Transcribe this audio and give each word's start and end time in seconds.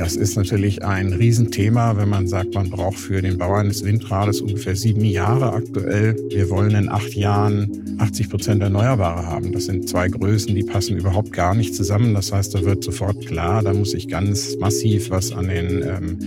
Das 0.00 0.16
ist 0.16 0.36
natürlich 0.36 0.82
ein 0.82 1.12
Riesenthema, 1.12 1.96
wenn 1.96 2.08
man 2.08 2.26
sagt, 2.26 2.54
man 2.54 2.70
braucht 2.70 2.98
für 2.98 3.20
den 3.20 3.36
Bau 3.36 3.52
eines 3.54 3.84
Windrades 3.84 4.40
ungefähr 4.40 4.74
sieben 4.74 5.04
Jahre 5.04 5.52
aktuell. 5.52 6.16
Wir 6.30 6.48
wollen 6.48 6.74
in 6.74 6.88
acht 6.88 7.14
Jahren 7.14 7.96
80 7.98 8.30
Prozent 8.30 8.62
Erneuerbare 8.62 9.26
haben. 9.26 9.52
Das 9.52 9.66
sind 9.66 9.88
zwei 9.88 10.08
Größen, 10.08 10.54
die 10.54 10.62
passen 10.62 10.96
überhaupt 10.96 11.32
gar 11.32 11.54
nicht 11.54 11.74
zusammen. 11.74 12.14
Das 12.14 12.32
heißt, 12.32 12.54
da 12.54 12.64
wird 12.64 12.82
sofort 12.82 13.26
klar, 13.26 13.62
da 13.62 13.74
muss 13.74 13.92
ich 13.92 14.08
ganz 14.08 14.56
massiv 14.58 15.10
was 15.10 15.32
an 15.32 15.48
den 15.48 15.82
ähm, 15.82 16.18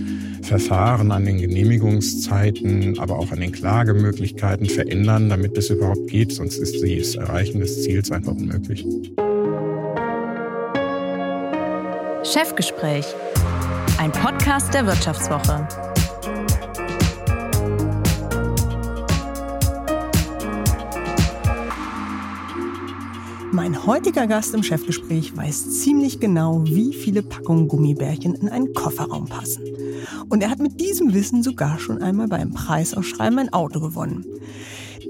Verfahren, 0.42 1.10
an 1.10 1.24
den 1.24 1.38
Genehmigungszeiten, 1.38 2.98
aber 3.00 3.18
auch 3.18 3.32
an 3.32 3.40
den 3.40 3.50
Klagemöglichkeiten 3.50 4.66
verändern, 4.66 5.28
damit 5.28 5.56
das 5.56 5.70
überhaupt 5.70 6.06
geht. 6.06 6.32
Sonst 6.32 6.58
ist 6.58 6.76
das 6.80 7.16
Erreichen 7.16 7.58
des 7.58 7.82
Ziels 7.82 8.12
einfach 8.12 8.36
unmöglich. 8.36 8.86
Chefgespräch, 12.24 13.04
ein 13.98 14.10
Podcast 14.10 14.72
der 14.72 14.86
Wirtschaftswoche. 14.86 15.68
Mein 23.52 23.86
heutiger 23.86 24.26
Gast 24.26 24.54
im 24.54 24.62
Chefgespräch 24.62 25.36
weiß 25.36 25.82
ziemlich 25.82 26.18
genau, 26.18 26.64
wie 26.64 26.94
viele 26.94 27.22
Packungen 27.22 27.68
Gummibärchen 27.68 28.34
in 28.34 28.48
einen 28.48 28.72
Kofferraum 28.72 29.26
passen. 29.26 29.62
Und 30.30 30.42
er 30.42 30.48
hat 30.48 30.60
mit 30.60 30.80
diesem 30.80 31.12
Wissen 31.12 31.42
sogar 31.42 31.78
schon 31.78 32.02
einmal 32.02 32.28
beim 32.28 32.54
Preisausschreiben 32.54 33.38
ein 33.38 33.52
Auto 33.52 33.80
gewonnen. 33.80 34.24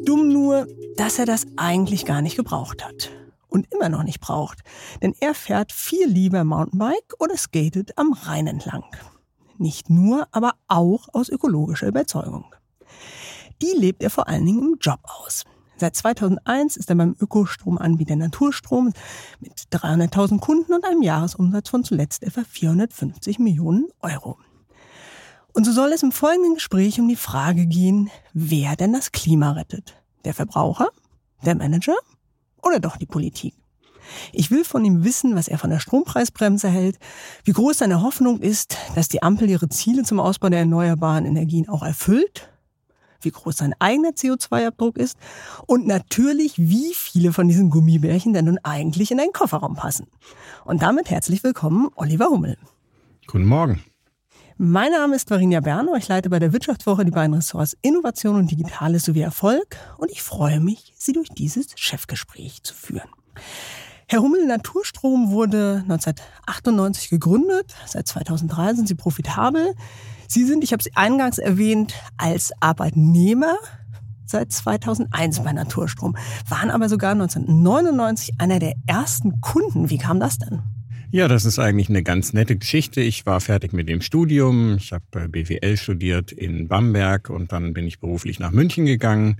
Dumm 0.04 0.32
nur, 0.32 0.66
dass 0.96 1.20
er 1.20 1.26
das 1.26 1.46
eigentlich 1.56 2.06
gar 2.06 2.22
nicht 2.22 2.34
gebraucht 2.34 2.84
hat 2.84 3.12
und 3.54 3.72
immer 3.72 3.88
noch 3.88 4.02
nicht 4.02 4.20
braucht. 4.20 4.58
Denn 5.02 5.14
er 5.20 5.34
fährt 5.34 5.72
viel 5.72 6.06
lieber 6.06 6.44
Mountainbike 6.44 7.14
oder 7.18 7.36
skatet 7.36 7.96
am 7.96 8.12
Rhein 8.12 8.46
entlang. 8.46 8.84
Nicht 9.56 9.88
nur, 9.88 10.26
aber 10.32 10.54
auch 10.66 11.08
aus 11.12 11.28
ökologischer 11.28 11.86
Überzeugung. 11.86 12.44
Die 13.62 13.72
lebt 13.76 14.02
er 14.02 14.10
vor 14.10 14.28
allen 14.28 14.44
Dingen 14.44 14.72
im 14.72 14.78
Job 14.80 14.98
aus. 15.04 15.44
Seit 15.76 15.96
2001 15.96 16.76
ist 16.76 16.90
er 16.90 16.96
beim 16.96 17.16
Ökostromanbieter 17.18 18.16
Naturstrom 18.16 18.92
mit 19.40 19.52
300.000 19.72 20.40
Kunden 20.40 20.72
und 20.72 20.84
einem 20.84 21.02
Jahresumsatz 21.02 21.68
von 21.68 21.84
zuletzt 21.84 22.22
etwa 22.22 22.42
450 22.44 23.38
Millionen 23.38 23.88
Euro. 24.00 24.38
Und 25.52 25.64
so 25.64 25.72
soll 25.72 25.92
es 25.92 26.02
im 26.02 26.12
folgenden 26.12 26.54
Gespräch 26.54 26.98
um 27.00 27.08
die 27.08 27.16
Frage 27.16 27.66
gehen, 27.66 28.10
wer 28.32 28.74
denn 28.76 28.92
das 28.92 29.12
Klima 29.12 29.52
rettet. 29.52 29.94
Der 30.24 30.34
Verbraucher? 30.34 30.88
Der 31.44 31.54
Manager? 31.54 31.94
Oder 32.64 32.80
doch 32.80 32.96
die 32.96 33.06
Politik? 33.06 33.54
Ich 34.32 34.50
will 34.50 34.64
von 34.64 34.84
ihm 34.84 35.04
wissen, 35.04 35.34
was 35.34 35.48
er 35.48 35.58
von 35.58 35.70
der 35.70 35.78
Strompreisbremse 35.78 36.68
hält, 36.68 36.98
wie 37.44 37.52
groß 37.52 37.78
seine 37.78 38.02
Hoffnung 38.02 38.40
ist, 38.40 38.76
dass 38.94 39.08
die 39.08 39.22
Ampel 39.22 39.48
ihre 39.48 39.68
Ziele 39.68 40.02
zum 40.02 40.20
Ausbau 40.20 40.48
der 40.48 40.60
erneuerbaren 40.60 41.24
Energien 41.24 41.68
auch 41.68 41.82
erfüllt, 41.82 42.50
wie 43.22 43.30
groß 43.30 43.56
sein 43.56 43.74
eigener 43.78 44.10
CO2-Abdruck 44.10 44.98
ist 44.98 45.16
und 45.66 45.86
natürlich, 45.86 46.58
wie 46.58 46.92
viele 46.94 47.32
von 47.32 47.48
diesen 47.48 47.70
Gummibärchen 47.70 48.34
denn 48.34 48.44
nun 48.44 48.58
eigentlich 48.62 49.10
in 49.10 49.20
einen 49.20 49.32
Kofferraum 49.32 49.74
passen. 49.74 50.06
Und 50.64 50.82
damit 50.82 51.10
herzlich 51.10 51.42
willkommen, 51.42 51.88
Oliver 51.96 52.26
Hummel. 52.26 52.58
Guten 53.26 53.46
Morgen. 53.46 53.82
Mein 54.56 54.92
Name 54.92 55.16
ist 55.16 55.28
Varinia 55.30 55.58
Berno. 55.58 55.96
Ich 55.96 56.06
leite 56.06 56.30
bei 56.30 56.38
der 56.38 56.52
Wirtschaftswoche 56.52 57.04
die 57.04 57.10
beiden 57.10 57.34
Ressorts 57.34 57.76
Innovation 57.82 58.36
und 58.36 58.52
Digitales 58.52 59.04
sowie 59.04 59.22
Erfolg 59.22 59.76
und 59.98 60.12
ich 60.12 60.22
freue 60.22 60.60
mich, 60.60 60.94
Sie 60.96 61.12
durch 61.12 61.28
dieses 61.28 61.66
Chefgespräch 61.74 62.62
zu 62.62 62.72
führen. 62.72 63.08
Herr 64.06 64.20
Hummel, 64.20 64.46
Naturstrom 64.46 65.32
wurde 65.32 65.82
1998 65.82 67.10
gegründet. 67.10 67.74
Seit 67.84 68.06
2003 68.06 68.74
sind 68.74 68.86
Sie 68.86 68.94
profitabel. 68.94 69.74
Sie 70.28 70.44
sind, 70.44 70.62
ich 70.62 70.72
habe 70.72 70.82
es 70.86 70.96
eingangs 70.96 71.38
erwähnt, 71.38 71.94
als 72.16 72.52
Arbeitnehmer 72.60 73.56
seit 74.24 74.52
2001 74.52 75.40
bei 75.40 75.52
Naturstrom, 75.52 76.16
waren 76.48 76.70
aber 76.70 76.88
sogar 76.88 77.10
1999 77.10 78.34
einer 78.38 78.60
der 78.60 78.74
ersten 78.86 79.40
Kunden. 79.40 79.90
Wie 79.90 79.98
kam 79.98 80.20
das 80.20 80.38
denn? 80.38 80.62
Ja, 81.14 81.28
das 81.28 81.44
ist 81.44 81.60
eigentlich 81.60 81.88
eine 81.88 82.02
ganz 82.02 82.32
nette 82.32 82.56
Geschichte. 82.56 83.00
Ich 83.00 83.24
war 83.24 83.40
fertig 83.40 83.72
mit 83.72 83.88
dem 83.88 84.00
Studium. 84.00 84.78
Ich 84.78 84.92
habe 84.92 85.04
äh, 85.14 85.28
BWL 85.28 85.76
studiert 85.76 86.32
in 86.32 86.66
Bamberg 86.66 87.30
und 87.30 87.52
dann 87.52 87.72
bin 87.72 87.86
ich 87.86 88.00
beruflich 88.00 88.40
nach 88.40 88.50
München 88.50 88.84
gegangen. 88.84 89.36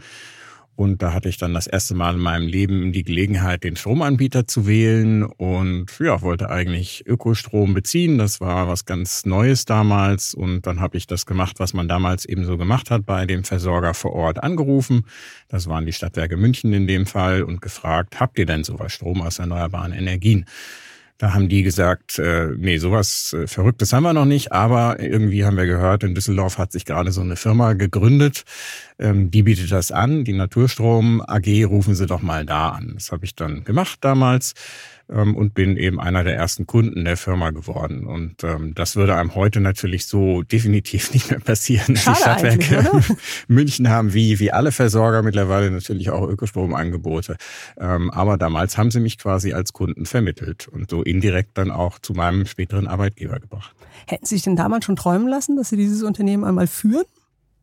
Und 0.76 1.02
da 1.02 1.12
hatte 1.12 1.28
ich 1.28 1.36
dann 1.36 1.52
das 1.52 1.66
erste 1.66 1.96
Mal 1.96 2.14
in 2.14 2.20
meinem 2.20 2.46
Leben 2.46 2.92
die 2.92 3.02
Gelegenheit, 3.02 3.64
den 3.64 3.74
Stromanbieter 3.74 4.46
zu 4.46 4.68
wählen 4.68 5.24
und 5.24 5.86
ja, 5.98 6.22
wollte 6.22 6.48
eigentlich 6.48 7.08
Ökostrom 7.08 7.74
beziehen. 7.74 8.18
Das 8.18 8.40
war 8.40 8.68
was 8.68 8.84
ganz 8.84 9.26
Neues 9.26 9.64
damals. 9.64 10.32
Und 10.32 10.68
dann 10.68 10.78
habe 10.78 10.96
ich 10.96 11.08
das 11.08 11.26
gemacht, 11.26 11.58
was 11.58 11.74
man 11.74 11.88
damals 11.88 12.24
eben 12.24 12.44
so 12.44 12.56
gemacht 12.56 12.92
hat, 12.92 13.04
bei 13.04 13.26
dem 13.26 13.42
Versorger 13.42 13.94
vor 13.94 14.12
Ort 14.12 14.40
angerufen. 14.40 15.06
Das 15.48 15.66
waren 15.66 15.86
die 15.86 15.92
Stadtwerke 15.92 16.36
München 16.36 16.72
in 16.72 16.86
dem 16.86 17.04
Fall 17.04 17.42
und 17.42 17.60
gefragt, 17.60 18.20
habt 18.20 18.38
ihr 18.38 18.46
denn 18.46 18.62
sowas 18.62 18.92
Strom 18.92 19.22
aus 19.22 19.40
erneuerbaren 19.40 19.92
Energien? 19.92 20.44
Da 21.24 21.32
haben 21.32 21.48
die 21.48 21.62
gesagt, 21.62 22.18
äh, 22.18 22.50
nee, 22.54 22.76
sowas 22.76 23.32
äh, 23.32 23.46
Verrücktes 23.46 23.94
haben 23.94 24.02
wir 24.02 24.12
noch 24.12 24.26
nicht, 24.26 24.52
aber 24.52 25.00
irgendwie 25.00 25.46
haben 25.46 25.56
wir 25.56 25.64
gehört, 25.64 26.04
in 26.04 26.14
Düsseldorf 26.14 26.58
hat 26.58 26.70
sich 26.70 26.84
gerade 26.84 27.12
so 27.12 27.22
eine 27.22 27.36
Firma 27.36 27.72
gegründet, 27.72 28.44
ähm, 28.98 29.30
die 29.30 29.42
bietet 29.42 29.72
das 29.72 29.90
an, 29.90 30.24
die 30.24 30.34
Naturstrom 30.34 31.22
AG, 31.26 31.64
rufen 31.64 31.94
Sie 31.94 32.04
doch 32.04 32.20
mal 32.20 32.44
da 32.44 32.72
an. 32.72 32.90
Das 32.92 33.10
habe 33.10 33.24
ich 33.24 33.34
dann 33.34 33.64
gemacht 33.64 34.00
damals 34.02 34.52
ähm, 35.10 35.36
und 35.36 35.54
bin 35.54 35.76
eben 35.76 36.00
einer 36.00 36.24
der 36.24 36.36
ersten 36.36 36.66
Kunden 36.66 37.04
der 37.04 37.16
Firma 37.16 37.50
geworden. 37.50 38.06
Und 38.06 38.44
ähm, 38.44 38.74
das 38.74 38.96
würde 38.96 39.16
einem 39.16 39.34
heute 39.34 39.60
natürlich 39.60 40.06
so 40.06 40.42
definitiv 40.42 41.12
nicht 41.14 41.30
mehr 41.30 41.40
passieren. 41.40 41.96
Schade 41.96 42.16
die 42.16 42.64
Stadtwerke 42.64 43.16
München 43.48 43.88
haben 43.88 44.14
wie, 44.14 44.38
wie 44.38 44.52
alle 44.52 44.72
Versorger 44.72 45.22
mittlerweile 45.22 45.70
natürlich 45.70 46.10
auch 46.10 46.26
Ökostromangebote. 46.28 47.36
Ähm, 47.78 48.10
aber 48.10 48.36
damals 48.36 48.78
haben 48.78 48.90
sie 48.90 49.00
mich 49.00 49.18
quasi 49.18 49.52
als 49.52 49.72
Kunden 49.72 50.06
vermittelt 50.06 50.68
und 50.68 50.90
so 50.90 51.02
indirekt 51.02 51.56
dann 51.58 51.70
auch 51.70 51.98
zu 51.98 52.14
meinem 52.14 52.46
späteren 52.46 52.86
Arbeitgeber 52.86 53.40
gebracht. 53.40 53.74
Hätten 54.06 54.26
Sie 54.26 54.34
sich 54.34 54.44
denn 54.44 54.56
damals 54.56 54.84
schon 54.84 54.96
träumen 54.96 55.28
lassen, 55.28 55.56
dass 55.56 55.70
Sie 55.70 55.76
dieses 55.76 56.02
Unternehmen 56.02 56.44
einmal 56.44 56.66
führen? 56.66 57.04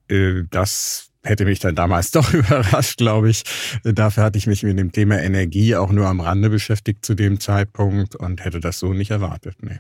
Äh, 0.07 0.43
das 0.49 1.10
hätte 1.23 1.45
mich 1.45 1.59
dann 1.59 1.75
damals 1.75 2.11
doch 2.11 2.33
überrascht, 2.33 2.97
glaube 2.97 3.29
ich. 3.29 3.43
Dafür 3.83 4.23
hatte 4.23 4.37
ich 4.37 4.47
mich 4.47 4.63
mit 4.63 4.77
dem 4.77 4.91
Thema 4.91 5.19
Energie 5.19 5.75
auch 5.75 5.91
nur 5.91 6.07
am 6.07 6.19
Rande 6.19 6.49
beschäftigt 6.49 7.05
zu 7.05 7.15
dem 7.15 7.39
Zeitpunkt 7.39 8.15
und 8.15 8.43
hätte 8.43 8.59
das 8.59 8.79
so 8.79 8.93
nicht 8.93 9.11
erwartet. 9.11 9.55
Nee. 9.61 9.79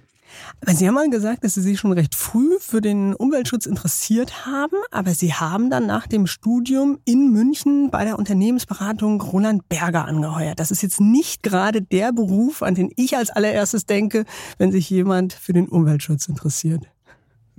Aber 0.61 0.73
Sie 0.73 0.87
haben 0.87 0.95
mal 0.95 1.09
gesagt, 1.09 1.43
dass 1.43 1.55
Sie 1.55 1.61
sich 1.61 1.79
schon 1.79 1.91
recht 1.91 2.15
früh 2.15 2.57
für 2.59 2.81
den 2.81 3.13
Umweltschutz 3.13 3.65
interessiert 3.65 4.45
haben, 4.45 4.77
aber 4.91 5.13
Sie 5.13 5.33
haben 5.33 5.69
dann 5.69 5.87
nach 5.87 6.07
dem 6.07 6.27
Studium 6.27 6.99
in 7.05 7.31
München 7.31 7.89
bei 7.91 8.05
der 8.05 8.17
Unternehmensberatung 8.17 9.21
Roland 9.21 9.67
Berger 9.69 10.05
angeheuert. 10.05 10.59
Das 10.59 10.71
ist 10.71 10.83
jetzt 10.83 11.01
nicht 11.01 11.43
gerade 11.43 11.81
der 11.81 12.13
Beruf, 12.13 12.63
an 12.63 12.75
den 12.75 12.91
ich 12.95 13.17
als 13.17 13.29
allererstes 13.29 13.85
denke, 13.85 14.25
wenn 14.57 14.71
sich 14.71 14.89
jemand 14.89 15.33
für 15.33 15.53
den 15.53 15.67
Umweltschutz 15.67 16.27
interessiert. 16.27 16.90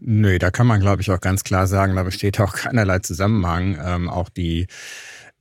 Nö, 0.04 0.38
da 0.40 0.50
kann 0.50 0.66
man, 0.66 0.80
glaube 0.80 1.00
ich, 1.00 1.10
auch 1.12 1.20
ganz 1.20 1.44
klar 1.44 1.68
sagen, 1.68 1.94
da 1.94 2.02
besteht 2.02 2.40
auch 2.40 2.54
keinerlei 2.54 2.98
Zusammenhang. 2.98 3.78
Ähm, 3.80 4.08
auch 4.08 4.28
die 4.28 4.66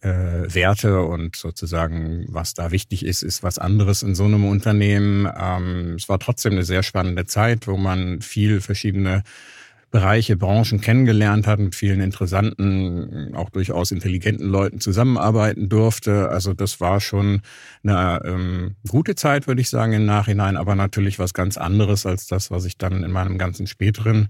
äh, 0.02 0.08
Werte 0.54 1.02
und 1.02 1.36
sozusagen, 1.36 2.26
was 2.30 2.54
da 2.54 2.70
wichtig 2.70 3.04
ist, 3.04 3.24
ist 3.24 3.42
was 3.42 3.58
anderes 3.58 4.04
in 4.04 4.14
so 4.14 4.26
einem 4.26 4.46
Unternehmen. 4.46 5.28
Ähm, 5.36 5.96
es 5.96 6.08
war 6.10 6.20
trotzdem 6.20 6.54
eine 6.54 6.64
sehr 6.64 6.84
spannende 6.84 7.26
Zeit, 7.26 7.68
wo 7.68 7.76
man 7.76 8.22
viel 8.22 8.62
verschiedene 8.62 9.24
Bereiche, 9.92 10.38
Branchen 10.38 10.80
kennengelernt 10.80 11.48
hat, 11.48 11.60
mit 11.60 11.76
vielen 11.76 12.00
interessanten, 12.00 13.36
auch 13.36 13.50
durchaus 13.50 13.92
intelligenten 13.92 14.48
Leuten 14.48 14.80
zusammenarbeiten 14.80 15.68
durfte. 15.68 16.30
Also 16.30 16.54
das 16.54 16.80
war 16.80 17.02
schon 17.02 17.42
eine 17.84 18.22
ähm, 18.24 18.76
gute 18.90 19.16
Zeit, 19.16 19.48
würde 19.48 19.60
ich 19.60 19.70
sagen, 19.70 19.92
im 19.92 20.06
Nachhinein, 20.06 20.56
aber 20.56 20.76
natürlich 20.76 21.20
was 21.20 21.34
ganz 21.34 21.58
anderes 21.58 22.06
als 22.06 22.26
das, 22.28 22.52
was 22.52 22.64
ich 22.64 22.78
dann 22.78 23.04
in 23.04 23.12
meinem 23.12 23.38
ganzen 23.38 23.68
späteren 23.68 24.30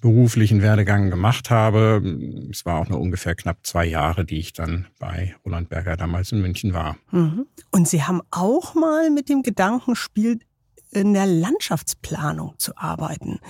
beruflichen 0.00 0.62
Werdegang 0.62 1.10
gemacht 1.10 1.50
habe. 1.50 2.02
Es 2.50 2.64
war 2.64 2.78
auch 2.78 2.88
nur 2.88 3.00
ungefähr 3.00 3.34
knapp 3.34 3.58
zwei 3.64 3.84
Jahre, 3.84 4.24
die 4.24 4.38
ich 4.38 4.54
dann 4.54 4.86
bei 4.98 5.36
Roland 5.44 5.68
Berger 5.68 5.96
damals 5.96 6.32
in 6.32 6.40
München 6.40 6.72
war. 6.72 6.96
Mhm. 7.10 7.46
Und 7.70 7.86
Sie 7.86 8.02
haben 8.02 8.22
auch 8.30 8.74
mal 8.74 9.10
mit 9.10 9.28
dem 9.28 9.42
Gedankenspiel 9.42 10.40
in 10.92 11.14
der 11.14 11.26
Landschaftsplanung 11.26 12.54
zu 12.58 12.76
arbeiten. 12.76 13.40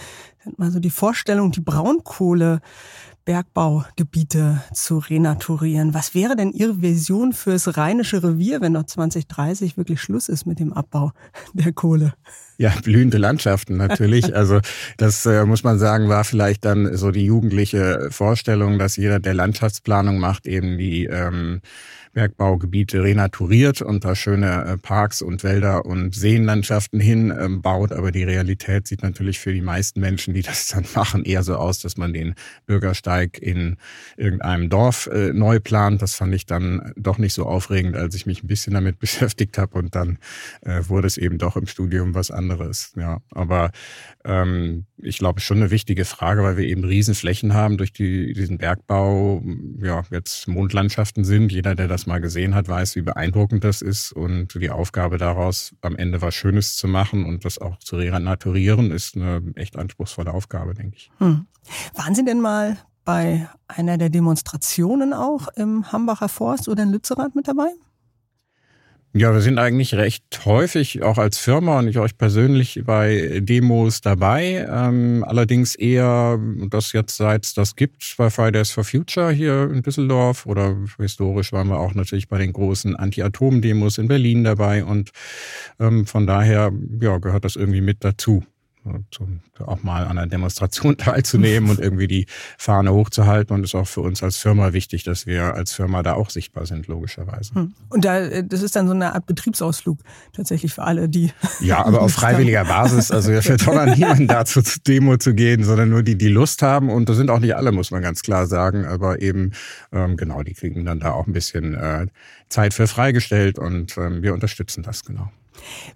Mal 0.56 0.72
so 0.72 0.80
die 0.80 0.90
Vorstellung, 0.90 1.52
die 1.52 1.60
Braunkohlebergbaugebiete 1.60 4.60
zu 4.74 4.98
renaturieren. 4.98 5.94
Was 5.94 6.14
wäre 6.14 6.34
denn 6.34 6.50
Ihre 6.50 6.82
Vision 6.82 7.32
fürs 7.32 7.76
Rheinische 7.76 8.24
Revier, 8.24 8.60
wenn 8.60 8.72
noch 8.72 8.86
2030 8.86 9.76
wirklich 9.76 10.00
Schluss 10.00 10.28
ist 10.28 10.46
mit 10.46 10.58
dem 10.58 10.72
Abbau 10.72 11.12
der 11.52 11.72
Kohle? 11.72 12.14
Ja, 12.58 12.74
blühende 12.82 13.18
Landschaften 13.18 13.76
natürlich. 13.76 14.34
Also 14.42 14.60
das 14.96 15.24
äh, 15.26 15.44
muss 15.44 15.62
man 15.62 15.78
sagen, 15.78 16.08
war 16.08 16.24
vielleicht 16.24 16.64
dann 16.64 16.96
so 16.96 17.12
die 17.12 17.26
jugendliche 17.26 18.08
Vorstellung, 18.10 18.78
dass 18.78 18.96
jeder, 18.96 19.20
der 19.20 19.34
Landschaftsplanung 19.34 20.18
macht, 20.18 20.46
eben 20.46 20.78
die 20.78 21.04
ähm, 21.04 21.60
Bergbaugebiete 22.12 23.02
renaturiert 23.02 23.80
und 23.80 24.04
da 24.04 24.14
schöne 24.14 24.64
äh, 24.64 24.78
Parks 24.78 25.22
und 25.22 25.42
Wälder 25.44 25.86
und 25.86 26.14
Seenlandschaften 26.14 27.00
hinbaut. 27.00 27.90
Ähm, 27.90 27.98
Aber 27.98 28.12
die 28.12 28.24
Realität 28.24 28.86
sieht 28.86 29.02
natürlich 29.02 29.38
für 29.38 29.52
die 29.52 29.62
meisten 29.62 30.00
Menschen, 30.00 30.34
die 30.34 30.42
das 30.42 30.68
dann 30.68 30.84
machen, 30.94 31.24
eher 31.24 31.42
so 31.42 31.56
aus, 31.56 31.80
dass 31.80 31.96
man 31.96 32.12
den 32.12 32.34
Bürgersteig 32.66 33.38
in 33.38 33.76
irgendeinem 34.16 34.68
Dorf 34.68 35.06
äh, 35.06 35.32
neu 35.32 35.60
plant. 35.60 36.02
Das 36.02 36.14
fand 36.14 36.34
ich 36.34 36.46
dann 36.46 36.92
doch 36.96 37.18
nicht 37.18 37.34
so 37.34 37.46
aufregend, 37.46 37.96
als 37.96 38.14
ich 38.14 38.26
mich 38.26 38.42
ein 38.42 38.48
bisschen 38.48 38.74
damit 38.74 38.98
beschäftigt 38.98 39.56
habe 39.58 39.78
und 39.78 39.94
dann 39.94 40.18
äh, 40.62 40.82
wurde 40.88 41.06
es 41.06 41.16
eben 41.16 41.38
doch 41.38 41.56
im 41.56 41.66
Studium 41.66 42.14
was 42.14 42.30
anderes. 42.30 42.92
Ja, 42.96 43.20
aber 43.30 43.70
ähm, 44.24 44.84
ich 44.98 45.18
glaube 45.18 45.40
schon 45.40 45.58
eine 45.58 45.70
wichtige 45.70 46.04
Frage, 46.04 46.42
weil 46.42 46.56
wir 46.56 46.64
eben 46.64 46.84
Riesenflächen 46.84 47.54
haben 47.54 47.76
durch 47.76 47.92
die, 47.92 48.32
diesen 48.32 48.58
Bergbau. 48.58 49.42
Ja, 49.80 50.04
jetzt 50.10 50.46
Mondlandschaften 50.46 51.24
sind. 51.24 51.50
Jeder, 51.50 51.74
der 51.74 51.88
das 51.88 52.01
das 52.02 52.06
mal 52.06 52.20
gesehen 52.20 52.54
hat, 52.54 52.68
weiß, 52.68 52.96
wie 52.96 53.02
beeindruckend 53.02 53.62
das 53.62 53.80
ist. 53.80 54.12
Und 54.12 54.60
die 54.60 54.70
Aufgabe 54.70 55.18
daraus, 55.18 55.72
am 55.82 55.96
Ende 55.96 56.20
was 56.20 56.34
Schönes 56.34 56.76
zu 56.76 56.88
machen 56.88 57.24
und 57.24 57.44
das 57.44 57.58
auch 57.58 57.78
zu 57.78 57.96
renaturieren, 57.96 58.90
ist 58.90 59.16
eine 59.16 59.40
echt 59.54 59.76
anspruchsvolle 59.76 60.32
Aufgabe, 60.32 60.74
denke 60.74 60.96
ich. 60.96 61.10
Hm. 61.18 61.46
Waren 61.94 62.14
Sie 62.14 62.24
denn 62.24 62.40
mal 62.40 62.76
bei 63.04 63.48
einer 63.68 63.98
der 63.98 64.10
Demonstrationen 64.10 65.12
auch 65.12 65.48
im 65.54 65.92
Hambacher 65.92 66.28
Forst 66.28 66.68
oder 66.68 66.82
in 66.82 66.90
Lützerath 66.90 67.34
mit 67.36 67.46
dabei? 67.46 67.68
Ja, 69.14 69.34
wir 69.34 69.42
sind 69.42 69.58
eigentlich 69.58 69.94
recht 69.94 70.24
häufig 70.46 71.02
auch 71.02 71.18
als 71.18 71.36
Firma 71.36 71.78
und 71.78 71.86
ich 71.86 71.98
euch 71.98 72.16
persönlich 72.16 72.80
bei 72.86 73.40
Demos 73.42 74.00
dabei. 74.00 74.66
Ähm, 74.66 75.22
allerdings 75.28 75.74
eher, 75.74 76.38
das 76.70 76.94
jetzt 76.94 77.18
seit 77.18 77.58
das 77.58 77.76
gibt, 77.76 78.14
bei 78.16 78.30
Fridays 78.30 78.70
for 78.70 78.84
Future 78.84 79.30
hier 79.30 79.70
in 79.70 79.82
Düsseldorf 79.82 80.46
oder 80.46 80.78
historisch 80.96 81.52
waren 81.52 81.68
wir 81.68 81.78
auch 81.78 81.92
natürlich 81.92 82.26
bei 82.28 82.38
den 82.38 82.54
großen 82.54 82.96
Anti-Atom-Demos 82.96 83.98
in 83.98 84.08
Berlin 84.08 84.44
dabei 84.44 84.82
und 84.82 85.10
ähm, 85.78 86.06
von 86.06 86.26
daher 86.26 86.72
ja, 87.00 87.18
gehört 87.18 87.44
das 87.44 87.56
irgendwie 87.56 87.82
mit 87.82 87.98
dazu 88.04 88.42
auch 89.64 89.82
mal 89.82 90.04
an 90.04 90.18
einer 90.18 90.26
Demonstration 90.26 90.96
teilzunehmen 90.98 91.70
und 91.70 91.78
irgendwie 91.78 92.06
die 92.06 92.26
Fahne 92.58 92.92
hochzuhalten. 92.92 93.54
Und 93.54 93.64
ist 93.64 93.74
auch 93.74 93.86
für 93.86 94.00
uns 94.00 94.22
als 94.22 94.36
Firma 94.36 94.72
wichtig, 94.72 95.04
dass 95.04 95.26
wir 95.26 95.54
als 95.54 95.72
Firma 95.72 96.02
da 96.02 96.14
auch 96.14 96.30
sichtbar 96.30 96.66
sind, 96.66 96.86
logischerweise. 96.88 97.54
Hm. 97.54 97.74
Und 97.88 98.04
da, 98.04 98.42
das 98.42 98.62
ist 98.62 98.76
dann 98.76 98.86
so 98.86 98.94
eine 98.94 99.14
Art 99.14 99.26
Betriebsausflug 99.26 99.98
tatsächlich 100.32 100.72
für 100.72 100.82
alle, 100.82 101.08
die. 101.08 101.30
Ja, 101.60 101.84
aber 101.84 102.02
auf 102.02 102.12
freiwilliger 102.12 102.64
Basis. 102.64 103.10
Also 103.10 103.30
wir 103.30 103.42
verdonnern 103.42 103.96
niemanden 103.96 104.26
dazu, 104.26 104.62
zur 104.62 104.82
Demo 104.86 105.16
zu 105.16 105.34
gehen, 105.34 105.62
sondern 105.62 105.90
nur 105.90 106.02
die, 106.02 106.16
die 106.16 106.28
Lust 106.28 106.62
haben. 106.62 106.90
Und 106.90 107.08
das 107.08 107.16
sind 107.16 107.30
auch 107.30 107.38
nicht 107.38 107.54
alle, 107.54 107.72
muss 107.72 107.90
man 107.90 108.02
ganz 108.02 108.22
klar 108.22 108.46
sagen. 108.46 108.84
Aber 108.84 109.22
eben, 109.22 109.52
ähm, 109.92 110.16
genau, 110.16 110.42
die 110.42 110.54
kriegen 110.54 110.84
dann 110.84 110.98
da 110.98 111.12
auch 111.12 111.26
ein 111.26 111.32
bisschen 111.32 111.74
äh, 111.74 112.06
Zeit 112.48 112.74
für 112.74 112.86
freigestellt 112.86 113.58
und 113.58 113.96
ähm, 113.96 114.22
wir 114.22 114.34
unterstützen 114.34 114.82
das, 114.82 115.04
genau. 115.04 115.30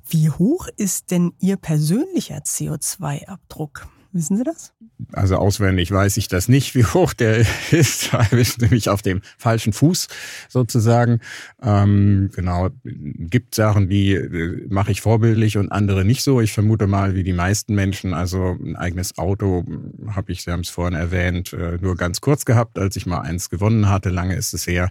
Wie 0.09 0.31
hoch 0.31 0.69
ist 0.77 1.11
denn 1.11 1.33
Ihr 1.39 1.57
persönlicher 1.57 2.39
CO2-Abdruck? 2.39 3.89
Wissen 4.17 4.39
Sie 4.39 4.45
das? 4.45 4.73
Also 5.13 5.37
auswendig 5.37 5.93
weiß 5.93 6.17
ich 6.17 6.27
das 6.29 6.49
nicht, 6.49 6.75
wie 6.75 6.85
hoch 6.85 7.13
der 7.13 7.45
ist. 7.71 8.11
Da 8.17 8.25
bist 8.31 8.63
nämlich 8.63 8.89
auf 8.89 9.03
dem 9.03 9.21
falschen 9.37 9.73
Fuß 9.75 10.09
sozusagen. 10.49 11.21
Ähm, 11.63 12.31
genau, 12.35 12.71
gibt 12.83 13.55
Sachen, 13.55 13.89
die 13.91 14.15
äh, 14.15 14.67
mache 14.69 14.91
ich 14.91 15.03
vorbildlich 15.03 15.59
und 15.59 15.71
andere 15.71 16.05
nicht 16.05 16.23
so. 16.23 16.41
Ich 16.41 16.53
vermute 16.53 16.87
mal, 16.87 17.15
wie 17.15 17.25
die 17.25 17.35
meisten 17.35 17.75
Menschen. 17.75 18.15
Also 18.15 18.57
ein 18.59 18.75
eigenes 18.75 19.19
Auto 19.19 19.65
habe 20.09 20.33
ich, 20.33 20.45
Sie 20.45 20.51
haben 20.51 20.61
es 20.61 20.71
vorhin 20.71 20.95
erwähnt, 20.95 21.53
äh, 21.53 21.77
nur 21.81 21.97
ganz 21.97 22.23
kurz 22.23 22.47
gehabt, 22.47 22.79
als 22.79 22.97
ich 22.97 23.05
mal 23.05 23.21
eins 23.21 23.51
gewonnen 23.51 23.91
hatte. 23.91 24.09
Lange 24.09 24.35
ist 24.35 24.55
es 24.55 24.67
her. 24.67 24.89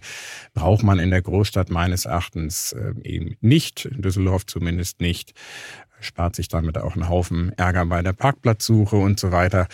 Braucht 0.54 0.84
man 0.84 1.00
in 1.00 1.10
der 1.10 1.22
Großstadt 1.22 1.70
meines 1.70 2.04
Erachtens 2.04 2.72
äh, 2.72 2.94
eben 3.02 3.36
nicht, 3.40 3.86
in 3.86 4.02
Düsseldorf 4.02 4.46
zumindest 4.46 5.00
nicht 5.00 5.34
spart 6.00 6.36
sich 6.36 6.48
damit 6.48 6.78
auch 6.78 6.94
einen 6.94 7.08
Haufen 7.08 7.52
Ärger 7.56 7.86
bei 7.86 8.02
der 8.02 8.12
Parkplatzsuche 8.12 8.96
und 8.96 9.18
so 9.18 9.32
weiter. 9.32 9.66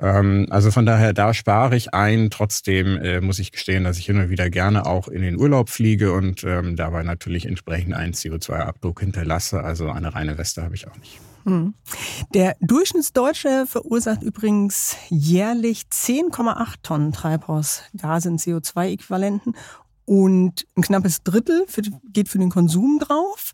Ähm, 0.00 0.46
also 0.50 0.70
von 0.70 0.86
daher, 0.86 1.12
da 1.12 1.34
spare 1.34 1.76
ich 1.76 1.94
ein. 1.94 2.30
Trotzdem 2.30 2.96
äh, 2.98 3.20
muss 3.20 3.38
ich 3.38 3.52
gestehen, 3.52 3.84
dass 3.84 3.98
ich 3.98 4.08
immer 4.08 4.30
wieder 4.30 4.50
gerne 4.50 4.86
auch 4.86 5.08
in 5.08 5.22
den 5.22 5.38
Urlaub 5.38 5.70
fliege 5.70 6.12
und 6.12 6.44
ähm, 6.44 6.76
dabei 6.76 7.02
natürlich 7.02 7.46
entsprechend 7.46 7.94
einen 7.94 8.12
CO2-Abdruck 8.12 9.00
hinterlasse. 9.00 9.62
Also 9.62 9.90
eine 9.90 10.14
reine 10.14 10.38
Weste 10.38 10.62
habe 10.62 10.74
ich 10.74 10.86
auch 10.88 10.96
nicht. 10.96 11.18
Hm. 11.44 11.74
Der 12.34 12.56
Durchschnittsdeutsche 12.60 13.64
verursacht 13.66 14.22
übrigens 14.22 14.96
jährlich 15.08 15.84
10,8 15.90 16.74
Tonnen 16.82 17.12
Treibhausgase 17.12 18.28
in 18.28 18.38
CO2-Äquivalenten 18.38 19.54
und 20.04 20.66
ein 20.76 20.82
knappes 20.82 21.22
Drittel 21.22 21.66
geht 22.12 22.28
für 22.28 22.38
den 22.38 22.50
Konsum 22.50 22.98
drauf. 22.98 23.52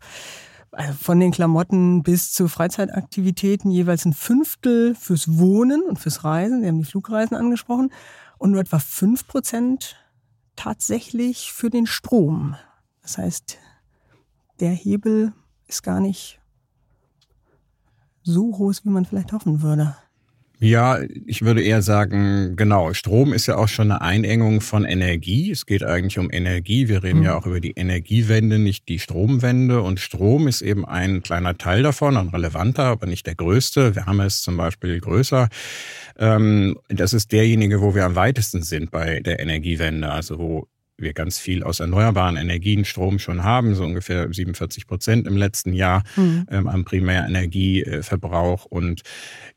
Also 0.75 0.93
von 0.93 1.21
den 1.21 1.31
Klamotten 1.31 2.03
bis 2.03 2.33
zu 2.33 2.49
Freizeitaktivitäten 2.49 3.71
jeweils 3.71 4.03
ein 4.03 4.13
Fünftel 4.13 4.93
fürs 4.93 5.37
Wohnen 5.37 5.81
und 5.81 5.99
fürs 5.99 6.25
Reisen. 6.25 6.61
Sie 6.61 6.67
haben 6.67 6.79
die 6.79 6.85
Flugreisen 6.85 7.37
angesprochen. 7.37 7.91
Und 8.37 8.51
nur 8.51 8.59
etwa 8.59 8.79
fünf 8.79 9.25
Prozent 9.25 9.95
tatsächlich 10.57 11.53
für 11.53 11.69
den 11.69 11.85
Strom. 11.85 12.57
Das 13.01 13.17
heißt, 13.17 13.57
der 14.59 14.71
Hebel 14.71 15.31
ist 15.67 15.81
gar 15.81 16.01
nicht 16.01 16.41
so 18.23 18.51
groß, 18.51 18.83
wie 18.83 18.89
man 18.89 19.05
vielleicht 19.05 19.31
hoffen 19.31 19.61
würde. 19.61 19.95
Ja, 20.59 20.99
ich 21.25 21.41
würde 21.41 21.61
eher 21.61 21.81
sagen, 21.81 22.55
genau, 22.55 22.93
Strom 22.93 23.33
ist 23.33 23.47
ja 23.47 23.57
auch 23.57 23.67
schon 23.67 23.91
eine 23.91 24.01
Einengung 24.01 24.61
von 24.61 24.85
Energie. 24.85 25.51
Es 25.51 25.65
geht 25.65 25.83
eigentlich 25.83 26.17
um 26.17 26.31
Energie. 26.31 26.87
Wir 26.87 27.03
reden 27.03 27.19
mhm. 27.19 27.25
ja 27.25 27.35
auch 27.35 27.45
über 27.45 27.59
die 27.59 27.73
Energiewende, 27.73 28.57
nicht 28.57 28.87
die 28.87 28.99
Stromwende. 28.99 29.81
Und 29.81 29.99
Strom 29.99 30.47
ist 30.47 30.61
eben 30.61 30.85
ein 30.85 31.21
kleiner 31.21 31.57
Teil 31.57 31.83
davon, 31.83 32.15
ein 32.15 32.29
relevanter, 32.29 32.85
aber 32.85 33.05
nicht 33.05 33.27
der 33.27 33.35
größte. 33.35 33.95
Wärme 33.95 34.25
ist 34.25 34.43
zum 34.43 34.55
Beispiel 34.55 34.99
größer. 34.99 35.49
Ähm, 36.17 36.77
das 36.87 37.13
ist 37.13 37.31
derjenige, 37.33 37.81
wo 37.81 37.93
wir 37.93 38.05
am 38.05 38.15
weitesten 38.15 38.61
sind 38.61 38.91
bei 38.91 39.19
der 39.19 39.39
Energiewende, 39.39 40.09
also 40.09 40.39
wo 40.39 40.67
wir 40.97 41.13
ganz 41.13 41.39
viel 41.39 41.63
aus 41.63 41.79
erneuerbaren 41.79 42.37
Energien 42.37 42.85
Strom 42.85 43.19
schon 43.19 43.43
haben, 43.43 43.75
so 43.75 43.83
ungefähr 43.83 44.31
47 44.31 44.87
Prozent 44.87 45.27
im 45.27 45.35
letzten 45.35 45.73
Jahr 45.73 46.03
mhm. 46.15 46.45
ähm, 46.49 46.67
am 46.67 46.85
Primärenergieverbrauch. 46.85 48.65
Und 48.65 49.01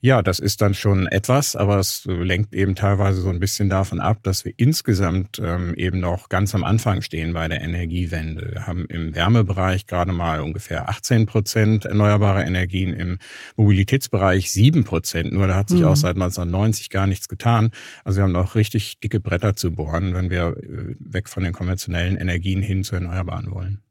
ja, 0.00 0.23
das 0.23 0.38
ist 0.40 0.61
dann 0.61 0.75
schon 0.75 1.06
etwas, 1.06 1.55
aber 1.55 1.79
es 1.79 2.05
lenkt 2.06 2.55
eben 2.55 2.75
teilweise 2.75 3.20
so 3.20 3.29
ein 3.29 3.40
bisschen 3.40 3.69
davon 3.69 4.00
ab, 4.00 4.19
dass 4.23 4.44
wir 4.44 4.52
insgesamt 4.56 5.40
ähm, 5.43 5.75
eben 5.75 6.00
noch 6.00 6.29
ganz 6.29 6.55
am 6.55 6.64
Anfang 6.64 7.02
stehen 7.02 7.32
bei 7.32 7.46
der 7.49 7.61
Energiewende. 7.61 8.50
Wir 8.52 8.67
haben 8.67 8.87
im 8.87 9.14
Wärmebereich 9.14 9.87
gerade 9.87 10.12
mal 10.12 10.40
ungefähr 10.40 10.88
18 10.88 11.26
Prozent 11.26 11.85
erneuerbare 11.85 12.43
Energien, 12.43 12.93
im 12.93 13.19
Mobilitätsbereich 13.56 14.50
7 14.50 14.85
Prozent. 14.85 15.32
Nur 15.32 15.46
da 15.46 15.55
hat 15.55 15.69
sich 15.69 15.81
mhm. 15.81 15.87
auch 15.87 15.96
seit 15.96 16.17
1990 16.17 16.90
gar 16.90 17.06
nichts 17.06 17.29
getan. 17.29 17.71
Also 18.04 18.18
wir 18.18 18.25
haben 18.25 18.33
noch 18.33 18.54
richtig 18.54 18.99
dicke 19.00 19.21
Bretter 19.21 19.54
zu 19.54 19.73
bohren, 19.73 20.14
wenn 20.14 20.30
wir 20.30 20.57
äh, 20.57 20.95
von 21.28 21.42
den 21.42 21.52
konventionellen 21.52 22.16
Energien 22.16 22.62
hin 22.62 22.85
zu 22.85 22.94
erneuerbaren 22.94 23.50
wollen. 23.50 23.82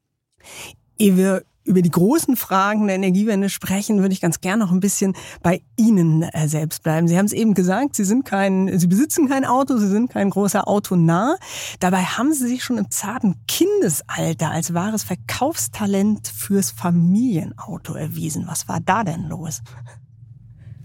Ehe 0.98 1.18
wir 1.18 1.44
über 1.68 1.82
die 1.82 1.92
großen 1.92 2.36
Fragen 2.38 2.88
der 2.88 2.96
Energiewende 2.96 3.50
sprechen, 3.50 4.00
würde 4.00 4.14
ich 4.14 4.22
ganz 4.22 4.40
gern 4.40 4.60
noch 4.60 4.72
ein 4.72 4.80
bisschen 4.80 5.14
bei 5.44 5.62
Ihnen 5.76 6.24
äh, 6.24 6.48
selbst 6.48 6.82
bleiben. 6.84 7.08
Sie 7.08 7.18
haben 7.18 7.26
es 7.26 7.34
eben 7.34 7.54
gesagt, 7.54 7.96
Sie 7.96 8.06
sind 8.06 8.26
kein, 8.26 8.80
Sie 8.80 8.88
besitzen 8.88 9.28
kein 9.28 9.46
Auto, 9.46 9.78
Sie 9.78 9.90
sind 9.90 10.10
kein 10.10 10.30
großer 10.30 10.68
Autonah. 10.68 11.36
Dabei 11.80 12.04
haben 12.04 12.34
Sie 12.34 12.48
sich 12.48 12.64
schon 12.64 12.78
im 12.78 12.90
zarten 12.90 13.36
Kindesalter 13.48 14.50
als 14.50 14.74
wahres 14.74 15.04
Verkaufstalent 15.04 16.28
fürs 16.28 16.72
Familienauto 16.72 17.94
erwiesen. 17.94 18.46
Was 18.48 18.68
war 18.68 18.80
da 18.80 19.04
denn 19.04 19.28
los? 19.28 19.62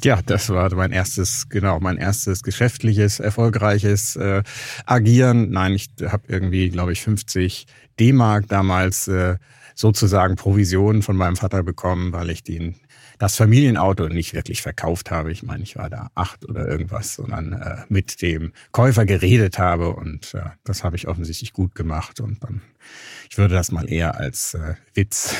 Ja, 0.05 0.21
das 0.21 0.49
war 0.49 0.75
mein 0.75 0.91
erstes, 0.91 1.49
genau, 1.49 1.79
mein 1.79 1.97
erstes 1.97 2.43
geschäftliches, 2.43 3.21
erfolgreiches 3.21 4.17
äh, 4.17 4.43
Agieren. 4.85 5.51
Nein, 5.51 5.75
ich 5.75 5.91
habe 6.05 6.25
irgendwie, 6.27 6.71
glaube 6.71 6.93
ich, 6.93 7.03
50 7.03 7.67
D-Mark 8.01 8.49
damals 8.49 9.07
äh, 9.07 9.37
sozusagen 9.77 10.35
Provisionen 10.35 11.03
von 11.03 11.17
meinem 11.17 11.37
Vater 11.37 11.63
bekommen, 11.63 12.13
weil 12.13 12.31
ich 12.31 12.43
den 12.43 12.75
das 13.19 13.37
Familienauto 13.37 14.09
nicht 14.09 14.35
wirklich 14.35 14.63
verkauft 14.63 15.13
habe. 15.13 15.31
Ich 15.31 15.45
meine, 15.45 15.63
ich 15.63 15.77
war 15.77 15.89
da 15.89 16.09
acht 16.17 16.45
oder 16.49 16.67
irgendwas, 16.67 17.15
sondern 17.15 17.53
äh, 17.53 17.77
mit 17.89 18.21
dem 18.21 18.53
Käufer 18.73 19.07
geredet 19.07 19.61
habe 19.61 19.95
und 19.95 20.35
äh, 20.35 20.43
das 20.65 20.83
habe 20.83 20.97
ich 20.97 21.07
offensichtlich 21.07 21.53
gut 21.53 21.77
gemacht 21.77 22.19
und 22.19 22.43
dann 22.43 22.63
ich 23.33 23.39
würde 23.39 23.55
das 23.55 23.73
mal 23.73 23.91
eher 23.91 24.21
als 24.21 24.53
äh, 24.53 24.75
Witz 24.93 25.35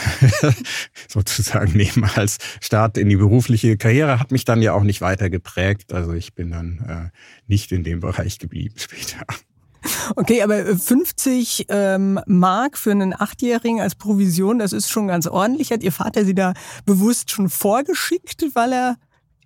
sozusagen 1.09 1.77
nehmen, 1.77 2.11
als 2.15 2.39
Start 2.63 2.97
in 2.97 3.11
die 3.11 3.17
berufliche 3.17 3.77
Karriere. 3.77 4.19
Hat 4.19 4.31
mich 4.31 4.47
dann 4.47 4.63
ja 4.63 4.73
auch 4.73 4.83
nicht 4.83 5.03
weiter 5.03 5.29
geprägt. 5.29 5.93
Also 5.93 6.15
ich 6.15 6.33
bin 6.33 6.53
dann 6.53 6.79
äh, 6.89 7.19
nicht 7.49 7.71
in 7.71 7.85
dem 7.85 8.01
Bereich 8.01 8.39
geblieben 8.39 8.77
später. 8.79 9.27
Okay, 10.17 10.41
aber 10.41 10.75
50 10.75 11.67
ähm, 11.69 12.19
Mark 12.25 12.79
für 12.79 12.93
einen 12.93 13.13
Achtjährigen 13.13 13.83
als 13.83 13.95
Provision, 13.95 14.59
das 14.59 14.73
ist 14.73 14.89
schon 14.89 15.07
ganz 15.07 15.27
ordentlich. 15.27 15.71
Hat 15.71 15.83
Ihr 15.83 15.93
Vater 15.93 16.25
Sie 16.25 16.35
da 16.35 16.55
bewusst 16.87 17.31
schon 17.31 17.51
vorgeschickt, 17.51 18.43
weil 18.55 18.73
er 18.73 18.97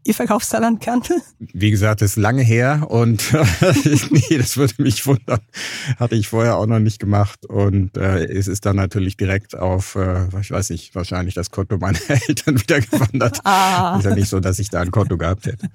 Ihr 0.06 0.14
Verkaufstalent 0.14 0.80
kannte? 0.80 1.20
Wie 1.38 1.72
gesagt, 1.72 2.00
das 2.00 2.10
ist 2.10 2.16
lange 2.16 2.42
her 2.42 2.86
und 2.88 3.32
nee, 4.10 4.38
das 4.38 4.56
würde 4.56 4.74
mich 4.78 5.04
wundern. 5.04 5.40
Hatte 5.98 6.14
ich 6.14 6.28
vorher 6.28 6.56
auch 6.56 6.66
noch 6.66 6.78
nicht 6.78 7.00
gemacht 7.00 7.44
und 7.46 7.96
äh, 7.96 8.24
es 8.24 8.46
ist 8.46 8.66
dann 8.66 8.76
natürlich 8.76 9.16
direkt 9.16 9.56
auf, 9.58 9.96
äh, 9.96 10.28
ich 10.40 10.52
weiß 10.52 10.70
nicht, 10.70 10.94
wahrscheinlich 10.94 11.34
das 11.34 11.50
Konto 11.50 11.78
meiner 11.78 11.98
Eltern 12.08 12.60
wieder 12.60 12.80
gewandert. 12.80 13.40
Ah. 13.44 13.96
Ist 13.98 14.04
ja 14.04 14.14
nicht 14.14 14.28
so, 14.28 14.38
dass 14.38 14.60
ich 14.60 14.70
da 14.70 14.80
ein 14.80 14.92
Konto 14.92 15.18
gehabt 15.18 15.46
hätte. 15.46 15.68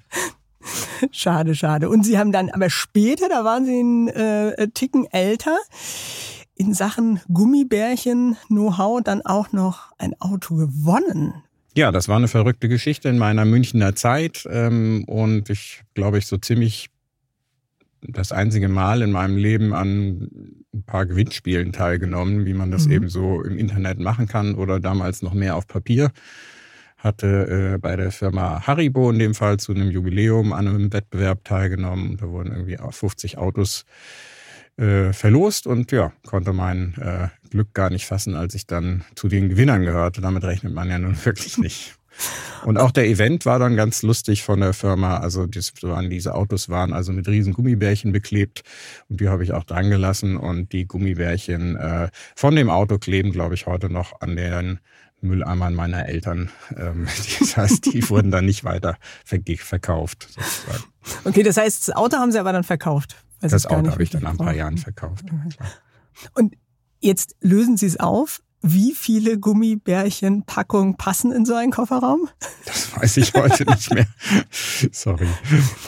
Schade, 1.10 1.54
schade. 1.54 1.90
Und 1.90 2.04
Sie 2.04 2.18
haben 2.18 2.32
dann, 2.32 2.48
aber 2.48 2.70
später, 2.70 3.28
da 3.28 3.44
waren 3.44 3.66
Sie 3.66 3.78
einen 3.78 4.08
äh, 4.08 4.68
Ticken 4.68 5.06
älter, 5.10 5.58
in 6.54 6.72
Sachen 6.72 7.20
Gummibärchen-Know-how 7.32 9.02
dann 9.02 9.20
auch 9.22 9.52
noch 9.52 9.92
ein 9.98 10.14
Auto 10.20 10.54
gewonnen. 10.54 11.34
Ja, 11.74 11.90
das 11.90 12.08
war 12.08 12.16
eine 12.16 12.28
verrückte 12.28 12.68
Geschichte 12.68 13.08
in 13.08 13.16
meiner 13.16 13.46
Münchner 13.46 13.94
Zeit 13.94 14.46
ähm, 14.50 15.04
und 15.04 15.48
ich 15.48 15.82
glaube 15.94 16.18
ich 16.18 16.26
so 16.26 16.36
ziemlich 16.36 16.90
das 18.02 18.32
einzige 18.32 18.68
Mal 18.68 19.00
in 19.00 19.12
meinem 19.12 19.36
Leben 19.36 19.72
an 19.72 20.28
ein 20.74 20.82
paar 20.84 21.06
Gewinnspielen 21.06 21.72
teilgenommen, 21.72 22.44
wie 22.44 22.52
man 22.52 22.70
das 22.70 22.86
mhm. 22.86 22.92
eben 22.92 23.08
so 23.08 23.42
im 23.42 23.56
Internet 23.56 24.00
machen 24.00 24.26
kann 24.26 24.54
oder 24.54 24.80
damals 24.80 25.22
noch 25.22 25.34
mehr 25.34 25.56
auf 25.56 25.66
Papier. 25.66 26.10
Hatte 26.98 27.74
äh, 27.74 27.78
bei 27.78 27.96
der 27.96 28.12
Firma 28.12 28.66
Haribo 28.66 29.10
in 29.10 29.18
dem 29.18 29.34
Fall 29.34 29.58
zu 29.58 29.72
einem 29.72 29.90
Jubiläum 29.90 30.52
an 30.52 30.68
einem 30.68 30.92
Wettbewerb 30.92 31.44
teilgenommen. 31.44 32.16
Da 32.18 32.28
wurden 32.28 32.52
irgendwie 32.52 32.76
50 32.76 33.38
Autos 33.38 33.82
äh, 33.82 34.31
verlost 34.76 35.66
und 35.66 35.92
ja, 35.92 36.12
konnte 36.26 36.52
mein 36.52 36.94
äh, 37.00 37.28
Glück 37.50 37.74
gar 37.74 37.90
nicht 37.90 38.06
fassen, 38.06 38.34
als 38.34 38.54
ich 38.54 38.66
dann 38.66 39.04
zu 39.14 39.28
den 39.28 39.48
Gewinnern 39.48 39.82
gehörte. 39.82 40.20
Damit 40.20 40.44
rechnet 40.44 40.72
man 40.72 40.88
ja 40.88 40.98
nun 40.98 41.16
wirklich 41.24 41.58
nicht. 41.58 41.94
Und 42.64 42.78
auch 42.78 42.90
der 42.90 43.06
Event 43.06 43.46
war 43.46 43.58
dann 43.58 43.76
ganz 43.76 44.02
lustig 44.02 44.42
von 44.42 44.60
der 44.60 44.72
Firma. 44.72 45.18
Also 45.18 45.46
das 45.46 45.72
waren, 45.82 46.10
diese 46.10 46.34
Autos 46.34 46.68
waren 46.68 46.92
also 46.92 47.12
mit 47.12 47.26
riesen 47.26 47.52
Gummibärchen 47.52 48.12
beklebt 48.12 48.62
und 49.08 49.20
die 49.20 49.28
habe 49.28 49.42
ich 49.42 49.52
auch 49.52 49.64
dran 49.64 49.90
gelassen. 49.90 50.36
Und 50.36 50.72
die 50.72 50.86
Gummibärchen 50.86 51.76
äh, 51.76 52.08
von 52.36 52.54
dem 52.54 52.70
Auto 52.70 52.98
kleben, 52.98 53.32
glaube 53.32 53.54
ich, 53.54 53.66
heute 53.66 53.90
noch 53.90 54.20
an 54.20 54.36
den 54.36 54.78
Mülleimern 55.20 55.74
meiner 55.74 56.06
Eltern. 56.06 56.50
Ähm, 56.76 57.06
das 57.40 57.56
heißt, 57.56 57.92
die 57.92 58.08
wurden 58.10 58.30
dann 58.30 58.44
nicht 58.44 58.64
weiter 58.64 58.96
verkauft. 59.24 60.28
Sozusagen. 60.30 60.84
Okay, 61.24 61.42
das 61.42 61.56
heißt, 61.56 61.88
das 61.88 61.96
Auto 61.96 62.16
haben 62.16 62.32
Sie 62.32 62.38
aber 62.38 62.52
dann 62.52 62.64
verkauft. 62.64 63.16
Das 63.50 63.66
Auto 63.66 63.90
habe 63.90 64.02
ich 64.02 64.10
dann 64.10 64.22
nach 64.22 64.32
ein 64.32 64.36
paar 64.38 64.54
Jahren 64.54 64.78
verkauft. 64.78 65.24
Und 66.34 66.54
Jetzt 67.02 67.34
lösen 67.40 67.76
Sie 67.76 67.86
es 67.86 67.98
auf. 67.98 68.42
Wie 68.64 68.94
viele 68.94 69.40
Gummibärchenpackungen 69.40 70.96
passen 70.96 71.32
in 71.32 71.44
so 71.44 71.54
einen 71.54 71.72
Kofferraum? 71.72 72.28
Das 72.64 72.96
weiß 72.96 73.16
ich 73.16 73.34
heute 73.34 73.64
nicht 73.68 73.92
mehr. 73.92 74.06
Sorry. 74.92 75.26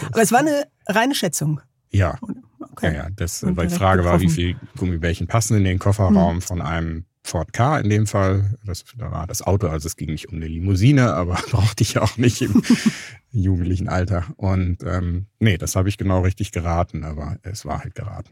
Aber 0.08 0.20
es 0.20 0.32
war 0.32 0.40
eine 0.40 0.66
reine 0.88 1.14
Schätzung. 1.14 1.60
Ja. 1.90 2.18
Okay. 2.58 2.86
Ja, 2.86 3.04
ja. 3.04 3.08
Das, 3.14 3.44
weil 3.46 3.68
die 3.68 3.74
Frage 3.74 4.04
war, 4.04 4.20
wie 4.20 4.28
viele 4.28 4.56
Gummibärchen 4.76 5.28
passen 5.28 5.56
in 5.56 5.62
den 5.62 5.78
Kofferraum 5.78 6.34
hm. 6.34 6.40
von 6.40 6.60
einem 6.60 7.04
Ford 7.24 7.52
Car 7.52 7.80
in 7.80 7.88
dem 7.88 8.06
Fall. 8.06 8.58
Das 8.64 8.84
da 8.96 9.10
war 9.10 9.26
das 9.26 9.42
Auto, 9.42 9.66
also 9.66 9.86
es 9.86 9.96
ging 9.96 10.10
nicht 10.10 10.28
um 10.28 10.36
eine 10.36 10.46
Limousine, 10.46 11.14
aber 11.14 11.34
brauchte 11.50 11.82
ich 11.82 11.98
auch 11.98 12.16
nicht 12.18 12.42
im 12.42 12.62
jugendlichen 13.32 13.88
Alter. 13.88 14.26
Und 14.36 14.84
ähm, 14.84 15.26
nee, 15.40 15.56
das 15.56 15.74
habe 15.74 15.88
ich 15.88 15.98
genau 15.98 16.20
richtig 16.20 16.52
geraten, 16.52 17.02
aber 17.02 17.38
es 17.42 17.64
war 17.64 17.82
halt 17.82 17.94
geraten. 17.94 18.30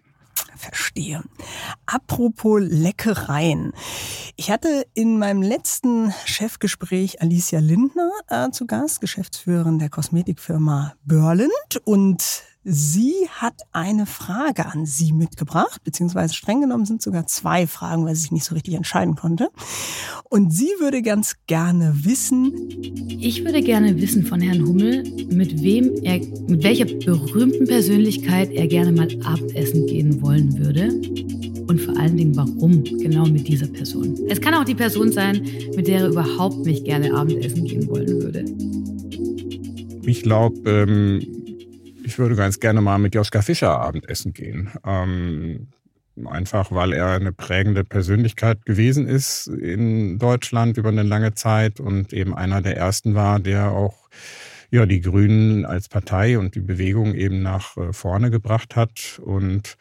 Verstehe. 0.57 1.23
Apropos 1.87 2.61
Leckereien. 2.63 3.73
Ich 4.37 4.51
hatte 4.51 4.87
in 4.95 5.19
meinem 5.19 5.43
letzten 5.43 6.13
Chefgespräch 6.27 7.21
Alicia 7.23 7.59
Lindner 7.59 8.11
äh, 8.29 8.51
zu 8.51 8.67
Gast, 8.67 9.01
Geschäftsführerin 9.01 9.79
der 9.79 9.89
Kosmetikfirma 9.89 10.95
Berland. 11.05 11.81
Und 11.85 12.45
Sie 12.65 13.15
hat 13.29 13.55
eine 13.73 14.07
Frage 14.07 14.67
an 14.67 14.87
Sie 14.87 15.13
mitgebracht, 15.13 15.83
beziehungsweise 15.83 16.35
streng 16.35 16.61
genommen 16.61 16.85
sind 16.85 17.03
sogar 17.03 17.27
zwei 17.27 17.67
Fragen, 17.67 18.07
weil 18.07 18.15
sie 18.15 18.23
sich 18.23 18.31
nicht 18.31 18.45
so 18.45 18.55
richtig 18.55 18.75
entscheiden 18.75 19.17
konnte. 19.17 19.49
Und 20.31 20.53
sie 20.53 20.71
würde 20.79 21.03
ganz 21.03 21.35
gerne 21.49 21.93
wissen. 22.05 22.53
Ich 23.09 23.45
würde 23.45 23.63
gerne 23.63 24.01
wissen 24.01 24.25
von 24.25 24.41
Herrn 24.41 24.65
Hummel, 24.65 25.03
mit 25.33 25.61
wem 25.61 25.91
er, 26.05 26.21
mit 26.47 26.63
welcher 26.63 26.85
berühmten 26.85 27.67
Persönlichkeit 27.67 28.53
er 28.53 28.69
gerne 28.69 28.93
mal 28.93 29.09
Abendessen 29.25 29.87
gehen 29.89 30.23
wollen 30.23 30.57
würde. 30.57 30.89
Und 31.67 31.81
vor 31.81 31.99
allen 31.99 32.17
Dingen, 32.17 32.37
warum 32.37 32.85
genau 32.85 33.27
mit 33.27 33.49
dieser 33.49 33.67
Person. 33.67 34.17
Es 34.29 34.41
kann 34.41 34.55
auch 34.55 34.65
die 34.65 34.77
Person 34.77 35.11
sein, 35.11 35.43
mit 35.75 35.89
der 35.89 36.03
er 36.03 36.09
überhaupt 36.11 36.65
nicht 36.65 36.85
gerne 36.85 37.13
Abendessen 37.13 37.65
gehen 37.65 37.89
wollen 37.89 38.23
würde. 38.23 38.45
Ich 40.07 40.23
glaube, 40.23 40.61
ähm 40.71 41.42
ich 42.13 42.19
würde 42.19 42.37
ganz 42.37 42.61
gerne 42.61 42.83
mal 42.83 42.99
mit 42.99 43.15
Joschka 43.15 43.41
Fischer 43.41 43.81
Abendessen 43.81 44.35
gehen. 44.35 44.71
Ähm, 44.85 45.69
einfach 46.27 46.71
weil 46.71 46.93
er 46.93 47.07
eine 47.07 47.33
prägende 47.33 47.85
Persönlichkeit 47.85 48.67
gewesen 48.67 49.09
ist 49.09 49.47
in 49.47 50.19
Deutschland 50.19 50.77
über 50.77 50.91
eine 50.91 51.05
lange 51.05 51.33
Zeit 51.33 51.81
und 51.81 52.13
eben 52.13 52.35
einer 52.35 52.61
der 52.61 52.77
ersten 52.77 53.15
war, 53.15 53.41
der 53.41 53.71
auch 53.71 54.11
ja, 54.71 54.85
die 54.85 55.01
Grünen 55.01 55.65
als 55.65 55.89
Partei 55.89 56.39
und 56.39 56.55
die 56.55 56.61
Bewegung 56.61 57.15
eben 57.15 57.43
nach 57.43 57.79
äh, 57.79 57.95
vorne 57.95 58.31
gebracht 58.31 58.77
hat. 58.77 59.19
Und 59.25 59.79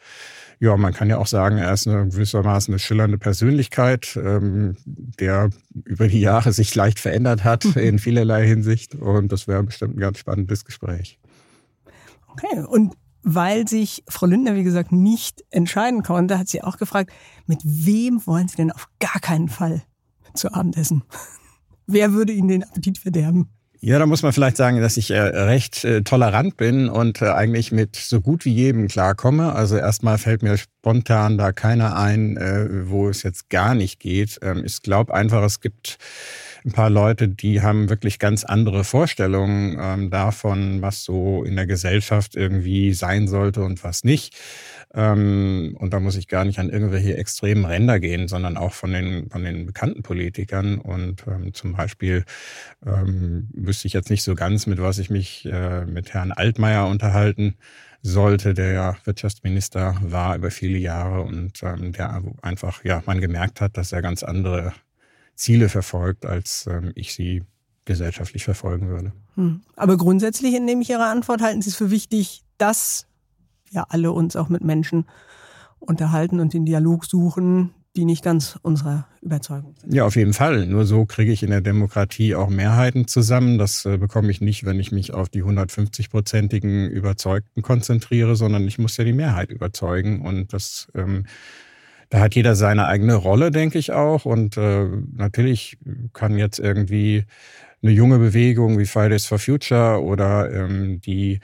ja, 0.58 0.74
man 0.78 0.94
kann 0.94 1.10
ja 1.10 1.18
auch 1.18 1.26
sagen, 1.26 1.58
er 1.58 1.72
ist 1.72 1.86
eine 1.86 2.08
gewissermaßen 2.08 2.72
eine 2.72 2.78
schillernde 2.78 3.18
Persönlichkeit, 3.18 4.18
ähm, 4.22 4.76
der 4.84 5.50
über 5.84 6.08
die 6.08 6.20
Jahre 6.20 6.52
sich 6.52 6.74
leicht 6.74 6.98
verändert 6.98 7.44
hat 7.44 7.64
in 7.76 7.98
vielerlei 7.98 8.46
Hinsicht. 8.46 8.94
Und 8.94 9.32
das 9.32 9.46
wäre 9.46 9.62
bestimmt 9.62 9.96
ein 9.96 10.00
ganz 10.00 10.18
spannendes 10.18 10.64
Gespräch. 10.64 11.18
Okay, 12.32 12.64
und 12.66 12.94
weil 13.22 13.68
sich 13.68 14.02
Frau 14.08 14.26
Lindner, 14.26 14.56
wie 14.56 14.64
gesagt, 14.64 14.90
nicht 14.90 15.44
entscheiden 15.50 16.02
konnte, 16.02 16.38
hat 16.38 16.48
sie 16.48 16.62
auch 16.62 16.76
gefragt, 16.76 17.12
mit 17.46 17.60
wem 17.64 18.26
wollen 18.26 18.48
Sie 18.48 18.56
denn 18.56 18.72
auf 18.72 18.88
gar 18.98 19.20
keinen 19.20 19.48
Fall 19.48 19.82
zu 20.34 20.52
Abend 20.52 20.76
essen? 20.76 21.04
Wer 21.86 22.12
würde 22.12 22.32
Ihnen 22.32 22.48
den 22.48 22.64
Appetit 22.64 22.98
verderben? 22.98 23.48
Ja, 23.84 23.98
da 23.98 24.06
muss 24.06 24.22
man 24.22 24.32
vielleicht 24.32 24.56
sagen, 24.56 24.80
dass 24.80 24.96
ich 24.96 25.10
äh, 25.10 25.18
recht 25.18 25.84
äh, 25.84 26.02
tolerant 26.02 26.56
bin 26.56 26.88
und 26.88 27.20
äh, 27.20 27.30
eigentlich 27.30 27.72
mit 27.72 27.96
so 27.96 28.20
gut 28.20 28.44
wie 28.44 28.52
jedem 28.52 28.86
klarkomme. 28.86 29.52
Also 29.52 29.76
erstmal 29.76 30.18
fällt 30.18 30.44
mir 30.44 30.56
spontan 30.56 31.36
da 31.36 31.50
keiner 31.50 31.96
ein, 31.96 32.38
wo 32.86 33.08
es 33.08 33.24
jetzt 33.24 33.50
gar 33.50 33.74
nicht 33.74 33.98
geht. 33.98 34.38
Ähm, 34.40 34.62
ich 34.64 34.82
glaube 34.82 35.12
einfach, 35.12 35.42
es 35.42 35.60
gibt 35.60 35.98
ein 36.64 36.72
paar 36.72 36.90
Leute, 36.90 37.28
die 37.28 37.60
haben 37.62 37.88
wirklich 37.88 38.18
ganz 38.18 38.44
andere 38.44 38.84
Vorstellungen 38.84 39.76
ähm, 39.80 40.10
davon, 40.10 40.82
was 40.82 41.04
so 41.04 41.44
in 41.44 41.56
der 41.56 41.66
Gesellschaft 41.66 42.36
irgendwie 42.36 42.92
sein 42.92 43.28
sollte 43.28 43.62
und 43.62 43.82
was 43.82 44.04
nicht. 44.04 44.36
Ähm, 44.94 45.76
und 45.78 45.92
da 45.92 46.00
muss 46.00 46.16
ich 46.16 46.28
gar 46.28 46.44
nicht 46.44 46.58
an 46.58 46.70
irgendwelche 46.70 47.16
extremen 47.16 47.64
Ränder 47.64 47.98
gehen, 47.98 48.28
sondern 48.28 48.56
auch 48.56 48.72
von 48.72 48.92
den, 48.92 49.30
von 49.30 49.42
den 49.42 49.66
bekannten 49.66 50.02
Politikern. 50.02 50.78
Und 50.78 51.24
ähm, 51.26 51.54
zum 51.54 51.72
Beispiel 51.72 52.24
ähm, 52.86 53.48
wüsste 53.54 53.88
ich 53.88 53.94
jetzt 53.94 54.10
nicht 54.10 54.22
so 54.22 54.34
ganz, 54.34 54.66
mit 54.66 54.80
was 54.80 54.98
ich 54.98 55.10
mich 55.10 55.46
äh, 55.46 55.84
mit 55.86 56.14
Herrn 56.14 56.32
Altmaier 56.32 56.86
unterhalten 56.86 57.56
sollte, 58.02 58.52
der 58.54 58.72
ja 58.72 58.96
Wirtschaftsminister 59.04 59.96
war 60.02 60.36
über 60.36 60.50
viele 60.50 60.78
Jahre 60.78 61.22
und 61.22 61.62
ähm, 61.62 61.92
der 61.92 62.22
einfach, 62.42 62.84
ja, 62.84 63.02
man 63.06 63.20
gemerkt 63.20 63.60
hat, 63.60 63.76
dass 63.76 63.92
er 63.92 64.02
ganz 64.02 64.22
andere 64.22 64.72
Ziele 65.34 65.68
verfolgt, 65.68 66.26
als 66.26 66.66
ähm, 66.68 66.92
ich 66.94 67.14
sie 67.14 67.42
gesellschaftlich 67.84 68.44
verfolgen 68.44 68.88
würde. 68.88 69.12
Hm. 69.34 69.62
Aber 69.76 69.96
grundsätzlich 69.96 70.54
entnehme 70.54 70.82
ich 70.82 70.90
Ihre 70.90 71.06
Antwort, 71.06 71.42
halten 71.42 71.62
Sie 71.62 71.70
es 71.70 71.76
für 71.76 71.90
wichtig, 71.90 72.42
dass 72.58 73.06
wir 73.70 73.90
alle 73.90 74.12
uns 74.12 74.36
auch 74.36 74.48
mit 74.48 74.62
Menschen 74.62 75.06
unterhalten 75.80 76.38
und 76.38 76.52
den 76.52 76.64
Dialog 76.64 77.04
suchen, 77.04 77.74
die 77.96 78.04
nicht 78.04 78.24
ganz 78.24 78.58
unserer 78.62 79.06
Überzeugung 79.20 79.74
sind. 79.78 79.92
Ja, 79.92 80.06
auf 80.06 80.16
jeden 80.16 80.32
Fall. 80.32 80.66
Nur 80.66 80.86
so 80.86 81.04
kriege 81.04 81.32
ich 81.32 81.42
in 81.42 81.50
der 81.50 81.60
Demokratie 81.60 82.34
auch 82.34 82.48
Mehrheiten 82.48 83.06
zusammen. 83.06 83.58
Das 83.58 83.84
äh, 83.84 83.98
bekomme 83.98 84.30
ich 84.30 84.40
nicht, 84.40 84.64
wenn 84.64 84.80
ich 84.80 84.92
mich 84.92 85.12
auf 85.12 85.28
die 85.28 85.44
150-prozentigen 85.44 86.88
Überzeugten 86.88 87.60
konzentriere, 87.62 88.34
sondern 88.34 88.66
ich 88.66 88.78
muss 88.78 88.96
ja 88.96 89.04
die 89.04 89.12
Mehrheit 89.12 89.50
überzeugen. 89.50 90.22
Und 90.22 90.54
das 90.54 90.88
ähm, 90.94 91.26
da 92.12 92.20
hat 92.20 92.34
jeder 92.34 92.54
seine 92.54 92.88
eigene 92.88 93.14
Rolle, 93.14 93.50
denke 93.50 93.78
ich 93.78 93.90
auch. 93.90 94.26
Und 94.26 94.58
äh, 94.58 94.86
natürlich 95.16 95.78
kann 96.12 96.36
jetzt 96.36 96.58
irgendwie 96.58 97.24
eine 97.82 97.90
junge 97.90 98.18
Bewegung 98.18 98.78
wie 98.78 98.84
Fridays 98.84 99.24
for 99.24 99.38
Future 99.38 100.02
oder 100.02 100.52
ähm, 100.52 101.00
die 101.00 101.40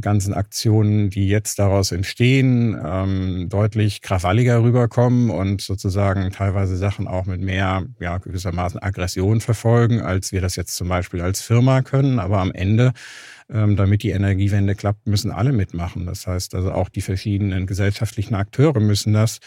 ganzen 0.00 0.32
Aktionen, 0.32 1.10
die 1.10 1.26
jetzt 1.26 1.58
daraus 1.58 1.90
entstehen, 1.90 2.80
ähm, 2.84 3.48
deutlich 3.48 4.00
krawalliger 4.00 4.62
rüberkommen 4.62 5.28
und 5.28 5.60
sozusagen 5.60 6.30
teilweise 6.30 6.76
Sachen 6.76 7.08
auch 7.08 7.26
mit 7.26 7.40
mehr, 7.40 7.84
ja, 7.98 8.18
gewissermaßen 8.18 8.80
Aggression 8.80 9.40
verfolgen, 9.40 10.02
als 10.02 10.30
wir 10.30 10.40
das 10.40 10.54
jetzt 10.54 10.76
zum 10.76 10.88
Beispiel 10.88 11.20
als 11.20 11.42
Firma 11.42 11.82
können. 11.82 12.20
Aber 12.20 12.38
am 12.38 12.52
Ende 12.52 12.92
Ähm, 13.50 13.76
damit 13.76 14.02
die 14.02 14.10
Energiewende 14.10 14.74
klappt, 14.74 15.06
müssen 15.06 15.30
alle 15.30 15.52
mitmachen. 15.52 16.06
Das 16.06 16.26
heißt 16.26 16.54
also 16.54 16.72
auch 16.72 16.88
die 16.88 17.00
verschiedenen 17.00 17.66
gesellschaftlichen 17.66 18.34
Akteure 18.34 18.80
müssen 18.80 19.12
das, 19.12 19.40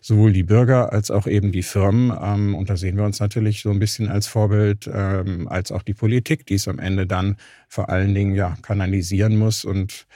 sowohl 0.00 0.32
die 0.32 0.42
Bürger 0.42 0.92
als 0.92 1.10
auch 1.10 1.26
eben 1.26 1.52
die 1.52 1.62
Firmen. 1.62 2.16
Ähm, 2.20 2.54
und 2.54 2.70
da 2.70 2.76
sehen 2.76 2.96
wir 2.96 3.04
uns 3.04 3.20
natürlich 3.20 3.62
so 3.62 3.70
ein 3.70 3.78
bisschen 3.78 4.08
als 4.08 4.26
Vorbild, 4.26 4.90
ähm, 4.92 5.48
als 5.48 5.72
auch 5.72 5.82
die 5.82 5.94
Politik, 5.94 6.46
die 6.46 6.54
es 6.54 6.68
am 6.68 6.78
Ende 6.78 7.06
dann 7.06 7.36
vor 7.68 7.88
allen 7.88 8.14
Dingen 8.14 8.34
ja 8.34 8.56
kanalisieren 8.62 9.36
muss 9.36 9.64
und 9.64 10.06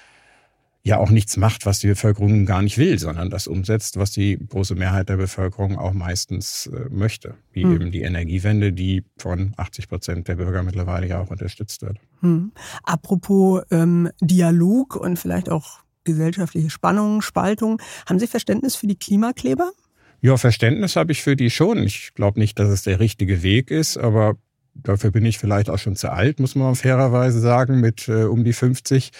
ja 0.86 0.98
auch 0.98 1.10
nichts 1.10 1.36
macht, 1.36 1.66
was 1.66 1.80
die 1.80 1.88
Bevölkerung 1.88 2.46
gar 2.46 2.62
nicht 2.62 2.78
will, 2.78 2.96
sondern 3.00 3.28
das 3.28 3.48
umsetzt, 3.48 3.96
was 3.96 4.12
die 4.12 4.38
große 4.38 4.76
Mehrheit 4.76 5.08
der 5.08 5.16
Bevölkerung 5.16 5.76
auch 5.76 5.92
meistens 5.92 6.68
äh, 6.68 6.88
möchte, 6.90 7.34
wie 7.50 7.64
hm. 7.64 7.74
eben 7.74 7.90
die 7.90 8.02
Energiewende, 8.02 8.72
die 8.72 9.04
von 9.18 9.52
80 9.56 9.88
Prozent 9.88 10.28
der 10.28 10.36
Bürger 10.36 10.62
mittlerweile 10.62 11.08
ja 11.08 11.20
auch 11.20 11.30
unterstützt 11.30 11.82
wird. 11.82 11.98
Hm. 12.20 12.52
Apropos 12.84 13.62
ähm, 13.72 14.10
Dialog 14.20 14.94
und 14.94 15.18
vielleicht 15.18 15.50
auch 15.50 15.80
gesellschaftliche 16.04 16.70
Spannungen, 16.70 17.20
Spaltung, 17.20 17.82
haben 18.08 18.20
Sie 18.20 18.28
Verständnis 18.28 18.76
für 18.76 18.86
die 18.86 18.96
Klimakleber? 18.96 19.72
Ja, 20.20 20.36
Verständnis 20.36 20.94
habe 20.94 21.10
ich 21.10 21.20
für 21.20 21.34
die 21.34 21.50
schon. 21.50 21.82
Ich 21.82 22.14
glaube 22.14 22.38
nicht, 22.38 22.60
dass 22.60 22.68
es 22.68 22.84
der 22.84 23.00
richtige 23.00 23.42
Weg 23.42 23.72
ist, 23.72 23.96
aber 23.96 24.36
dafür 24.82 25.10
bin 25.10 25.24
ich 25.24 25.38
vielleicht 25.38 25.70
auch 25.70 25.78
schon 25.78 25.96
zu 25.96 26.10
alt, 26.10 26.40
muss 26.40 26.54
man 26.54 26.74
fairerweise 26.74 27.40
sagen, 27.40 27.80
mit 27.80 28.08
äh, 28.08 28.24
um 28.24 28.44
die 28.44 28.52
50. 28.52 29.10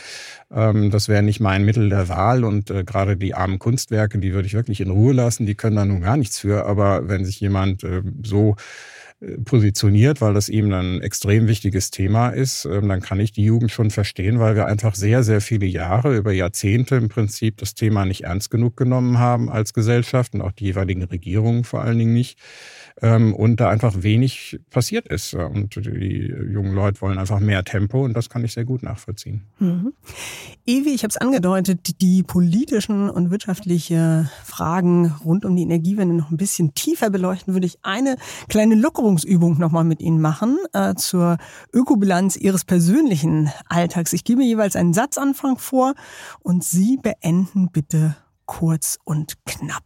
Ähm, 0.50 0.90
das 0.90 1.08
wäre 1.08 1.22
nicht 1.22 1.40
mein 1.40 1.64
Mittel 1.64 1.88
der 1.88 2.08
Wahl 2.08 2.44
und 2.44 2.70
äh, 2.70 2.84
gerade 2.84 3.16
die 3.16 3.34
armen 3.34 3.58
Kunstwerke, 3.58 4.18
die 4.18 4.32
würde 4.32 4.46
ich 4.46 4.54
wirklich 4.54 4.80
in 4.80 4.90
Ruhe 4.90 5.12
lassen, 5.12 5.46
die 5.46 5.54
können 5.54 5.76
da 5.76 5.84
nun 5.84 6.00
gar 6.00 6.16
nichts 6.16 6.38
für. 6.38 6.66
Aber 6.66 7.08
wenn 7.08 7.24
sich 7.24 7.40
jemand 7.40 7.84
äh, 7.84 8.02
so 8.22 8.56
positioniert, 9.44 10.20
weil 10.20 10.34
das 10.34 10.50
eben 10.50 10.74
ein 10.74 11.00
extrem 11.00 11.48
wichtiges 11.48 11.90
Thema 11.90 12.28
ist, 12.28 12.66
ähm, 12.66 12.88
dann 12.88 13.00
kann 13.00 13.18
ich 13.18 13.32
die 13.32 13.44
Jugend 13.44 13.70
schon 13.70 13.90
verstehen, 13.90 14.38
weil 14.40 14.56
wir 14.56 14.66
einfach 14.66 14.94
sehr, 14.94 15.22
sehr 15.22 15.40
viele 15.40 15.64
Jahre, 15.64 16.16
über 16.16 16.32
Jahrzehnte 16.32 16.96
im 16.96 17.08
Prinzip 17.08 17.56
das 17.56 17.74
Thema 17.74 18.04
nicht 18.04 18.24
ernst 18.24 18.50
genug 18.50 18.76
genommen 18.76 19.18
haben 19.18 19.48
als 19.48 19.72
Gesellschaft 19.72 20.34
und 20.34 20.42
auch 20.42 20.52
die 20.52 20.64
jeweiligen 20.64 21.02
Regierungen 21.02 21.64
vor 21.64 21.80
allen 21.80 21.98
Dingen 21.98 22.12
nicht 22.12 22.38
ähm, 23.00 23.34
und 23.34 23.60
da 23.60 23.70
einfach 23.70 24.02
wenig 24.02 24.60
passiert 24.70 25.08
ist. 25.08 25.34
Und 25.34 25.76
die 25.76 26.32
jungen 26.50 26.74
Leute 26.74 27.00
wollen 27.00 27.18
einfach 27.18 27.40
mehr 27.40 27.64
Tempo 27.64 28.04
und 28.04 28.14
das 28.14 28.28
kann 28.28 28.44
ich 28.44 28.52
sehr 28.52 28.64
gut 28.64 28.82
nachvollziehen. 28.82 29.46
Mhm. 29.58 29.92
Ewi, 30.66 30.90
ich 30.90 31.04
habe 31.04 31.10
es 31.10 31.16
angedeutet, 31.16 32.00
die 32.00 32.22
politischen 32.22 33.08
und 33.08 33.30
wirtschaftliche 33.30 34.30
Fragen 34.44 35.14
rund 35.24 35.44
um 35.44 35.56
die 35.56 35.62
Energiewende 35.62 36.14
noch 36.14 36.30
ein 36.30 36.36
bisschen 36.36 36.74
tiefer 36.74 37.10
beleuchten, 37.10 37.54
würde 37.54 37.66
ich 37.66 37.78
eine 37.82 38.16
kleine 38.48 38.74
Lockerungsübung 39.06 39.56
nochmal 39.58 39.84
mit 39.84 40.00
Ihnen 40.00 40.20
machen 40.20 40.58
äh, 40.72 40.96
zur 40.96 41.38
Ökobilanz 41.72 42.34
Ihres 42.34 42.64
persönlichen 42.64 43.52
Alltags. 43.68 44.12
Ich 44.12 44.24
gebe 44.24 44.42
jeweils 44.42 44.74
einen 44.74 44.94
Satzanfang 44.94 45.58
vor 45.58 45.94
und 46.40 46.64
Sie 46.64 46.98
beenden 47.00 47.70
bitte 47.70 48.16
kurz 48.46 48.98
und 49.04 49.34
knapp. 49.44 49.84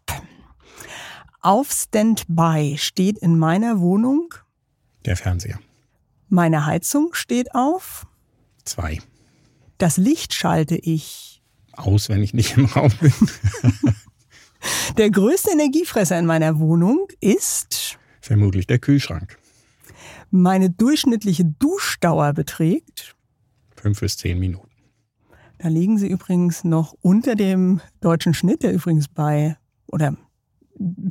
Auf 1.42 1.70
Standby 1.70 2.76
steht 2.78 3.18
in 3.18 3.38
meiner 3.38 3.80
Wohnung 3.80 4.32
der 5.04 5.18
Fernseher. 5.18 5.58
Meine 6.30 6.64
Heizung 6.64 7.12
steht 7.12 7.54
auf 7.54 8.06
zwei. 8.64 9.00
Das 9.76 9.98
Licht 9.98 10.32
schalte 10.32 10.76
ich 10.76 11.42
aus, 11.72 12.08
wenn 12.08 12.22
ich 12.22 12.32
nicht 12.32 12.56
im 12.56 12.64
Raum 12.64 12.90
bin. 12.98 13.12
der 14.96 15.10
größte 15.10 15.50
Energiefresser 15.50 16.18
in 16.18 16.24
meiner 16.24 16.58
Wohnung 16.58 17.06
ist 17.20 17.99
vermutlich 18.20 18.66
der 18.66 18.78
Kühlschrank. 18.78 19.38
Meine 20.30 20.70
durchschnittliche 20.70 21.44
Duschdauer 21.44 22.32
beträgt 22.32 23.16
fünf 23.76 24.00
bis 24.00 24.16
zehn 24.16 24.38
Minuten. 24.38 24.68
Da 25.58 25.68
liegen 25.68 25.98
Sie 25.98 26.08
übrigens 26.08 26.64
noch 26.64 26.94
unter 27.02 27.34
dem 27.34 27.80
deutschen 28.00 28.32
Schnitt, 28.32 28.62
der 28.62 28.72
übrigens 28.72 29.08
bei 29.08 29.56
oder 29.86 30.16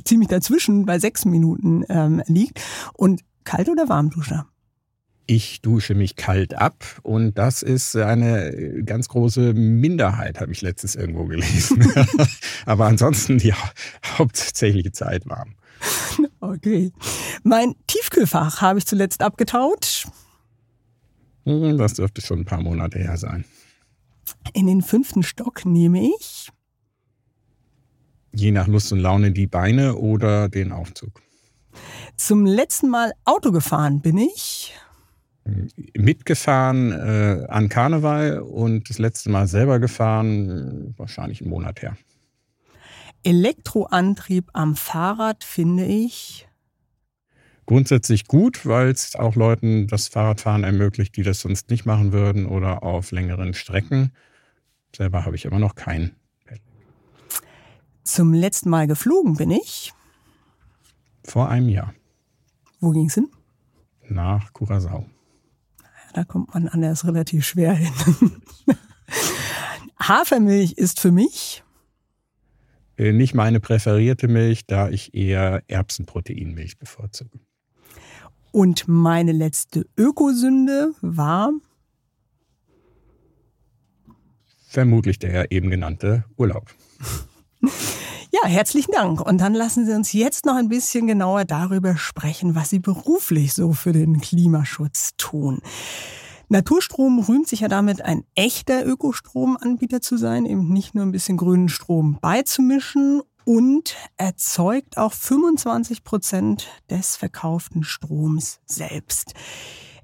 ziemlich 0.04 0.28
dazwischen 0.28 0.86
bei 0.86 0.98
sechs 0.98 1.24
Minuten 1.24 1.84
ähm, 1.88 2.22
liegt. 2.26 2.60
Und 2.94 3.22
kalt 3.44 3.68
oder 3.68 3.88
Warmduscher? 3.88 4.46
Ich 5.26 5.60
dusche 5.60 5.94
mich 5.94 6.16
kalt 6.16 6.54
ab 6.54 6.84
und 7.02 7.38
das 7.38 7.62
ist 7.62 7.94
eine 7.94 8.82
ganz 8.84 9.08
große 9.08 9.54
Minderheit, 9.54 10.40
habe 10.40 10.50
ich 10.50 10.60
letztes 10.60 10.96
irgendwo 10.96 11.26
gelesen. 11.26 11.86
Aber 12.66 12.86
ansonsten 12.86 13.38
die 13.38 13.54
hauptsächliche 14.18 14.90
Zeit 14.90 15.28
warm. 15.28 15.54
Okay. 16.40 16.92
Mein 17.42 17.74
Tiefkühlfach 17.86 18.60
habe 18.60 18.78
ich 18.78 18.86
zuletzt 18.86 19.22
abgetaut. 19.22 20.06
Hm, 21.44 21.78
das 21.78 21.94
dürfte 21.94 22.20
schon 22.20 22.40
ein 22.40 22.44
paar 22.44 22.62
Monate 22.62 22.98
her 22.98 23.16
sein. 23.16 23.44
In 24.52 24.66
den 24.66 24.82
fünften 24.82 25.22
Stock 25.22 25.64
nehme 25.64 26.00
ich 26.00 26.50
je 28.32 28.50
nach 28.50 28.66
Lust 28.66 28.92
und 28.92 29.00
Laune 29.00 29.32
die 29.32 29.46
Beine 29.46 29.96
oder 29.96 30.48
den 30.48 30.72
Aufzug. 30.72 31.20
Zum 32.16 32.46
letzten 32.46 32.88
Mal 32.88 33.12
Auto 33.24 33.52
gefahren 33.52 34.00
bin 34.00 34.18
ich. 34.18 34.74
Mitgefahren 35.96 36.92
äh, 36.92 37.46
an 37.48 37.68
Karneval 37.68 38.40
und 38.40 38.90
das 38.90 38.98
letzte 38.98 39.30
Mal 39.30 39.48
selber 39.48 39.80
gefahren, 39.80 40.94
wahrscheinlich 40.96 41.40
einen 41.40 41.50
Monat 41.50 41.82
her. 41.82 41.96
Elektroantrieb 43.22 44.50
am 44.52 44.76
Fahrrad 44.76 45.44
finde 45.44 45.84
ich 45.84 46.48
grundsätzlich 47.70 48.26
gut, 48.26 48.66
weil 48.66 48.88
es 48.88 49.14
auch 49.14 49.36
Leuten 49.36 49.86
das 49.86 50.08
Fahrradfahren 50.08 50.64
ermöglicht, 50.64 51.16
die 51.16 51.22
das 51.22 51.38
sonst 51.38 51.70
nicht 51.70 51.86
machen 51.86 52.12
würden 52.12 52.46
oder 52.46 52.82
auf 52.82 53.12
längeren 53.12 53.54
Strecken. 53.54 54.10
Selber 54.92 55.24
habe 55.24 55.36
ich 55.36 55.44
immer 55.44 55.60
noch 55.60 55.76
keinen. 55.76 56.16
Zum 58.02 58.34
letzten 58.34 58.70
Mal 58.70 58.88
geflogen 58.88 59.36
bin 59.36 59.52
ich. 59.52 59.92
Vor 61.22 61.48
einem 61.48 61.68
Jahr. 61.68 61.94
Wo 62.80 62.90
ging 62.90 63.06
es 63.06 63.14
hin? 63.14 63.28
Nach 64.08 64.52
Curacao. 64.52 65.06
Da 66.12 66.24
kommt 66.24 66.52
man 66.52 66.66
anders 66.66 67.06
relativ 67.06 67.46
schwer 67.46 67.74
hin. 67.74 67.92
Hafermilch 70.00 70.72
ist 70.72 70.98
für 70.98 71.12
mich 71.12 71.62
nicht 73.00 73.34
meine 73.34 73.60
präferierte 73.60 74.28
Milch, 74.28 74.66
da 74.66 74.88
ich 74.88 75.14
eher 75.14 75.62
Erbsenproteinmilch 75.68 76.78
bevorzuge. 76.78 77.40
Und 78.52 78.88
meine 78.88 79.32
letzte 79.32 79.86
Ökosünde 79.96 80.92
war 81.00 81.52
vermutlich 84.68 85.18
der 85.18 85.50
eben 85.50 85.70
genannte 85.70 86.24
Urlaub. 86.36 86.70
Ja, 88.32 88.48
herzlichen 88.48 88.92
Dank. 88.92 89.20
Und 89.20 89.40
dann 89.40 89.54
lassen 89.54 89.84
Sie 89.86 89.92
uns 89.92 90.12
jetzt 90.12 90.46
noch 90.46 90.54
ein 90.54 90.68
bisschen 90.68 91.08
genauer 91.08 91.44
darüber 91.44 91.96
sprechen, 91.96 92.54
was 92.54 92.70
Sie 92.70 92.78
beruflich 92.78 93.54
so 93.54 93.72
für 93.72 93.90
den 93.90 94.20
Klimaschutz 94.20 95.16
tun. 95.16 95.60
Naturstrom 96.52 97.20
rühmt 97.20 97.46
sich 97.46 97.60
ja 97.60 97.68
damit, 97.68 98.02
ein 98.02 98.24
echter 98.34 98.84
Ökostromanbieter 98.84 100.00
zu 100.00 100.16
sein, 100.16 100.46
eben 100.46 100.72
nicht 100.72 100.96
nur 100.96 101.04
ein 101.04 101.12
bisschen 101.12 101.36
grünen 101.36 101.68
Strom 101.68 102.18
beizumischen 102.20 103.22
und 103.44 103.94
erzeugt 104.16 104.98
auch 104.98 105.12
25 105.12 106.02
Prozent 106.02 106.66
des 106.90 107.14
verkauften 107.16 107.84
Stroms 107.84 108.58
selbst. 108.66 109.34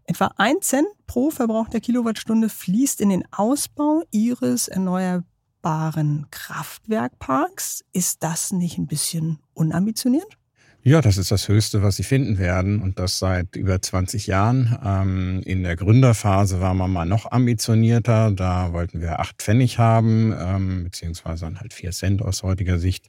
Etwa 0.05 0.35
ein 0.37 0.61
Cent 0.61 0.87
pro 1.09 1.31
verbrauchter 1.31 1.81
Kilowattstunde 1.81 2.49
fließt 2.49 3.01
in 3.01 3.09
den 3.09 3.25
Ausbau 3.33 4.05
ihres 4.13 4.69
erneuerbaren 4.69 6.29
Kraftwerkparks. 6.31 7.85
Ist 7.93 8.23
das 8.23 8.53
nicht 8.53 8.79
ein 8.79 8.87
bisschen 8.87 9.41
unambitioniert? 9.53 10.39
Ja, 10.87 11.01
das 11.01 11.19
ist 11.19 11.33
das 11.33 11.49
Höchste, 11.49 11.83
was 11.83 11.97
Sie 11.97 12.05
finden 12.05 12.39
werden 12.39 12.81
und 12.81 13.01
das 13.01 13.19
seit 13.19 13.57
über 13.57 13.83
20 13.83 14.29
Jahren. 14.29 14.79
Ähm, 14.85 15.43
in 15.45 15.65
der 15.65 15.75
Gründerphase 15.75 16.61
war 16.61 16.75
man 16.75 16.93
mal 16.93 17.05
noch 17.05 17.29
ambitionierter. 17.29 18.31
Da 18.31 18.73
wollten 18.73 19.01
wir 19.01 19.19
acht 19.19 19.43
Pfennig 19.43 19.81
haben, 19.81 20.33
ähm, 20.39 20.85
beziehungsweise 20.85 21.47
dann 21.47 21.59
halt 21.59 21.75
vier 21.75 21.91
Cent 21.91 22.23
aus 22.23 22.45
heutiger 22.45 22.79
Sicht. 22.79 23.09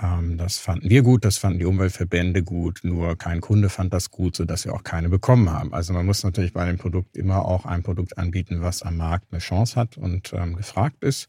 Ähm, 0.00 0.38
das 0.38 0.58
fanden 0.58 0.88
wir 0.88 1.02
gut, 1.02 1.24
das 1.24 1.36
fanden 1.36 1.58
die 1.58 1.64
Umweltverbände 1.64 2.44
gut, 2.44 2.82
nur 2.84 3.18
kein 3.18 3.40
Kunde 3.40 3.70
fand 3.70 3.92
das 3.92 4.12
gut, 4.12 4.36
sodass 4.36 4.64
wir 4.64 4.72
auch 4.72 4.84
keine 4.84 5.08
bekommen 5.08 5.50
haben. 5.50 5.74
Also 5.74 5.92
man 5.94 6.06
muss 6.06 6.22
natürlich 6.22 6.52
bei 6.52 6.64
dem 6.64 6.78
Produkt 6.78 7.16
immer 7.16 7.44
auch 7.44 7.66
ein 7.66 7.82
Produkt 7.82 8.18
anbieten, 8.18 8.62
was 8.62 8.82
am 8.82 8.98
Markt 8.98 9.32
eine 9.32 9.40
Chance 9.40 9.74
hat 9.74 9.96
und 9.96 10.32
ähm, 10.32 10.54
gefragt 10.54 11.02
ist. 11.02 11.26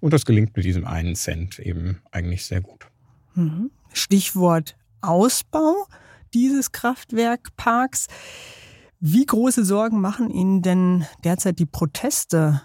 Und 0.00 0.14
das 0.14 0.24
gelingt 0.24 0.56
mit 0.56 0.64
diesem 0.64 0.86
einen 0.86 1.16
Cent 1.16 1.58
eben 1.58 1.98
eigentlich 2.12 2.46
sehr 2.46 2.62
gut. 2.62 2.86
Mhm. 3.34 3.70
Stichwort 3.92 4.74
Ausbau 5.02 5.86
dieses 6.34 6.72
Kraftwerkparks. 6.72 8.06
Wie 9.00 9.26
große 9.26 9.64
Sorgen 9.64 10.00
machen 10.00 10.30
Ihnen 10.30 10.62
denn 10.62 11.06
derzeit 11.24 11.58
die 11.58 11.66
Proteste 11.66 12.62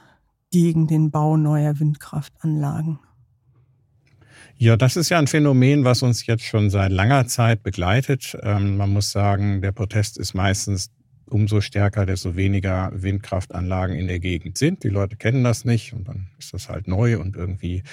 gegen 0.52 0.88
den 0.88 1.12
Bau 1.12 1.36
neuer 1.36 1.80
Windkraftanlagen? 1.80 3.00
Ja, 4.60 4.76
das 4.76 4.96
ist 4.96 5.10
ja 5.10 5.20
ein 5.20 5.28
Phänomen, 5.28 5.84
was 5.84 6.02
uns 6.02 6.26
jetzt 6.26 6.44
schon 6.44 6.70
seit 6.70 6.92
langer 6.92 7.28
Zeit 7.28 7.62
begleitet. 7.62 8.36
Ähm, 8.42 8.78
man 8.78 8.92
muss 8.92 9.12
sagen, 9.12 9.62
der 9.62 9.72
Protest 9.72 10.18
ist 10.18 10.34
meistens 10.34 10.90
umso 11.26 11.62
stärker, 11.62 12.06
desto 12.06 12.36
weniger 12.36 12.92
Windkraftanlagen 12.94 13.96
in 13.96 14.08
der 14.08 14.20
Gegend 14.20 14.58
sind. 14.58 14.84
Die 14.84 14.90
Leute 14.90 15.16
kennen 15.16 15.44
das 15.44 15.66
nicht 15.66 15.94
und 15.94 16.08
dann 16.08 16.28
ist 16.40 16.54
das 16.54 16.70
halt 16.70 16.88
neu 16.88 17.20
und 17.20 17.36
irgendwie 17.36 17.84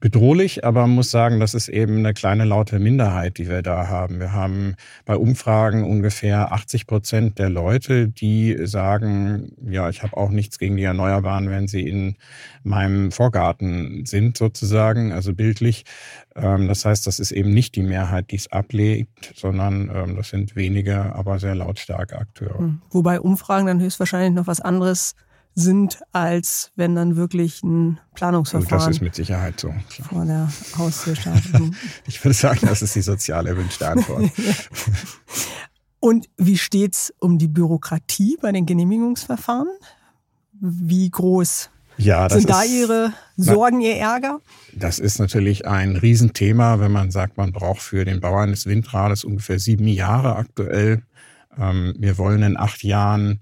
bedrohlich, 0.00 0.64
aber 0.64 0.82
man 0.82 0.90
muss 0.90 1.10
sagen, 1.10 1.40
das 1.40 1.54
ist 1.54 1.68
eben 1.68 1.98
eine 1.98 2.12
kleine 2.12 2.44
laute 2.44 2.78
Minderheit, 2.78 3.38
die 3.38 3.48
wir 3.48 3.62
da 3.62 3.88
haben. 3.88 4.20
Wir 4.20 4.32
haben 4.32 4.76
bei 5.04 5.16
Umfragen 5.16 5.84
ungefähr 5.84 6.52
80 6.52 6.86
Prozent 6.86 7.38
der 7.38 7.50
Leute, 7.50 8.08
die 8.08 8.56
sagen, 8.66 9.52
ja, 9.68 9.88
ich 9.88 10.02
habe 10.02 10.16
auch 10.16 10.30
nichts 10.30 10.58
gegen 10.58 10.76
die 10.76 10.84
Erneuerbaren, 10.84 11.50
wenn 11.50 11.66
sie 11.66 11.88
in 11.88 12.16
meinem 12.62 13.10
Vorgarten 13.10 14.04
sind, 14.04 14.36
sozusagen, 14.36 15.12
also 15.12 15.32
bildlich. 15.32 15.84
Ähm, 16.34 16.68
das 16.68 16.84
heißt, 16.84 17.06
das 17.06 17.18
ist 17.18 17.32
eben 17.32 17.52
nicht 17.52 17.74
die 17.76 17.82
Mehrheit, 17.82 18.30
die 18.30 18.36
es 18.36 18.52
ablegt, 18.52 19.32
sondern 19.34 19.90
ähm, 19.94 20.16
das 20.16 20.28
sind 20.28 20.56
wenige, 20.56 21.14
aber 21.14 21.38
sehr 21.38 21.54
lautstarke 21.54 22.18
Akteure. 22.18 22.58
Hm. 22.58 22.82
Wobei 22.90 23.20
Umfragen 23.20 23.66
dann 23.66 23.80
höchstwahrscheinlich 23.80 24.34
noch 24.34 24.46
was 24.46 24.60
anderes 24.60 25.14
sind, 25.56 26.00
als 26.12 26.70
wenn 26.76 26.94
dann 26.94 27.16
wirklich 27.16 27.62
ein 27.62 27.98
Planungsverfahren. 28.14 28.86
das 28.86 28.96
ist 28.96 29.00
mit 29.00 29.14
Sicherheit 29.14 29.58
so. 29.58 29.68
Klar. 29.88 30.08
Vor 30.08 30.24
der 30.26 30.52
Haustür 30.76 31.16
startet. 31.16 31.74
ich 32.06 32.22
würde 32.22 32.34
sagen, 32.34 32.60
das 32.66 32.82
ist 32.82 32.94
die 32.94 33.00
sozial 33.00 33.46
erwünschte 33.46 33.88
Antwort. 33.88 34.30
Und 36.00 36.28
wie 36.36 36.58
steht's 36.58 37.12
um 37.20 37.38
die 37.38 37.48
Bürokratie 37.48 38.36
bei 38.40 38.52
den 38.52 38.66
Genehmigungsverfahren? 38.66 39.70
Wie 40.52 41.10
groß 41.10 41.70
ja, 41.96 42.28
sind 42.28 42.50
da 42.50 42.62
ist, 42.62 42.72
Ihre 42.72 43.14
Sorgen, 43.38 43.78
na, 43.78 43.86
Ihr 43.86 43.96
Ärger? 43.96 44.40
Das 44.74 44.98
ist 44.98 45.18
natürlich 45.18 45.66
ein 45.66 45.96
Riesenthema, 45.96 46.80
wenn 46.80 46.92
man 46.92 47.10
sagt, 47.10 47.38
man 47.38 47.52
braucht 47.52 47.80
für 47.80 48.04
den 48.04 48.20
Bau 48.20 48.36
eines 48.36 48.66
Windrades 48.66 49.24
ungefähr 49.24 49.58
sieben 49.58 49.88
Jahre 49.88 50.36
aktuell. 50.36 51.02
Ähm, 51.58 51.94
wir 51.98 52.18
wollen 52.18 52.42
in 52.42 52.58
acht 52.58 52.84
Jahren 52.84 53.40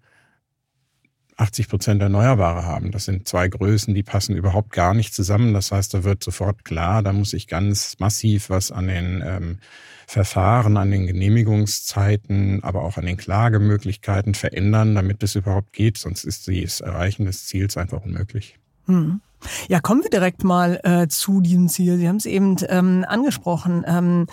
80 1.37 1.69
Prozent 1.69 2.03
Erneuerbare 2.03 2.65
haben. 2.65 2.91
Das 2.91 3.05
sind 3.05 3.27
zwei 3.27 3.49
Größen, 3.49 3.95
die 3.95 4.03
passen 4.03 4.37
überhaupt 4.37 4.71
gar 4.71 4.95
nicht 4.95 5.15
zusammen. 5.15 5.53
Das 5.53 5.73
heißt, 5.73 5.93
da 5.95 6.05
wird 6.05 6.23
sofort 6.23 6.65
klar, 6.65 7.03
da 7.03 7.13
muss 7.13 7.33
ich 7.33 7.49
ganz 7.49 7.97
massiv 7.99 8.51
was 8.51 8.71
an 8.71 8.87
den 8.87 9.23
ähm, 9.27 9.59
Verfahren, 10.07 10.77
an 10.77 10.91
den 10.91 11.07
Genehmigungszeiten, 11.07 12.63
aber 12.63 12.83
auch 12.83 12.99
an 12.99 13.07
den 13.07 13.17
Klagemöglichkeiten 13.17 14.35
verändern, 14.35 14.95
damit 14.95 15.23
es 15.23 15.35
überhaupt 15.35 15.73
geht. 15.73 15.99
Sonst 15.99 16.25
ist 16.25 16.49
das 16.49 16.81
Erreichen 16.81 17.25
des 17.25 17.47
Ziels 17.47 17.77
einfach 17.77 18.03
unmöglich. 18.03 18.59
Hm. 18.87 19.21
Ja, 19.69 19.81
kommen 19.81 20.03
wir 20.03 20.11
direkt 20.11 20.43
mal 20.45 20.81
äh, 20.85 21.07
zu 21.09 21.41
diesem 21.41 21.69
Ziel. 21.69 21.99
Sie 21.99 22.09
haben 22.09 22.17
es 22.17 22.27
eben 22.27 22.57
ähm, 22.69 23.05
angesprochen. 23.07 23.85
Ähm, 23.87 24.27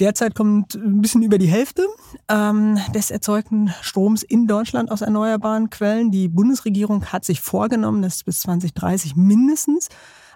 derzeit 0.00 0.34
kommt 0.34 0.74
ein 0.74 1.00
bisschen 1.00 1.22
über 1.22 1.38
die 1.38 1.46
Hälfte 1.46 1.86
ähm, 2.28 2.78
des 2.94 3.10
erzeugten 3.10 3.72
Stroms 3.80 4.22
in 4.22 4.46
Deutschland 4.46 4.90
aus 4.90 5.00
erneuerbaren 5.00 5.70
Quellen. 5.70 6.10
Die 6.10 6.28
Bundesregierung 6.28 7.06
hat 7.06 7.24
sich 7.24 7.40
vorgenommen, 7.40 8.02
dass 8.02 8.24
bis 8.24 8.40
2030 8.40 9.16
mindestens 9.16 9.88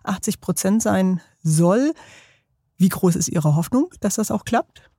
80 0.05 0.41
Prozent 0.41 0.83
sein 0.83 1.21
soll. 1.43 1.93
Wie 2.79 2.89
groß 2.89 3.17
ist 3.17 3.29
Ihre 3.29 3.57
Hoffnung, 3.57 3.91
dass 4.01 4.17
das 4.17 4.31
auch 4.31 4.45
klappt? 4.45 4.91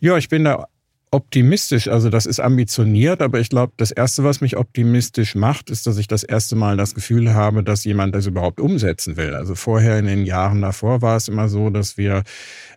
Ja, 0.00 0.16
ich 0.16 0.28
bin 0.28 0.44
da 0.44 0.68
optimistisch. 1.10 1.88
Also 1.88 2.10
das 2.10 2.26
ist 2.26 2.40
ambitioniert, 2.40 3.22
aber 3.22 3.40
ich 3.40 3.48
glaube, 3.48 3.72
das 3.76 3.90
Erste, 3.90 4.24
was 4.24 4.40
mich 4.40 4.56
optimistisch 4.56 5.34
macht, 5.34 5.70
ist, 5.70 5.86
dass 5.86 5.98
ich 5.98 6.06
das 6.06 6.22
erste 6.22 6.56
Mal 6.56 6.76
das 6.76 6.94
Gefühl 6.94 7.34
habe, 7.34 7.62
dass 7.62 7.84
jemand 7.84 8.14
das 8.14 8.26
überhaupt 8.26 8.60
umsetzen 8.60 9.16
will. 9.16 9.34
Also 9.34 9.54
vorher 9.54 9.98
in 9.98 10.06
den 10.06 10.24
Jahren 10.24 10.60
davor 10.60 11.02
war 11.02 11.16
es 11.16 11.28
immer 11.28 11.48
so, 11.48 11.70
dass 11.70 11.96
wir 11.96 12.24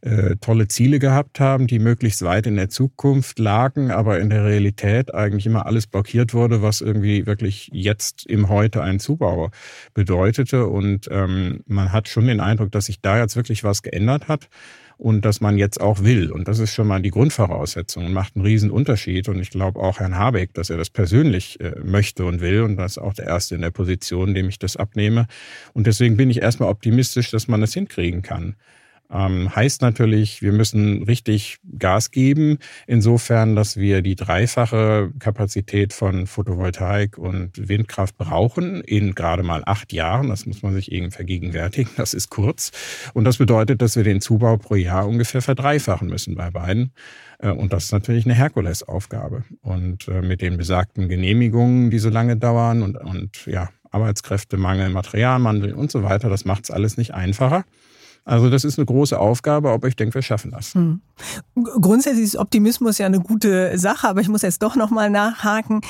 äh, 0.01 0.35
tolle 0.39 0.67
Ziele 0.67 0.99
gehabt 0.99 1.39
haben, 1.39 1.67
die 1.67 1.79
möglichst 1.79 2.21
weit 2.23 2.47
in 2.47 2.55
der 2.55 2.69
Zukunft 2.69 3.39
lagen, 3.39 3.91
aber 3.91 4.19
in 4.19 4.29
der 4.29 4.45
Realität 4.45 5.13
eigentlich 5.13 5.45
immer 5.45 5.65
alles 5.65 5.87
blockiert 5.87 6.33
wurde, 6.33 6.61
was 6.61 6.81
irgendwie 6.81 7.25
wirklich 7.25 7.69
jetzt 7.73 8.25
im 8.25 8.49
Heute 8.49 8.81
einen 8.81 8.99
Zubau 8.99 9.51
bedeutete. 9.93 10.67
Und 10.67 11.07
ähm, 11.11 11.63
man 11.67 11.91
hat 11.91 12.07
schon 12.07 12.27
den 12.27 12.39
Eindruck, 12.39 12.71
dass 12.71 12.85
sich 12.85 13.01
da 13.01 13.19
jetzt 13.19 13.35
wirklich 13.35 13.63
was 13.63 13.81
geändert 13.81 14.27
hat 14.27 14.47
und 15.01 15.25
dass 15.25 15.41
man 15.41 15.57
jetzt 15.57 15.81
auch 15.81 16.03
will. 16.03 16.31
Und 16.31 16.47
das 16.47 16.59
ist 16.59 16.75
schon 16.75 16.85
mal 16.85 17.01
die 17.01 17.09
Grundvoraussetzung 17.09 18.05
und 18.05 18.13
macht 18.13 18.35
einen 18.35 18.45
riesen 18.45 18.69
Unterschied. 18.69 19.29
Und 19.29 19.39
ich 19.39 19.49
glaube 19.49 19.79
auch 19.79 19.99
Herrn 19.99 20.15
Habeck, 20.15 20.53
dass 20.53 20.69
er 20.69 20.77
das 20.77 20.91
persönlich 20.91 21.59
äh, 21.59 21.73
möchte 21.83 22.23
und 22.23 22.39
will. 22.39 22.61
Und 22.61 22.77
das 22.77 22.93
ist 22.93 22.97
auch 22.99 23.15
der 23.15 23.25
Erste 23.25 23.55
in 23.55 23.61
der 23.61 23.71
Position, 23.71 24.35
dem 24.35 24.47
ich 24.47 24.59
das 24.59 24.77
abnehme. 24.77 25.25
Und 25.73 25.87
deswegen 25.87 26.17
bin 26.17 26.29
ich 26.29 26.43
erstmal 26.43 26.69
optimistisch, 26.69 27.31
dass 27.31 27.47
man 27.47 27.61
das 27.61 27.73
hinkriegen 27.73 28.21
kann. 28.21 28.55
Ähm, 29.11 29.53
heißt 29.53 29.81
natürlich, 29.81 30.41
wir 30.41 30.53
müssen 30.53 31.03
richtig 31.03 31.57
Gas 31.77 32.11
geben, 32.11 32.59
insofern, 32.87 33.55
dass 33.55 33.75
wir 33.75 34.01
die 34.01 34.15
dreifache 34.15 35.11
Kapazität 35.19 35.91
von 35.93 36.27
Photovoltaik 36.27 37.17
und 37.17 37.67
Windkraft 37.67 38.17
brauchen 38.17 38.81
in 38.81 39.13
gerade 39.13 39.43
mal 39.43 39.63
acht 39.65 39.91
Jahren. 39.91 40.29
Das 40.29 40.45
muss 40.45 40.61
man 40.61 40.73
sich 40.73 40.91
eben 40.91 41.11
vergegenwärtigen. 41.11 41.91
Das 41.97 42.13
ist 42.13 42.29
kurz. 42.29 42.71
Und 43.13 43.25
das 43.25 43.37
bedeutet, 43.37 43.81
dass 43.81 43.95
wir 43.95 44.03
den 44.03 44.21
Zubau 44.21 44.57
pro 44.57 44.75
Jahr 44.75 45.07
ungefähr 45.07 45.41
verdreifachen 45.41 46.07
müssen 46.07 46.35
bei 46.35 46.49
beiden. 46.49 46.93
Äh, 47.39 47.49
und 47.49 47.73
das 47.73 47.85
ist 47.85 47.91
natürlich 47.91 48.25
eine 48.25 48.33
Herkulesaufgabe. 48.33 49.43
Und 49.61 50.07
äh, 50.07 50.21
mit 50.21 50.41
den 50.41 50.57
besagten 50.57 51.09
Genehmigungen, 51.09 51.91
die 51.91 51.99
so 51.99 52.09
lange 52.09 52.37
dauern 52.37 52.81
und, 52.81 52.97
und 52.97 53.45
ja, 53.45 53.69
Arbeitskräftemangel, 53.91 54.89
Materialmangel 54.89 55.73
und 55.73 55.91
so 55.91 56.03
weiter, 56.03 56.29
das 56.29 56.45
macht 56.45 56.63
es 56.63 56.71
alles 56.71 56.97
nicht 56.97 57.13
einfacher. 57.13 57.65
Also 58.23 58.49
das 58.49 58.63
ist 58.63 58.77
eine 58.77 58.85
große 58.85 59.19
Aufgabe, 59.19 59.71
aber 59.71 59.87
ich 59.87 59.95
denke, 59.95 60.15
wir 60.15 60.21
schaffen 60.21 60.51
das. 60.51 60.75
Hm. 60.75 61.01
Grundsätzlich 61.55 62.23
ist 62.25 62.35
Optimismus 62.35 62.99
ja 62.99 63.07
eine 63.07 63.19
gute 63.19 63.77
Sache, 63.77 64.07
aber 64.07 64.21
ich 64.21 64.29
muss 64.29 64.43
jetzt 64.43 64.61
doch 64.61 64.75
nochmal 64.75 65.09
nachhaken. 65.09 65.81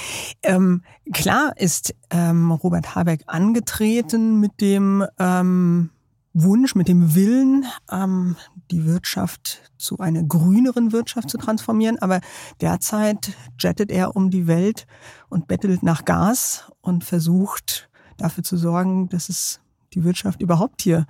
Ähm, 0.42 0.82
klar 1.12 1.52
ist 1.58 1.94
ähm, 2.10 2.52
Robert 2.52 2.96
Habeck 2.96 3.24
angetreten 3.28 4.40
mit 4.40 4.62
dem 4.62 5.06
ähm, 5.20 5.90
Wunsch, 6.34 6.76
mit 6.76 6.88
dem 6.88 7.16
Willen, 7.16 7.66
ähm, 7.92 8.38
die 8.72 8.86
Wirtschaft 8.86 9.70
zu 9.78 10.00
einer 10.00 10.24
grüneren 10.24 10.94
Wirtschaft 10.94 11.30
zu 11.30 11.38
transformieren. 11.38 12.00
Aber 12.00 12.22
derzeit 12.62 13.36
jettet 13.60 13.92
er 13.92 14.16
um 14.16 14.30
die 14.30 14.48
Welt 14.48 14.88
und 15.28 15.48
bettelt 15.48 15.84
nach 15.84 16.06
Gas 16.06 16.72
und 16.80 17.04
versucht 17.04 17.90
dafür 18.18 18.44
zu 18.44 18.56
sorgen, 18.56 19.10
dass 19.10 19.28
es 19.28 19.60
die 19.94 20.06
Wirtschaft 20.06 20.42
überhaupt 20.42 20.82
hier 20.82 21.06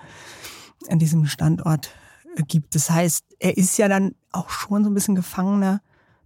an 0.90 1.00
diesem 1.00 1.26
Standort 1.26 1.92
äh, 2.36 2.44
gibt. 2.44 2.76
Das 2.76 2.90
heißt, 2.90 3.26
er 3.40 3.58
ist 3.58 3.78
ja 3.78 3.88
dann 3.88 4.16
auch 4.32 4.50
schon 4.50 4.84
so 4.84 4.90
ein 4.90 4.94
bisschen 4.94 5.16
Gefangener 5.16 5.82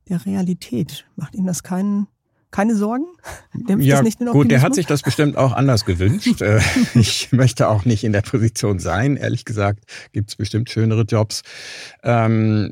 der 0.10 0.26
Realität. 0.26 1.06
Macht 1.16 1.36
ihm 1.36 1.46
das 1.46 1.64
keinen 1.64 2.08
keine 2.52 2.76
Sorgen? 2.76 3.06
Ja, 3.80 4.02
gut, 4.32 4.52
der 4.52 4.62
hat 4.62 4.76
sich 4.76 4.86
das 4.86 5.02
bestimmt 5.02 5.38
auch 5.38 5.54
anders 5.54 5.86
gewünscht. 5.86 6.42
Äh, 6.42 6.60
ich 6.94 7.32
möchte 7.32 7.68
auch 7.68 7.84
nicht 7.86 8.04
in 8.04 8.12
der 8.12 8.22
Position 8.22 8.80
sein. 8.80 9.18
Ehrlich 9.18 9.44
gesagt, 9.44 9.86
gibt 10.12 10.30
es 10.30 10.36
bestimmt 10.36 10.70
schönere 10.70 11.02
Jobs. 11.02 11.42
Ähm, 12.04 12.72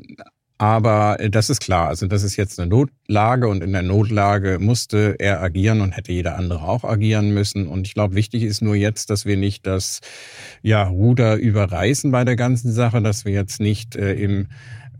aber 0.58 1.18
äh, 1.20 1.30
das 1.30 1.50
ist 1.50 1.60
klar. 1.60 1.88
Also 1.88 2.06
das 2.06 2.22
ist 2.22 2.36
jetzt 2.36 2.60
eine 2.60 2.68
Notlage 2.68 3.48
und 3.48 3.62
in 3.62 3.72
der 3.72 3.82
Notlage 3.82 4.58
musste 4.60 5.16
er 5.18 5.42
agieren 5.42 5.80
und 5.80 5.92
hätte 5.92 6.12
jeder 6.12 6.36
andere 6.36 6.62
auch 6.62 6.84
agieren 6.84 7.34
müssen. 7.34 7.66
Und 7.66 7.86
ich 7.86 7.94
glaube, 7.94 8.14
wichtig 8.14 8.42
ist 8.44 8.62
nur 8.62 8.76
jetzt, 8.76 9.10
dass 9.10 9.26
wir 9.26 9.36
nicht 9.36 9.66
das 9.66 10.00
ja, 10.62 10.84
Ruder 10.84 11.36
überreißen 11.36 12.10
bei 12.10 12.24
der 12.24 12.36
ganzen 12.36 12.72
Sache, 12.72 13.02
dass 13.02 13.24
wir 13.24 13.32
jetzt 13.32 13.60
nicht 13.60 13.96
äh, 13.96 14.14
im 14.14 14.48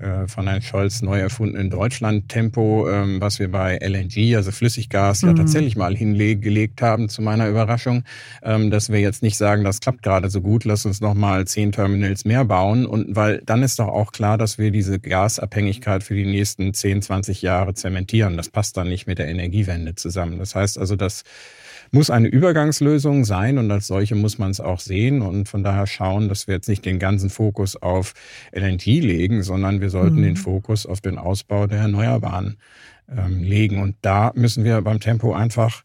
äh, 0.04 0.28
von 0.28 0.46
Herrn 0.46 0.60
Scholz 0.60 1.00
neu 1.02 1.18
erfundenen 1.18 1.70
Deutschland-Tempo, 1.70 2.88
ähm, 2.90 3.20
was 3.20 3.38
wir 3.38 3.50
bei 3.50 3.78
LNG, 3.78 4.36
also 4.36 4.52
Flüssiggas, 4.52 5.22
mhm. 5.22 5.30
ja 5.30 5.34
tatsächlich 5.34 5.76
mal 5.76 5.96
hingelegt 5.96 6.82
haben, 6.82 7.08
zu 7.08 7.22
meiner 7.22 7.48
Überraschung, 7.48 8.04
ähm, 8.42 8.70
dass 8.70 8.90
wir 8.90 9.00
jetzt 9.00 9.22
nicht 9.22 9.36
sagen, 9.36 9.64
das 9.64 9.80
klappt 9.80 10.02
gerade 10.02 10.28
so 10.28 10.40
gut, 10.40 10.64
lass 10.64 10.84
uns 10.84 11.00
noch 11.00 11.14
mal 11.14 11.46
zehn 11.46 11.72
Terminals 11.72 12.24
mehr 12.24 12.44
bauen. 12.44 12.84
Und 12.84 13.16
weil 13.16 13.42
dann 13.46 13.62
ist 13.62 13.78
doch 13.78 13.88
auch 13.88 14.12
klar, 14.12 14.36
dass 14.36 14.58
wir 14.58 14.70
diese 14.70 15.00
Gasabhängigkeit 15.00 16.02
für 16.02 16.14
die 16.14 16.26
nächsten 16.26 16.74
10, 16.74 17.02
20 17.02 17.42
Jahre 17.42 17.74
zementieren. 17.74 18.36
Das 18.36 18.50
passt 18.50 18.76
dann 18.76 18.88
nicht 18.88 19.06
mit 19.06 19.18
der 19.18 19.28
Energiewende 19.28 19.94
zusammen. 19.94 20.38
Das 20.38 20.54
heißt 20.54 20.78
also, 20.78 20.96
dass 20.96 21.24
muss 21.90 22.10
eine 22.10 22.28
Übergangslösung 22.28 23.24
sein 23.24 23.58
und 23.58 23.70
als 23.70 23.86
solche 23.86 24.14
muss 24.14 24.38
man 24.38 24.50
es 24.50 24.60
auch 24.60 24.80
sehen 24.80 25.22
und 25.22 25.48
von 25.48 25.62
daher 25.62 25.86
schauen, 25.86 26.28
dass 26.28 26.46
wir 26.46 26.54
jetzt 26.54 26.68
nicht 26.68 26.84
den 26.84 26.98
ganzen 26.98 27.30
Fokus 27.30 27.76
auf 27.76 28.14
LNG 28.52 28.84
legen, 29.00 29.42
sondern 29.42 29.80
wir 29.80 29.90
sollten 29.90 30.16
mhm. 30.16 30.22
den 30.22 30.36
Fokus 30.36 30.86
auf 30.86 31.00
den 31.00 31.18
Ausbau 31.18 31.66
der 31.66 31.80
Erneuerbaren 31.80 32.56
ähm, 33.08 33.42
legen. 33.42 33.80
Und 33.82 33.96
da 34.02 34.32
müssen 34.34 34.64
wir 34.64 34.80
beim 34.82 35.00
Tempo 35.00 35.34
einfach 35.34 35.82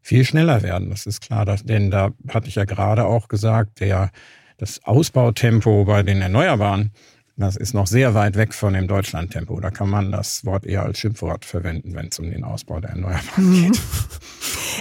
viel 0.00 0.24
schneller 0.24 0.62
werden. 0.62 0.90
Das 0.90 1.06
ist 1.06 1.20
klar, 1.20 1.44
dass, 1.44 1.64
denn 1.64 1.90
da 1.90 2.10
hatte 2.28 2.48
ich 2.48 2.56
ja 2.56 2.64
gerade 2.64 3.04
auch 3.04 3.28
gesagt, 3.28 3.80
der, 3.80 4.10
das 4.58 4.84
Ausbautempo 4.84 5.84
bei 5.84 6.02
den 6.02 6.20
Erneuerbaren 6.20 6.92
Das 7.36 7.56
ist 7.56 7.72
noch 7.72 7.86
sehr 7.86 8.14
weit 8.14 8.36
weg 8.36 8.52
von 8.52 8.74
dem 8.74 8.86
Deutschlandtempo. 8.88 9.58
Da 9.60 9.70
kann 9.70 9.88
man 9.88 10.12
das 10.12 10.44
Wort 10.44 10.66
eher 10.66 10.82
als 10.82 10.98
Schimpfwort 10.98 11.44
verwenden, 11.44 11.94
wenn 11.94 12.08
es 12.08 12.18
um 12.18 12.30
den 12.30 12.44
Ausbau 12.44 12.80
der 12.80 12.90
Erneuerbaren 12.90 13.50
mhm. 13.50 13.72
geht. 13.72 13.80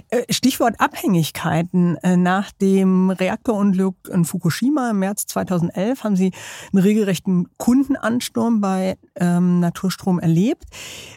Äh, 0.09 0.23
Stichwort 0.31 0.79
Abhängigkeiten. 0.79 1.97
Äh, 1.97 2.15
nach 2.15 2.51
dem 2.53 3.09
Reaktorunglück 3.09 3.95
in 4.11 4.23
Fukushima 4.23 4.91
im 4.91 4.99
März 4.99 5.25
2011 5.27 6.03
haben 6.05 6.15
Sie 6.15 6.31
einen 6.71 6.81
regelrechten 6.81 7.49
Kundenansturm 7.57 8.61
bei 8.61 8.97
ähm, 9.15 9.59
Naturstrom 9.59 10.19
erlebt. 10.19 10.63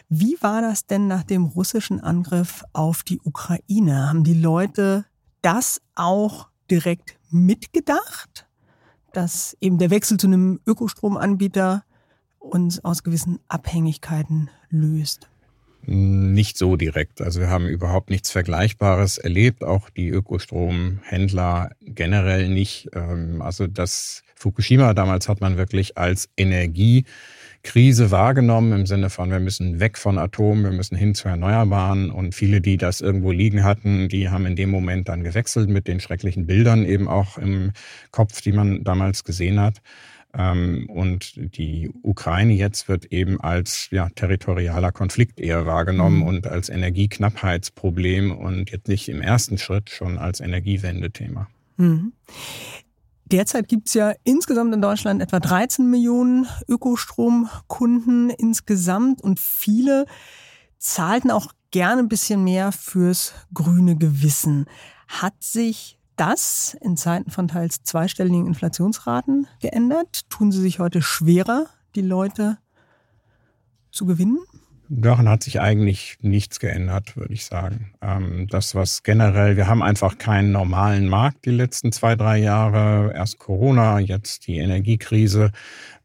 Wie 0.09 0.37
war 0.41 0.61
das 0.61 0.85
denn 0.85 1.07
nach 1.07 1.23
dem 1.23 1.45
russischen 1.45 2.01
Angriff 2.01 2.63
auf 2.73 3.03
die 3.03 3.21
Ukraine? 3.23 4.09
Haben 4.09 4.25
die 4.25 4.33
Leute 4.33 5.05
das 5.41 5.81
auch 5.95 6.49
direkt 6.69 7.17
mitgedacht? 7.29 8.44
Dass 9.15 9.55
eben 9.61 9.77
der 9.77 9.89
Wechsel 9.89 10.17
zu 10.17 10.27
einem 10.27 10.59
Ökostromanbieter 10.65 11.83
uns 12.39 12.83
aus 12.83 13.03
gewissen 13.03 13.39
Abhängigkeiten 13.47 14.49
löst? 14.69 15.29
Nicht 15.87 16.57
so 16.57 16.77
direkt. 16.77 17.21
Also 17.21 17.39
wir 17.39 17.49
haben 17.49 17.67
überhaupt 17.67 18.09
nichts 18.09 18.31
Vergleichbares 18.31 19.19
erlebt, 19.19 19.63
auch 19.63 19.89
die 19.91 20.09
Ökostromhändler 20.09 21.71
generell 21.81 22.49
nicht. 22.49 22.89
Ähm, 22.93 23.41
also 23.41 23.67
das 23.67 24.23
Fukushima 24.35 24.93
damals 24.93 25.29
hat 25.29 25.41
man 25.41 25.57
wirklich 25.57 25.97
als 25.97 26.29
Energie 26.37 27.05
Krise 27.65 28.11
wahrgenommen 28.11 28.71
im 28.71 28.85
Sinne 28.85 29.09
von, 29.09 29.31
wir 29.31 29.39
müssen 29.39 29.79
weg 29.79 29.97
von 29.97 30.17
Atom, 30.17 30.63
wir 30.63 30.71
müssen 30.71 30.95
hin 30.95 31.15
zu 31.15 31.27
Erneuerbaren. 31.27 32.11
Und 32.11 32.33
viele, 32.33 32.61
die 32.61 32.77
das 32.77 33.01
irgendwo 33.01 33.31
liegen 33.31 33.63
hatten, 33.63 34.07
die 34.07 34.29
haben 34.29 34.45
in 34.45 34.55
dem 34.55 34.69
Moment 34.69 35.09
dann 35.09 35.23
gewechselt 35.23 35.67
mit 35.67 35.87
den 35.87 35.99
schrecklichen 35.99 36.45
Bildern 36.45 36.85
eben 36.85 37.07
auch 37.07 37.37
im 37.37 37.73
Kopf, 38.11 38.41
die 38.41 38.53
man 38.53 38.83
damals 38.83 39.23
gesehen 39.23 39.59
hat. 39.59 39.81
Ähm, 40.37 40.89
und 40.89 41.33
die 41.57 41.91
Ukraine 42.03 42.53
jetzt 42.53 42.87
wird 42.87 43.05
eben 43.05 43.41
als 43.41 43.87
ja, 43.91 44.09
territorialer 44.09 44.91
Konflikt 44.91 45.39
eher 45.39 45.65
wahrgenommen 45.65 46.19
mhm. 46.19 46.27
und 46.27 46.47
als 46.47 46.69
Energieknappheitsproblem 46.69 48.31
und 48.31 48.71
jetzt 48.71 48.87
nicht 48.87 49.09
im 49.09 49.21
ersten 49.21 49.57
Schritt 49.57 49.89
schon 49.89 50.17
als 50.17 50.39
Energiewendethema. 50.39 51.47
Derzeit 53.25 53.67
gibt 53.67 53.87
es 53.87 53.95
ja 53.95 54.13
insgesamt 54.23 54.73
in 54.73 54.81
Deutschland 54.81 55.21
etwa 55.21 55.39
13 55.39 55.89
Millionen 55.89 56.47
Ökostromkunden 56.67 58.29
insgesamt 58.29 59.21
und 59.21 59.39
viele 59.39 60.05
zahlten 60.77 61.31
auch 61.31 61.51
gerne 61.71 62.03
ein 62.03 62.07
bisschen 62.07 62.43
mehr 62.43 62.71
fürs 62.71 63.33
grüne 63.51 63.95
Gewissen. 63.95 64.65
Hat 65.07 65.41
sich 65.41 65.97
das 66.15 66.77
in 66.81 66.97
Zeiten 66.97 67.31
von 67.31 67.47
teils 67.47 67.81
zweistelligen 67.83 68.45
Inflationsraten 68.45 69.47
geändert? 69.59 70.29
Tun 70.29 70.51
sie 70.51 70.61
sich 70.61 70.79
heute 70.79 71.01
schwerer, 71.01 71.65
die 71.95 72.01
Leute 72.01 72.59
zu 73.91 74.05
gewinnen? 74.05 74.37
Daran 74.87 75.27
hat 75.27 75.43
sich 75.43 75.59
eigentlich 75.59 76.17
nichts 76.21 76.59
geändert, 76.59 77.17
würde 77.17 77.33
ich 77.33 77.45
sagen. 77.45 77.91
Ähm, 78.01 78.47
das, 78.49 78.75
was 78.75 79.01
generell, 79.01 79.57
wir 79.57 79.67
haben 79.67 79.81
einfach 79.81 80.17
keinen 80.17 80.51
normalen 80.51 81.07
Markt 81.07 81.45
die 81.45 81.51
letzten 81.51 81.91
zwei, 81.91 82.15
drei 82.15 82.37
Jahre. 82.37 83.11
Erst 83.15 83.39
Corona, 83.39 83.99
jetzt 83.99 84.45
die 84.47 84.57
Energiekrise, 84.57 85.51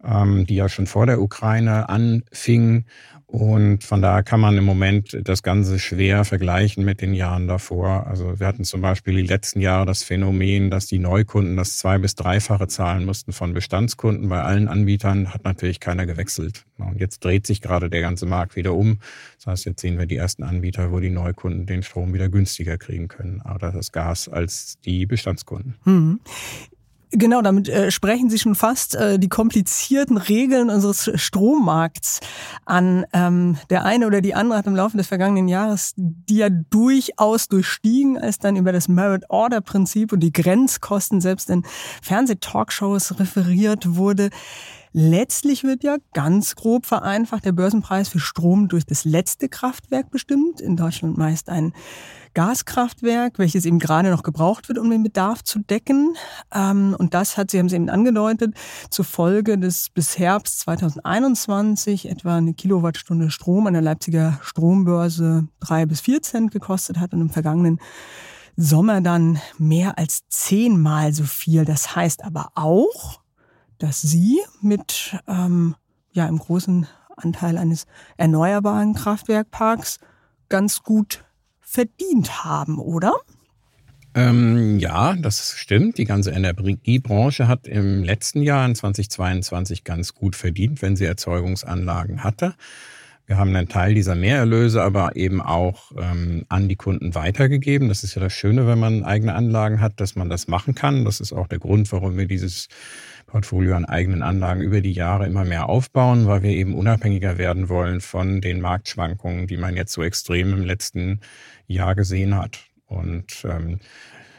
ähm, 0.02 0.46
die 0.46 0.54
ja 0.54 0.68
schon 0.68 0.86
vor 0.86 1.04
der 1.04 1.20
Ukraine 1.20 1.90
anfing. 1.90 2.86
Und 3.30 3.84
von 3.84 4.02
daher 4.02 4.24
kann 4.24 4.40
man 4.40 4.56
im 4.56 4.64
Moment 4.64 5.16
das 5.22 5.44
Ganze 5.44 5.78
schwer 5.78 6.24
vergleichen 6.24 6.84
mit 6.84 7.00
den 7.00 7.14
Jahren 7.14 7.46
davor. 7.46 8.08
Also 8.08 8.40
wir 8.40 8.46
hatten 8.46 8.64
zum 8.64 8.80
Beispiel 8.80 9.14
die 9.14 9.26
letzten 9.26 9.60
Jahre 9.60 9.86
das 9.86 10.02
Phänomen, 10.02 10.68
dass 10.68 10.86
die 10.86 10.98
Neukunden 10.98 11.56
das 11.56 11.76
zwei- 11.76 11.98
bis 11.98 12.16
dreifache 12.16 12.66
zahlen 12.66 13.04
mussten 13.04 13.32
von 13.32 13.54
Bestandskunden. 13.54 14.28
Bei 14.28 14.42
allen 14.42 14.66
Anbietern 14.66 15.32
hat 15.32 15.44
natürlich 15.44 15.78
keiner 15.78 16.06
gewechselt. 16.06 16.64
Und 16.78 16.98
jetzt 16.98 17.24
dreht 17.24 17.46
sich 17.46 17.60
gerade 17.60 17.88
der 17.88 18.00
ganze 18.00 18.26
Markt 18.26 18.56
wieder 18.56 18.74
um. 18.74 18.98
Das 19.36 19.46
heißt, 19.46 19.64
jetzt 19.64 19.80
sehen 19.80 19.96
wir 19.96 20.06
die 20.06 20.16
ersten 20.16 20.42
Anbieter, 20.42 20.90
wo 20.90 20.98
die 20.98 21.10
Neukunden 21.10 21.66
den 21.66 21.84
Strom 21.84 22.12
wieder 22.12 22.28
günstiger 22.28 22.78
kriegen 22.78 23.06
können 23.06 23.42
oder 23.42 23.70
das 23.70 23.92
Gas 23.92 24.28
als 24.28 24.80
die 24.84 25.06
Bestandskunden. 25.06 25.76
Mhm. 25.84 26.18
Genau, 27.12 27.42
damit 27.42 27.68
äh, 27.68 27.90
sprechen 27.90 28.30
Sie 28.30 28.38
schon 28.38 28.54
fast 28.54 28.94
äh, 28.94 29.18
die 29.18 29.28
komplizierten 29.28 30.16
Regeln 30.16 30.70
unseres 30.70 31.10
Strommarkts 31.16 32.20
an. 32.64 33.04
Ähm, 33.12 33.56
der 33.68 33.84
eine 33.84 34.06
oder 34.06 34.20
die 34.20 34.34
andere 34.34 34.58
hat 34.58 34.66
im 34.66 34.76
Laufe 34.76 34.96
des 34.96 35.08
vergangenen 35.08 35.48
Jahres 35.48 35.94
die 35.96 36.36
ja 36.36 36.48
durchaus 36.48 37.48
durchstiegen, 37.48 38.16
als 38.16 38.38
dann 38.38 38.54
über 38.54 38.70
das 38.70 38.86
Merit-Order-Prinzip 38.86 40.12
und 40.12 40.20
die 40.20 40.32
Grenzkosten 40.32 41.20
selbst 41.20 41.50
in 41.50 41.64
Fernsehtalkshows 42.00 43.18
referiert 43.18 43.96
wurde. 43.96 44.30
Letztlich 44.92 45.64
wird 45.64 45.82
ja 45.82 45.96
ganz 46.14 46.54
grob 46.54 46.86
vereinfacht 46.86 47.44
der 47.44 47.52
Börsenpreis 47.52 48.08
für 48.08 48.20
Strom 48.20 48.68
durch 48.68 48.84
das 48.84 49.04
letzte 49.04 49.48
Kraftwerk 49.48 50.10
bestimmt. 50.10 50.60
In 50.60 50.76
Deutschland 50.76 51.16
meist 51.16 51.48
ein 51.48 51.72
Gaskraftwerk, 52.34 53.38
welches 53.38 53.64
eben 53.64 53.78
gerade 53.78 54.10
noch 54.10 54.22
gebraucht 54.22 54.68
wird, 54.68 54.78
um 54.78 54.90
den 54.90 55.02
Bedarf 55.02 55.42
zu 55.42 55.60
decken. 55.60 56.16
Ähm, 56.52 56.94
und 56.98 57.14
das 57.14 57.36
hat, 57.36 57.50
Sie 57.50 57.58
haben 57.58 57.66
es 57.66 57.72
eben 57.72 57.88
angedeutet, 57.88 58.54
zufolge 58.90 59.58
des 59.58 59.90
bis 59.90 60.18
Herbst 60.18 60.60
2021 60.60 62.08
etwa 62.08 62.36
eine 62.36 62.54
Kilowattstunde 62.54 63.30
Strom 63.30 63.66
an 63.66 63.72
der 63.72 63.82
Leipziger 63.82 64.38
Strombörse 64.42 65.48
drei 65.60 65.86
bis 65.86 66.00
vier 66.00 66.22
Cent 66.22 66.50
gekostet 66.50 66.98
hat 66.98 67.12
und 67.12 67.20
im 67.20 67.30
vergangenen 67.30 67.80
Sommer 68.56 69.00
dann 69.00 69.40
mehr 69.58 69.98
als 69.98 70.22
zehnmal 70.28 71.12
so 71.12 71.24
viel. 71.24 71.64
Das 71.64 71.96
heißt 71.96 72.24
aber 72.24 72.52
auch, 72.54 73.20
dass 73.78 74.02
Sie 74.02 74.40
mit 74.60 75.16
ähm, 75.26 75.74
ja 76.12 76.26
im 76.26 76.38
großen 76.38 76.86
Anteil 77.16 77.58
eines 77.58 77.86
erneuerbaren 78.16 78.94
Kraftwerkparks 78.94 79.98
ganz 80.48 80.82
gut 80.82 81.24
verdient 81.70 82.44
haben, 82.44 82.78
oder? 82.78 83.14
Ähm, 84.14 84.80
ja, 84.80 85.14
das 85.14 85.54
stimmt. 85.56 85.98
Die 85.98 86.04
ganze 86.04 86.32
Energiebranche 86.32 87.46
hat 87.46 87.68
im 87.68 88.02
letzten 88.02 88.42
Jahr, 88.42 88.66
in 88.66 88.74
2022, 88.74 89.84
ganz 89.84 90.14
gut 90.14 90.34
verdient, 90.34 90.82
wenn 90.82 90.96
sie 90.96 91.04
Erzeugungsanlagen 91.04 92.24
hatte. 92.24 92.54
Wir 93.26 93.38
haben 93.38 93.54
einen 93.54 93.68
Teil 93.68 93.94
dieser 93.94 94.16
Mehrerlöse 94.16 94.82
aber 94.82 95.14
eben 95.14 95.40
auch 95.40 95.92
ähm, 95.96 96.44
an 96.48 96.68
die 96.68 96.74
Kunden 96.74 97.14
weitergegeben. 97.14 97.86
Das 97.86 98.02
ist 98.02 98.16
ja 98.16 98.20
das 98.20 98.32
Schöne, 98.32 98.66
wenn 98.66 98.80
man 98.80 99.04
eigene 99.04 99.36
Anlagen 99.36 99.80
hat, 99.80 100.00
dass 100.00 100.16
man 100.16 100.28
das 100.28 100.48
machen 100.48 100.74
kann. 100.74 101.04
Das 101.04 101.20
ist 101.20 101.32
auch 101.32 101.46
der 101.46 101.60
Grund, 101.60 101.92
warum 101.92 102.18
wir 102.18 102.26
dieses 102.26 102.66
Portfolio 103.30 103.76
an 103.76 103.84
eigenen 103.84 104.22
Anlagen 104.22 104.60
über 104.60 104.80
die 104.80 104.92
Jahre 104.92 105.26
immer 105.26 105.44
mehr 105.44 105.68
aufbauen, 105.68 106.26
weil 106.26 106.42
wir 106.42 106.50
eben 106.50 106.74
unabhängiger 106.74 107.38
werden 107.38 107.68
wollen 107.68 108.00
von 108.00 108.40
den 108.40 108.60
Marktschwankungen, 108.60 109.46
die 109.46 109.56
man 109.56 109.76
jetzt 109.76 109.92
so 109.92 110.02
extrem 110.02 110.52
im 110.52 110.64
letzten 110.64 111.20
Jahr 111.66 111.94
gesehen 111.94 112.36
hat. 112.36 112.58
Und 112.86 113.44
ähm, 113.44 113.78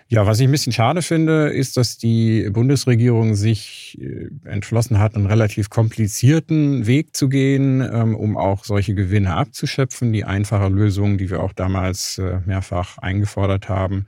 ja, 0.09 0.27
was 0.27 0.41
ich 0.41 0.47
ein 0.49 0.51
bisschen 0.51 0.73
schade 0.73 1.01
finde, 1.01 1.47
ist, 1.47 1.77
dass 1.77 1.97
die 1.97 2.49
Bundesregierung 2.49 3.33
sich 3.33 3.97
äh, 4.01 4.29
entschlossen 4.43 4.99
hat, 4.99 5.15
einen 5.15 5.25
relativ 5.25 5.69
komplizierten 5.69 6.85
Weg 6.85 7.15
zu 7.15 7.29
gehen, 7.29 7.79
ähm, 7.79 8.13
um 8.17 8.35
auch 8.35 8.65
solche 8.65 8.93
Gewinne 8.93 9.35
abzuschöpfen. 9.35 10.11
Die 10.11 10.25
einfache 10.25 10.67
Lösung, 10.67 11.17
die 11.17 11.29
wir 11.29 11.41
auch 11.41 11.53
damals 11.53 12.17
äh, 12.17 12.39
mehrfach 12.45 12.97
eingefordert 12.97 13.69
haben, 13.69 14.05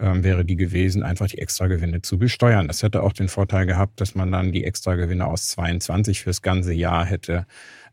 ähm, 0.00 0.22
wäre 0.24 0.44
die 0.44 0.56
gewesen, 0.56 1.02
einfach 1.02 1.26
die 1.26 1.38
Extragewinne 1.38 2.02
zu 2.02 2.18
besteuern. 2.18 2.68
Das 2.68 2.82
hätte 2.82 3.02
auch 3.02 3.12
den 3.12 3.28
Vorteil 3.28 3.66
gehabt, 3.66 4.00
dass 4.00 4.14
man 4.14 4.30
dann 4.30 4.52
die 4.52 4.64
Extragewinne 4.64 5.26
aus 5.26 5.48
22 5.48 6.20
fürs 6.20 6.42
ganze 6.42 6.72
Jahr 6.72 7.04
hätte 7.04 7.46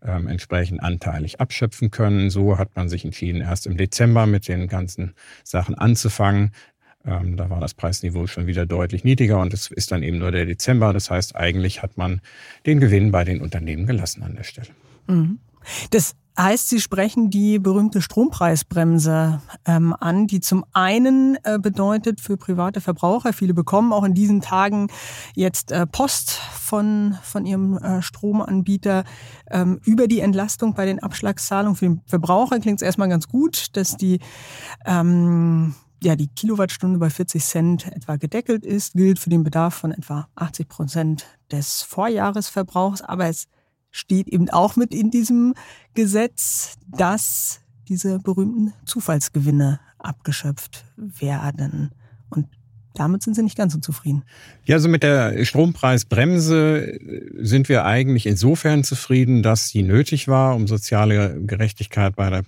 ähm, 0.04 0.28
entsprechend 0.28 0.84
anteilig 0.84 1.40
abschöpfen 1.40 1.92
können. 1.92 2.30
So 2.30 2.58
hat 2.58 2.76
man 2.76 2.90
sich 2.90 3.06
entschieden, 3.06 3.42
erst 3.42 3.66
im 3.66 3.78
Dezember 3.78 4.26
mit 4.26 4.48
den 4.48 4.68
ganzen 4.68 5.16
Sachen 5.44 5.76
anzufangen. 5.76 6.52
Ähm, 7.06 7.38
da 7.38 7.50
war 7.50 7.60
das 7.60 7.74
Preisniveau 7.74 8.28
schon 8.28 8.48
wieder 8.48 8.66
deutlich 8.66 9.04
niedriger 9.04 9.40
und 9.40 9.54
es 9.54 9.70
ist 9.72 9.92
dann 9.92 10.04
eben 10.04 10.18
nur 10.18 10.32
der 10.32 10.46
Dezember. 10.46 10.94
Das 10.94 11.10
heißt, 11.10 11.36
eigentlich 11.36 11.82
hat 11.82 11.98
man 11.98 12.22
den 12.66 12.80
Gewinn 12.80 13.12
bei 13.12 13.24
den 13.24 13.42
Unternehmen 13.42 13.86
gelassen 13.86 14.24
an 14.24 14.36
der 14.36 14.44
Stelle. 14.44 14.70
Mhm. 15.08 15.40
Das 15.92 16.16
heißt, 16.38 16.70
Sie 16.70 16.80
sprechen 16.80 17.30
die 17.30 17.60
berühmte 17.60 18.02
Strompreisbremse 18.02 19.42
ähm, 19.66 19.96
an, 20.00 20.28
die 20.28 20.40
zum 20.40 20.66
einen 20.74 21.38
äh, 21.44 21.60
bedeutet 21.60 22.22
für 22.22 22.38
private 22.38 22.82
Verbraucher, 22.82 23.34
viele 23.34 23.54
bekommen 23.54 23.94
auch 23.94 24.04
in 24.04 24.14
diesen 24.14 24.42
Tagen 24.42 24.88
jetzt 25.34 25.72
äh, 25.72 25.86
Post 25.86 26.32
von, 26.32 27.18
von 27.24 27.46
ihrem 27.46 27.78
äh, 27.78 28.02
Stromanbieter 28.02 29.04
ähm, 29.50 29.80
über 29.86 30.08
die 30.08 30.20
Entlastung 30.20 30.74
bei 30.74 30.86
den 30.86 31.02
Abschlagszahlungen. 31.02 31.76
Für 31.76 31.86
den 31.86 32.02
Verbraucher 32.06 32.60
klingt 32.60 32.82
es 32.82 32.86
erstmal 32.86 33.10
ganz 33.10 33.28
gut, 33.28 33.76
dass 33.78 33.98
die 33.98 34.20
ähm, 34.86 35.76
ja, 36.04 36.16
die 36.16 36.28
Kilowattstunde 36.28 37.00
bei 37.00 37.10
40 37.10 37.44
Cent 37.44 37.88
etwa 37.88 38.18
gedeckelt 38.18 38.66
ist, 38.66 38.94
gilt 38.94 39.18
für 39.18 39.30
den 39.30 39.44
Bedarf 39.44 39.74
von 39.74 39.92
etwa 39.92 40.28
80 40.36 40.68
Prozent 40.68 41.26
des 41.52 41.82
Vorjahresverbrauchs. 41.82 43.02
Aber 43.02 43.26
es 43.26 43.48
steht 43.96 44.28
eben 44.28 44.50
auch 44.50 44.76
mit 44.76 44.94
in 44.94 45.10
diesem 45.10 45.54
Gesetz, 45.94 46.76
dass 46.88 47.62
diese 47.88 48.20
berühmten 48.20 48.74
Zufallsgewinne 48.86 49.80
abgeschöpft 50.00 50.86
werden. 50.98 51.92
Damit 52.96 53.24
sind 53.24 53.36
Sie 53.36 53.44
nicht 53.44 53.58
ganz 53.58 53.74
so 53.74 53.80
zufrieden. 53.80 54.24
Ja, 54.66 54.76
also 54.76 54.90
mit 54.90 55.04
der 55.04 55.46
Strompreisbremse 55.46 56.98
sind 57.38 57.70
wir 57.70 57.86
eigentlich 57.86 58.26
insofern 58.26 58.84
zufrieden, 58.84 59.44
dass 59.44 59.70
sie 59.70 59.84
nötig 59.84 60.28
war, 60.28 60.56
um 60.56 60.68
soziale 60.68 61.40
Gerechtigkeit 61.42 62.16
bei, 62.16 62.30
der, 62.30 62.44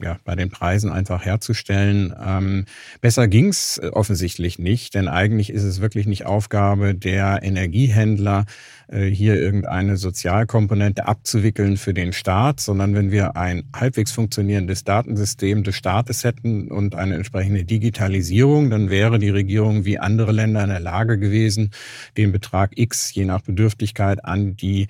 ja, 0.00 0.18
bei 0.24 0.36
den 0.36 0.50
Preisen 0.50 0.92
einfach 0.92 1.24
herzustellen. 1.24 2.14
Ähm, 2.24 2.66
besser 3.00 3.26
ging's 3.26 3.80
offensichtlich 3.92 4.58
nicht, 4.58 4.94
denn 4.94 5.08
eigentlich 5.08 5.50
ist 5.50 5.64
es 5.64 5.80
wirklich 5.80 6.06
nicht 6.06 6.26
Aufgabe 6.26 6.94
der 6.94 7.42
Energiehändler, 7.42 8.44
äh, 8.88 9.06
hier 9.06 9.34
irgendeine 9.34 9.96
Sozialkomponente 9.96 11.08
abzuwickeln 11.08 11.76
für 11.76 11.92
den 11.92 12.12
Staat, 12.12 12.60
sondern 12.60 12.94
wenn 12.94 13.10
wir 13.10 13.36
ein 13.36 13.64
halbwegs 13.74 14.12
funktionierendes 14.12 14.84
Datensystem 14.84 15.64
des 15.64 15.74
Staates 15.74 16.22
hätten 16.22 16.68
und 16.68 16.94
eine 16.94 17.16
entsprechende 17.16 17.64
Digitalisierung, 17.64 18.70
dann 18.70 18.88
wäre 18.88 19.18
die 19.18 19.30
Regierung 19.30 19.84
wie 19.86 19.98
andere 19.98 20.32
Länder 20.32 20.62
in 20.62 20.68
der 20.68 20.80
Lage 20.80 21.18
gewesen, 21.18 21.70
den 22.16 22.32
Betrag 22.32 22.72
X 22.76 23.14
je 23.14 23.24
nach 23.24 23.40
Bedürftigkeit 23.40 24.24
an 24.24 24.56
die 24.56 24.88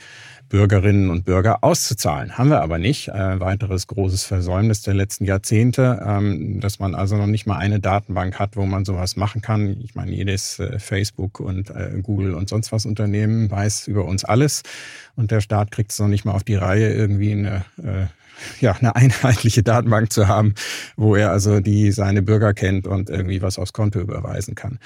Bürgerinnen 0.48 1.10
und 1.10 1.24
Bürger 1.24 1.64
auszuzahlen. 1.64 2.38
Haben 2.38 2.50
wir 2.50 2.60
aber 2.62 2.78
nicht. 2.78 3.10
Ein 3.10 3.40
weiteres 3.40 3.86
großes 3.88 4.24
Versäumnis 4.24 4.82
der 4.82 4.94
letzten 4.94 5.24
Jahrzehnte, 5.24 6.02
ähm, 6.06 6.60
dass 6.60 6.78
man 6.78 6.94
also 6.94 7.16
noch 7.16 7.26
nicht 7.26 7.46
mal 7.46 7.58
eine 7.58 7.80
Datenbank 7.80 8.38
hat, 8.38 8.56
wo 8.56 8.64
man 8.64 8.84
sowas 8.84 9.16
machen 9.16 9.42
kann. 9.42 9.80
Ich 9.80 9.94
meine, 9.94 10.12
jedes 10.12 10.58
äh, 10.58 10.78
Facebook 10.78 11.40
und 11.40 11.70
äh, 11.70 12.00
Google 12.02 12.34
und 12.34 12.48
sonst 12.48 12.70
was 12.72 12.86
Unternehmen 12.86 13.50
weiß 13.50 13.88
über 13.88 14.04
uns 14.04 14.24
alles 14.24 14.62
und 15.16 15.30
der 15.30 15.40
Staat 15.40 15.70
kriegt 15.72 15.90
es 15.90 15.98
noch 15.98 16.08
nicht 16.08 16.24
mal 16.24 16.32
auf 16.32 16.44
die 16.44 16.54
Reihe, 16.54 16.92
irgendwie 16.92 17.32
eine 17.32 17.64
äh, 17.82 18.06
ja, 18.60 18.72
eine 18.72 18.94
einheitliche 18.96 19.62
Datenbank 19.62 20.12
zu 20.12 20.28
haben, 20.28 20.54
wo 20.96 21.14
er 21.16 21.30
also 21.30 21.60
die 21.60 21.92
seine 21.92 22.22
Bürger 22.22 22.54
kennt 22.54 22.86
und 22.86 23.10
irgendwie 23.10 23.42
was 23.42 23.58
aufs 23.58 23.72
Konto 23.72 24.00
überweisen 24.00 24.54
kann. 24.54 24.78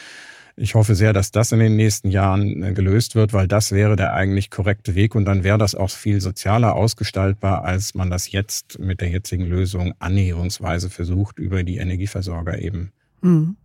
Ich 0.56 0.74
hoffe 0.74 0.94
sehr, 0.94 1.12
dass 1.12 1.30
das 1.30 1.52
in 1.52 1.58
den 1.58 1.76
nächsten 1.76 2.10
Jahren 2.10 2.62
äh, 2.62 2.72
gelöst 2.74 3.14
wird, 3.14 3.32
weil 3.32 3.48
das 3.48 3.72
wäre 3.72 3.96
der 3.96 4.12
eigentlich 4.12 4.50
korrekte 4.50 4.94
Weg 4.94 5.14
und 5.14 5.24
dann 5.24 5.42
wäre 5.42 5.56
das 5.56 5.74
auch 5.74 5.88
viel 5.88 6.20
sozialer 6.20 6.74
ausgestaltbar, 6.74 7.64
als 7.64 7.94
man 7.94 8.10
das 8.10 8.30
jetzt 8.30 8.78
mit 8.78 9.00
der 9.00 9.08
jetzigen 9.08 9.46
Lösung 9.46 9.94
annäherungsweise 10.00 10.90
versucht 10.90 11.38
über 11.38 11.62
die 11.62 11.78
Energieversorger 11.78 12.58
eben. 12.58 12.92
Mhm. 13.22 13.56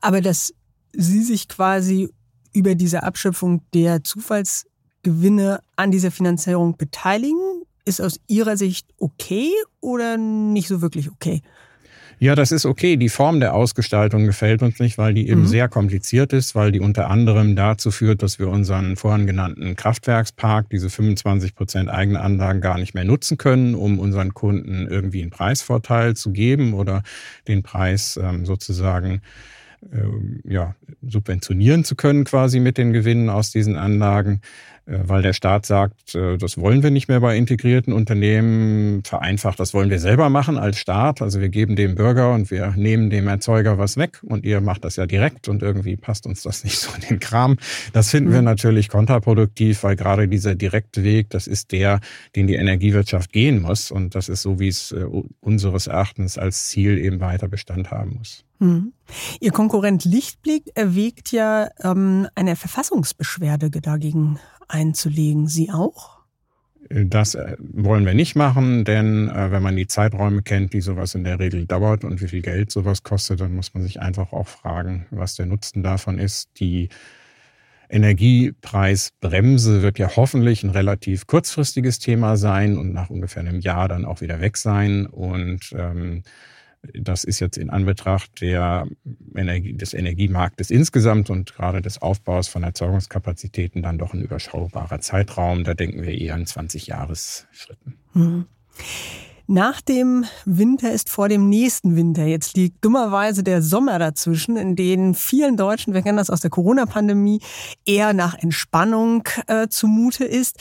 Aber 0.00 0.20
dass 0.20 0.54
Sie 0.92 1.22
sich 1.22 1.48
quasi 1.48 2.10
über 2.54 2.74
diese 2.74 3.02
Abschöpfung 3.02 3.62
der 3.74 4.02
Zufallsgewinne 4.02 5.60
an 5.74 5.90
dieser 5.90 6.10
Finanzierung 6.10 6.76
beteiligen, 6.76 7.62
ist 7.86 8.00
aus 8.00 8.20
Ihrer 8.26 8.56
Sicht 8.56 8.86
okay 8.98 9.50
oder 9.80 10.18
nicht 10.18 10.68
so 10.68 10.82
wirklich 10.82 11.10
okay? 11.10 11.42
Ja, 12.18 12.34
das 12.34 12.50
ist 12.50 12.64
okay. 12.64 12.96
Die 12.96 13.10
Form 13.10 13.40
der 13.40 13.52
Ausgestaltung 13.52 14.24
gefällt 14.24 14.62
uns 14.62 14.78
nicht, 14.78 14.96
weil 14.96 15.12
die 15.12 15.28
eben 15.28 15.42
mhm. 15.42 15.46
sehr 15.46 15.68
kompliziert 15.68 16.32
ist, 16.32 16.54
weil 16.54 16.72
die 16.72 16.80
unter 16.80 17.10
anderem 17.10 17.56
dazu 17.56 17.90
führt, 17.90 18.22
dass 18.22 18.38
wir 18.38 18.48
unseren 18.48 18.96
vorhin 18.96 19.26
genannten 19.26 19.76
Kraftwerkspark, 19.76 20.70
diese 20.70 20.88
25 20.88 21.54
Prozent 21.54 21.90
eigene 21.90 22.20
Anlagen 22.20 22.62
gar 22.62 22.78
nicht 22.78 22.94
mehr 22.94 23.04
nutzen 23.04 23.36
können, 23.36 23.74
um 23.74 23.98
unseren 23.98 24.32
Kunden 24.32 24.86
irgendwie 24.88 25.20
einen 25.20 25.30
Preisvorteil 25.30 26.16
zu 26.16 26.32
geben 26.32 26.72
oder 26.72 27.02
den 27.48 27.62
Preis 27.62 28.18
ähm, 28.22 28.46
sozusagen 28.46 29.20
ähm, 29.92 30.40
ja, 30.44 30.74
subventionieren 31.06 31.84
zu 31.84 31.96
können 31.96 32.24
quasi 32.24 32.60
mit 32.60 32.78
den 32.78 32.94
Gewinnen 32.94 33.28
aus 33.28 33.50
diesen 33.50 33.76
Anlagen. 33.76 34.40
Äh, 34.86 34.98
weil 35.06 35.22
der 35.22 35.32
Staat 35.32 35.66
sagt, 35.66 36.14
äh, 36.14 36.38
das 36.38 36.58
wollen 36.58 36.82
wir 36.82 36.90
nicht 36.90 37.08
mehr 37.08 37.20
bei 37.20 37.36
integrierten 37.36 37.92
Unternehmen, 37.92 39.02
vereinfacht, 39.04 39.58
das 39.60 39.74
wollen 39.74 39.90
wir 39.90 39.98
selber 39.98 40.30
machen 40.30 40.58
als 40.58 40.78
Staat. 40.78 41.22
Also 41.22 41.40
wir 41.40 41.48
geben 41.48 41.76
dem 41.76 41.96
Bürger 41.96 42.32
und 42.32 42.50
wir 42.50 42.72
nehmen 42.76 43.10
dem 43.10 43.28
Erzeuger 43.28 43.78
was 43.78 43.96
weg 43.96 44.20
und 44.22 44.44
ihr 44.44 44.60
macht 44.60 44.84
das 44.84 44.96
ja 44.96 45.06
direkt 45.06 45.48
und 45.48 45.62
irgendwie 45.62 45.96
passt 45.96 46.26
uns 46.26 46.42
das 46.42 46.64
nicht 46.64 46.78
so 46.78 46.90
in 46.94 47.08
den 47.08 47.20
Kram. 47.20 47.56
Das 47.92 48.10
finden 48.10 48.32
wir 48.32 48.38
mhm. 48.38 48.46
natürlich 48.46 48.88
kontraproduktiv, 48.88 49.82
weil 49.82 49.96
gerade 49.96 50.28
dieser 50.28 50.54
direkte 50.54 51.02
Weg, 51.02 51.30
das 51.30 51.46
ist 51.46 51.72
der, 51.72 52.00
den 52.34 52.46
die 52.46 52.54
Energiewirtschaft 52.54 53.32
gehen 53.32 53.62
muss 53.62 53.90
und 53.90 54.14
das 54.14 54.28
ist 54.28 54.42
so, 54.42 54.60
wie 54.60 54.68
es 54.68 54.92
äh, 54.92 55.04
unseres 55.40 55.88
Erachtens 55.88 56.38
als 56.38 56.68
Ziel 56.68 56.98
eben 56.98 57.20
weiter 57.20 57.48
Bestand 57.48 57.90
haben 57.90 58.16
muss. 58.18 58.44
Mhm. 58.58 58.92
Ihr 59.40 59.52
Konkurrent 59.52 60.04
Lichtblick 60.04 60.70
erwägt 60.74 61.30
ja 61.30 61.68
ähm, 61.82 62.26
eine 62.34 62.56
Verfassungsbeschwerde 62.56 63.70
dagegen 63.70 64.38
einzulegen. 64.68 65.48
Sie 65.48 65.70
auch? 65.70 66.16
Das 66.88 67.34
äh, 67.34 67.56
wollen 67.58 68.06
wir 68.06 68.14
nicht 68.14 68.36
machen, 68.36 68.84
denn 68.84 69.28
äh, 69.28 69.50
wenn 69.50 69.62
man 69.62 69.76
die 69.76 69.88
Zeiträume 69.88 70.42
kennt, 70.42 70.72
die 70.72 70.80
sowas 70.80 71.14
in 71.14 71.24
der 71.24 71.40
Regel 71.40 71.66
dauert 71.66 72.04
und 72.04 72.20
wie 72.20 72.28
viel 72.28 72.42
Geld 72.42 72.70
sowas 72.70 73.02
kostet, 73.02 73.40
dann 73.40 73.54
muss 73.54 73.74
man 73.74 73.82
sich 73.82 74.00
einfach 74.00 74.32
auch 74.32 74.46
fragen, 74.46 75.06
was 75.10 75.34
der 75.34 75.46
Nutzen 75.46 75.82
davon 75.82 76.18
ist. 76.18 76.50
Die 76.60 76.88
Energiepreisbremse 77.88 79.82
wird 79.82 79.98
ja 79.98 80.14
hoffentlich 80.14 80.62
ein 80.62 80.70
relativ 80.70 81.26
kurzfristiges 81.26 81.98
Thema 81.98 82.36
sein 82.36 82.76
und 82.78 82.92
nach 82.92 83.10
ungefähr 83.10 83.40
einem 83.40 83.60
Jahr 83.60 83.88
dann 83.88 84.04
auch 84.04 84.20
wieder 84.20 84.40
weg 84.40 84.56
sein. 84.56 85.06
Und 85.06 85.72
ähm, 85.76 86.22
das 86.94 87.24
ist 87.24 87.40
jetzt 87.40 87.58
in 87.58 87.70
Anbetracht 87.70 88.40
der 88.40 88.86
Energie, 89.34 89.74
des 89.74 89.94
Energiemarktes 89.94 90.70
insgesamt 90.70 91.30
und 91.30 91.54
gerade 91.54 91.82
des 91.82 92.00
Aufbaus 92.00 92.48
von 92.48 92.62
Erzeugungskapazitäten 92.62 93.82
dann 93.82 93.98
doch 93.98 94.14
ein 94.14 94.22
überschaubarer 94.22 95.00
Zeitraum. 95.00 95.64
Da 95.64 95.74
denken 95.74 96.02
wir 96.02 96.16
eher 96.16 96.34
an 96.34 96.46
20 96.46 96.86
Jahresschritten. 96.86 97.94
Mhm. 98.14 98.46
Nach 99.48 99.80
dem 99.80 100.24
Winter 100.44 100.90
ist 100.90 101.08
vor 101.08 101.28
dem 101.28 101.48
nächsten 101.48 101.94
Winter. 101.94 102.24
Jetzt 102.24 102.56
liegt 102.56 102.84
dummerweise 102.84 103.44
der 103.44 103.62
Sommer 103.62 104.00
dazwischen, 104.00 104.56
in 104.56 104.74
dem 104.74 105.14
vielen 105.14 105.56
Deutschen, 105.56 105.94
wir 105.94 106.02
kennen 106.02 106.18
das 106.18 106.30
aus 106.30 106.40
der 106.40 106.50
Corona-Pandemie, 106.50 107.40
eher 107.84 108.12
nach 108.12 108.34
Entspannung 108.34 109.22
äh, 109.46 109.68
zumute 109.68 110.24
ist. 110.24 110.56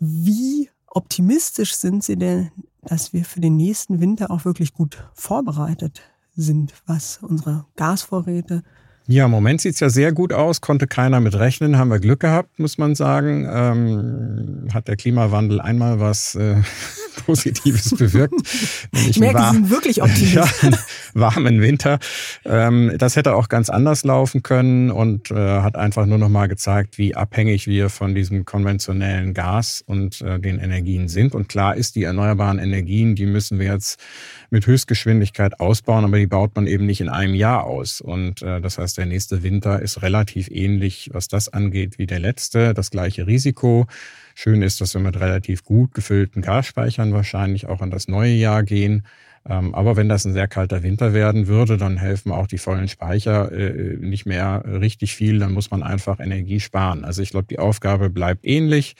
Wie 0.00 0.70
optimistisch 0.86 1.76
sind 1.76 2.02
Sie 2.02 2.16
denn 2.16 2.50
dass 2.84 3.12
wir 3.12 3.24
für 3.24 3.40
den 3.40 3.56
nächsten 3.56 4.00
Winter 4.00 4.30
auch 4.30 4.44
wirklich 4.44 4.72
gut 4.72 5.08
vorbereitet 5.14 6.02
sind, 6.36 6.74
was 6.86 7.18
unsere 7.22 7.66
Gasvorräte 7.76 8.62
ja, 9.06 9.26
im 9.26 9.30
Moment 9.30 9.60
sieht's 9.60 9.80
ja 9.80 9.90
sehr 9.90 10.12
gut 10.12 10.32
aus, 10.32 10.62
konnte 10.62 10.86
keiner 10.86 11.20
mit 11.20 11.34
rechnen, 11.34 11.76
haben 11.76 11.90
wir 11.90 11.98
Glück 11.98 12.20
gehabt, 12.20 12.58
muss 12.58 12.78
man 12.78 12.94
sagen. 12.94 13.46
Ähm, 13.50 14.68
hat 14.72 14.88
der 14.88 14.96
Klimawandel 14.96 15.60
einmal 15.60 16.00
was 16.00 16.34
äh, 16.36 16.56
Positives 17.26 17.90
bewirkt. 17.90 18.34
ich 18.92 19.20
merke, 19.20 19.42
Sie 19.42 19.56
sind 19.56 19.70
wirklich 19.70 20.02
optimistisch. 20.02 20.34
Ja, 20.34 20.78
warmen 21.12 21.60
Winter. 21.60 21.98
Ähm, 22.44 22.92
das 22.98 23.16
hätte 23.16 23.34
auch 23.34 23.48
ganz 23.48 23.68
anders 23.68 24.04
laufen 24.04 24.42
können 24.42 24.90
und 24.90 25.30
äh, 25.30 25.60
hat 25.60 25.76
einfach 25.76 26.06
nur 26.06 26.18
noch 26.18 26.30
mal 26.30 26.48
gezeigt, 26.48 26.98
wie 26.98 27.14
abhängig 27.14 27.66
wir 27.66 27.90
von 27.90 28.14
diesem 28.14 28.44
konventionellen 28.44 29.34
Gas 29.34 29.84
und 29.86 30.22
äh, 30.22 30.40
den 30.40 30.58
Energien 30.58 31.08
sind. 31.08 31.34
Und 31.34 31.48
klar 31.48 31.76
ist, 31.76 31.94
die 31.94 32.04
erneuerbaren 32.04 32.58
Energien, 32.58 33.14
die 33.14 33.26
müssen 33.26 33.58
wir 33.58 33.66
jetzt 33.66 34.00
mit 34.54 34.68
Höchstgeschwindigkeit 34.68 35.58
ausbauen, 35.58 36.04
aber 36.04 36.16
die 36.16 36.28
baut 36.28 36.54
man 36.54 36.68
eben 36.68 36.86
nicht 36.86 37.00
in 37.00 37.08
einem 37.08 37.34
Jahr 37.34 37.64
aus. 37.64 38.00
Und 38.00 38.40
äh, 38.40 38.60
das 38.60 38.78
heißt, 38.78 38.96
der 38.96 39.06
nächste 39.06 39.42
Winter 39.42 39.82
ist 39.82 40.00
relativ 40.00 40.48
ähnlich, 40.48 41.10
was 41.12 41.26
das 41.26 41.48
angeht, 41.48 41.98
wie 41.98 42.06
der 42.06 42.20
letzte. 42.20 42.72
Das 42.72 42.92
gleiche 42.92 43.26
Risiko. 43.26 43.86
Schön 44.36 44.62
ist, 44.62 44.80
dass 44.80 44.94
wir 44.94 45.00
mit 45.00 45.18
relativ 45.18 45.64
gut 45.64 45.92
gefüllten 45.92 46.40
Gasspeichern 46.40 47.12
wahrscheinlich 47.12 47.66
auch 47.66 47.80
an 47.80 47.90
das 47.90 48.06
neue 48.06 48.32
Jahr 48.32 48.62
gehen. 48.62 49.04
Ähm, 49.44 49.74
aber 49.74 49.96
wenn 49.96 50.08
das 50.08 50.24
ein 50.24 50.32
sehr 50.32 50.46
kalter 50.46 50.84
Winter 50.84 51.12
werden 51.12 51.48
würde, 51.48 51.76
dann 51.76 51.96
helfen 51.96 52.30
auch 52.30 52.46
die 52.46 52.58
vollen 52.58 52.86
Speicher 52.86 53.50
äh, 53.50 53.96
nicht 53.96 54.24
mehr 54.24 54.62
richtig 54.64 55.16
viel. 55.16 55.40
Dann 55.40 55.52
muss 55.52 55.72
man 55.72 55.82
einfach 55.82 56.20
Energie 56.20 56.60
sparen. 56.60 57.04
Also 57.04 57.22
ich 57.22 57.30
glaube, 57.30 57.48
die 57.50 57.58
Aufgabe 57.58 58.08
bleibt 58.08 58.46
ähnlich. 58.46 58.94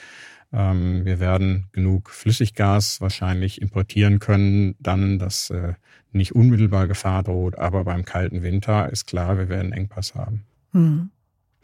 Ähm, 0.54 1.04
wir 1.04 1.18
werden 1.18 1.66
genug 1.72 2.10
Flüssiggas 2.10 3.00
wahrscheinlich 3.00 3.60
importieren 3.60 4.20
können, 4.20 4.76
dann, 4.78 5.18
dass 5.18 5.50
äh, 5.50 5.74
nicht 6.12 6.34
unmittelbar 6.34 6.86
Gefahr 6.86 7.24
droht. 7.24 7.58
Aber 7.58 7.84
beim 7.84 8.04
kalten 8.04 8.42
Winter 8.42 8.90
ist 8.90 9.06
klar, 9.06 9.36
wir 9.36 9.48
werden 9.48 9.72
Engpass 9.72 10.14
haben. 10.14 10.44
Hm. 10.72 11.10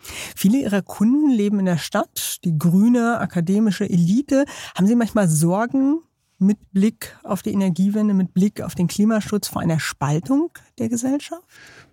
Viele 0.02 0.58
Ihrer 0.58 0.82
Kunden 0.82 1.30
leben 1.30 1.60
in 1.60 1.66
der 1.66 1.78
Stadt, 1.78 2.38
die 2.44 2.58
grüne 2.58 3.18
akademische 3.18 3.88
Elite. 3.88 4.44
Haben 4.74 4.86
Sie 4.86 4.96
manchmal 4.96 5.28
Sorgen 5.28 6.00
mit 6.38 6.58
Blick 6.72 7.16
auf 7.22 7.42
die 7.42 7.52
Energiewende, 7.52 8.14
mit 8.14 8.32
Blick 8.32 8.62
auf 8.62 8.74
den 8.74 8.88
Klimaschutz 8.88 9.48
vor 9.48 9.62
einer 9.62 9.78
Spaltung 9.78 10.50
der 10.78 10.88
Gesellschaft? 10.88 11.44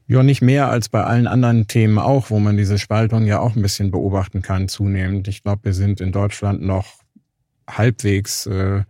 Ja, 0.10 0.24
nicht 0.24 0.41
mehr 0.41 0.70
als 0.70 0.88
bei 0.88 1.04
allen 1.04 1.28
anderen 1.28 1.67
Themen 1.67 2.00
auch, 2.00 2.30
wo 2.30 2.39
man 2.39 2.56
diese 2.56 2.78
Spaltung 2.78 3.26
ja 3.26 3.39
auch 3.39 3.58
ein 3.58 3.62
bisschen 3.62 3.91
beobachten 3.91 4.41
kann 4.41 4.70
zunehmend. 4.70 5.28
Ich 5.28 5.43
glaube, 5.43 5.65
wir 5.65 5.74
sind 5.74 6.00
in 6.00 6.13
Deutschland 6.13 6.62
noch 6.62 7.02
halbwegs 7.70 8.46
äh, 8.46 8.84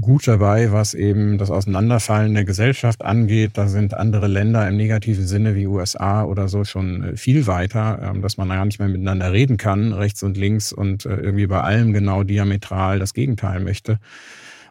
gut 0.00 0.26
dabei, 0.26 0.72
was 0.72 0.94
eben 0.94 1.38
das 1.38 1.52
Auseinanderfallen 1.52 2.34
der 2.34 2.44
Gesellschaft 2.44 3.04
angeht. 3.04 3.52
Da 3.54 3.68
sind 3.68 3.94
andere 3.94 4.26
Länder 4.26 4.66
im 4.68 4.76
negativen 4.76 5.24
Sinne 5.24 5.54
wie 5.54 5.68
USA 5.68 6.24
oder 6.24 6.48
so 6.48 6.64
schon 6.64 7.04
äh, 7.04 7.16
viel 7.16 7.46
weiter, 7.46 8.00
ähm, 8.02 8.20
dass 8.20 8.36
man 8.36 8.48
gar 8.48 8.64
nicht 8.64 8.80
mehr 8.80 8.88
miteinander 8.88 9.32
reden 9.32 9.56
kann, 9.56 9.92
rechts 9.92 10.24
und 10.24 10.36
links 10.36 10.72
und 10.72 11.06
äh, 11.06 11.14
irgendwie 11.14 11.46
bei 11.46 11.60
allem 11.60 11.92
genau 11.92 12.24
diametral 12.24 12.98
das 12.98 13.14
Gegenteil 13.14 13.60
möchte. 13.60 14.00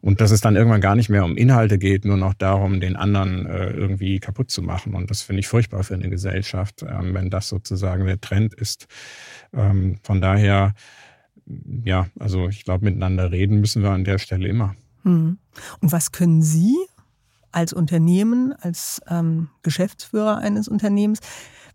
Und 0.01 0.21
dass 0.21 0.31
es 0.31 0.41
dann 0.41 0.55
irgendwann 0.55 0.81
gar 0.81 0.95
nicht 0.95 1.09
mehr 1.09 1.25
um 1.25 1.35
Inhalte 1.35 1.77
geht, 1.77 2.05
nur 2.05 2.17
noch 2.17 2.33
darum, 2.33 2.79
den 2.79 2.95
anderen 2.95 3.45
äh, 3.45 3.71
irgendwie 3.71 4.19
kaputt 4.19 4.49
zu 4.49 4.61
machen. 4.61 4.93
Und 4.95 5.09
das 5.09 5.21
finde 5.21 5.41
ich 5.41 5.47
furchtbar 5.47 5.83
für 5.83 5.95
eine 5.95 6.09
Gesellschaft, 6.09 6.83
ähm, 6.83 7.13
wenn 7.13 7.29
das 7.29 7.49
sozusagen 7.49 8.05
der 8.05 8.21
Trend 8.21 8.53
ist. 8.53 8.87
Ähm, 9.53 9.97
von 10.03 10.21
daher, 10.21 10.73
ja, 11.83 12.07
also 12.19 12.47
ich 12.47 12.63
glaube, 12.63 12.85
miteinander 12.85 13.31
reden 13.31 13.59
müssen 13.59 13.83
wir 13.83 13.91
an 13.91 14.03
der 14.03 14.19
Stelle 14.19 14.47
immer. 14.47 14.75
Hm. 15.03 15.37
Und 15.81 15.91
was 15.91 16.11
können 16.11 16.41
Sie 16.41 16.75
als 17.51 17.73
Unternehmen, 17.73 18.53
als 18.53 19.01
ähm, 19.07 19.49
Geschäftsführer 19.63 20.37
eines 20.37 20.67
Unternehmens 20.67 21.19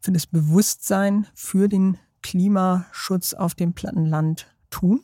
für 0.01 0.13
das 0.13 0.27
Bewusstsein 0.27 1.27
für 1.35 1.69
den 1.69 1.99
Klimaschutz 2.23 3.35
auf 3.35 3.55
dem 3.55 3.75
Plattenland 3.75 4.47
tun? 4.71 5.01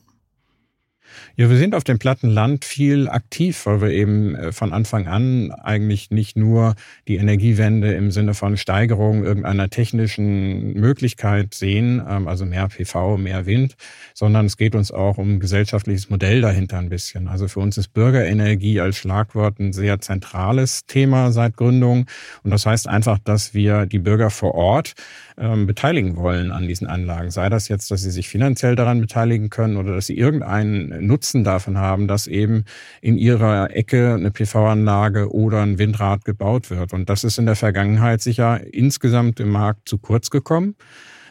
Ja, 1.37 1.49
wir 1.49 1.57
sind 1.57 1.75
auf 1.75 1.85
dem 1.85 1.99
Plattenland 1.99 2.65
viel 2.65 3.09
aktiv, 3.09 3.67
weil 3.67 3.81
wir 3.81 3.91
eben 3.91 4.35
äh, 4.35 4.53
von 4.53 4.73
Anfang 4.73 5.07
an 5.07 5.53
eigentlich 5.53 6.11
nicht 6.11 6.37
nur 6.37 6.75
die 7.09 7.17
Energiewende 7.17 7.93
im 7.93 8.11
Sinne 8.11 8.35
von 8.35 8.57
Steigerung 8.57 9.25
irgendeiner 9.25 9.71
technischen 9.71 10.75
Möglichkeit 10.75 11.55
sehen, 11.55 12.03
ähm, 12.09 12.29
also 12.29 12.45
mehr 12.47 12.69
PV, 12.69 13.17
mehr 13.17 13.47
Wind, 13.47 13.77
sondern 14.15 14.47
es 14.47 14.57
geht 14.57 14.75
uns 14.75 14.93
auch 14.93 15.19
um 15.19 15.37
ein 15.37 15.41
gesellschaftliches 15.41 16.11
Modell 16.11 16.41
dahinter 16.41 16.79
ein 16.79 16.89
bisschen. 16.89 17.29
Also 17.29 17.49
für 17.49 17.61
uns 17.61 17.79
ist 17.79 17.93
Bürgerenergie 17.93 18.81
als 18.81 18.97
Schlagwort 18.97 19.59
ein 19.59 19.73
sehr 19.73 20.01
zentrales 20.01 20.87
Thema 20.87 21.33
seit 21.33 21.57
Gründung. 21.57 22.07
Und 22.43 22.51
das 22.51 22.67
heißt 22.67 22.89
einfach, 22.89 23.19
dass 23.19 23.55
wir 23.55 23.87
die 23.87 23.99
Bürger 23.99 24.31
vor 24.31 24.55
Ort 24.55 24.95
ähm, 25.39 25.67
beteiligen 25.67 26.17
wollen 26.17 26.53
an 26.53 26.69
diesen 26.69 26.87
Anlagen. 26.87 27.31
Sei 27.31 27.49
das 27.49 27.69
jetzt, 27.69 27.91
dass 27.91 28.03
sie 28.03 28.11
sich 28.11 28.29
finanziell 28.29 28.77
daran 28.77 29.01
beteiligen 29.01 29.51
können 29.51 29.77
oder 29.77 29.95
dass 29.95 30.07
sie 30.07 30.17
irgendeinen 30.17 31.00
Nutzen 31.01 31.45
davon 31.45 31.79
haben, 31.79 32.09
dass 32.09 32.27
eben 32.27 32.65
in 33.01 33.17
ihrer 33.17 33.75
Ecke 33.75 34.15
eine 34.15 34.31
PV-Anlage 34.31 35.33
oder 35.33 35.63
ein 35.63 35.79
Windrad 35.79 36.25
gebaut 36.25 36.71
wird. 36.71 36.93
Und 36.93 37.09
das 37.09 37.25
ist 37.25 37.39
in 37.39 37.47
der 37.47 37.57
Vergangenheit 37.57 38.21
sicher 38.21 38.61
insgesamt 38.73 39.41
im 39.41 39.51
Markt 39.51 39.89
zu 39.89 39.99
kurz 39.99 40.31
gekommen 40.31 40.77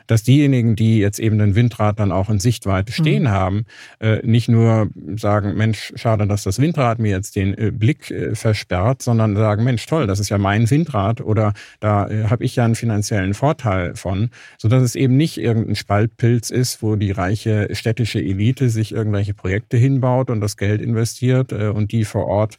dass 0.09 0.23
diejenigen, 0.23 0.75
die 0.75 0.97
jetzt 0.97 1.19
eben 1.19 1.37
den 1.37 1.53
Windrad 1.53 1.99
dann 1.99 2.11
auch 2.11 2.31
in 2.31 2.39
Sichtweite 2.39 2.91
stehen 2.91 3.23
mhm. 3.23 3.29
haben, 3.29 3.65
äh, 3.99 4.25
nicht 4.25 4.49
nur 4.49 4.89
sagen, 5.15 5.55
Mensch, 5.55 5.93
schade, 5.95 6.25
dass 6.25 6.43
das 6.43 6.59
Windrad 6.59 6.97
mir 6.97 7.11
jetzt 7.11 7.35
den 7.35 7.55
äh, 7.55 7.71
Blick 7.71 8.09
äh, 8.09 8.33
versperrt, 8.33 9.03
sondern 9.03 9.35
sagen, 9.35 9.63
Mensch, 9.63 9.85
toll, 9.85 10.07
das 10.07 10.19
ist 10.19 10.29
ja 10.29 10.39
mein 10.39 10.67
Windrad 10.69 11.21
oder 11.21 11.53
da 11.79 12.07
äh, 12.09 12.23
habe 12.23 12.43
ich 12.43 12.55
ja 12.55 12.65
einen 12.65 12.73
finanziellen 12.73 13.35
Vorteil 13.35 13.95
von, 13.95 14.31
so 14.57 14.67
dass 14.67 14.81
es 14.81 14.95
eben 14.95 15.15
nicht 15.15 15.37
irgendein 15.37 15.75
Spaltpilz 15.75 16.49
ist, 16.49 16.81
wo 16.81 16.95
die 16.95 17.11
reiche 17.11 17.67
städtische 17.73 18.19
Elite 18.19 18.69
sich 18.69 18.91
irgendwelche 18.91 19.35
Projekte 19.35 19.77
hinbaut 19.77 20.31
und 20.31 20.41
das 20.41 20.57
Geld 20.57 20.81
investiert 20.81 21.53
und 21.53 21.91
die 21.91 22.03
vor 22.03 22.25
Ort 22.25 22.57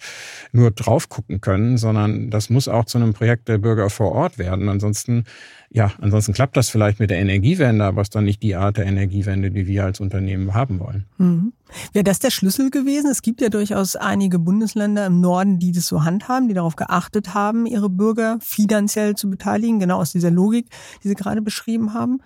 nur 0.53 0.71
drauf 0.71 1.09
gucken 1.09 1.41
können, 1.41 1.79
sondern 1.79 2.31
das 2.31 2.49
muss 2.49 2.69
auch 2.69 2.85
zu 2.85 2.99
einem 2.99 3.13
Projekt 3.13 3.49
der 3.49 3.59
Bürger 3.59 3.91
vor 3.91 4.13
Ort 4.13 4.39
werden. 4.39 4.69
Ansonsten 4.69 5.25
ja, 5.73 5.93
ansonsten 6.01 6.33
klappt 6.33 6.57
das 6.57 6.69
vielleicht 6.69 6.99
mit 6.99 7.11
der 7.11 7.19
Energiewende, 7.19 7.85
aber 7.85 8.03
es 8.03 8.07
ist 8.07 8.17
dann 8.17 8.25
nicht 8.25 8.43
die 8.43 8.57
Art 8.57 8.77
der 8.77 8.87
Energiewende, 8.87 9.53
die 9.53 9.69
wir 9.69 9.85
als 9.85 10.01
Unternehmen 10.01 10.53
haben 10.53 10.81
wollen. 10.81 11.05
Mhm. 11.19 11.53
Wäre 11.93 12.03
das 12.03 12.19
der 12.19 12.31
Schlüssel 12.31 12.71
gewesen? 12.71 13.09
Es 13.09 13.23
gibt 13.23 13.41
ja 13.41 13.51
durchaus 13.51 13.95
einige 13.95 14.41
Bundesländer 14.41 15.07
im 15.07 15.21
Norden, 15.21 15.61
die 15.61 15.71
das 15.71 15.87
so 15.87 16.03
handhaben, 16.03 16.49
die 16.49 16.55
darauf 16.55 16.75
geachtet 16.75 17.35
haben, 17.35 17.67
ihre 17.67 17.89
Bürger 17.89 18.39
finanziell 18.41 19.15
zu 19.15 19.31
beteiligen, 19.31 19.79
genau 19.79 20.01
aus 20.01 20.11
dieser 20.11 20.33
Logik, 20.33 20.67
die 21.05 21.09
Sie 21.09 21.15
gerade 21.15 21.41
beschrieben 21.41 21.95
haben. 21.95 22.21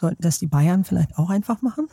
Sollten 0.00 0.22
das 0.22 0.40
die 0.40 0.46
Bayern 0.48 0.84
vielleicht 0.84 1.18
auch 1.18 1.30
einfach 1.30 1.62
machen? 1.62 1.88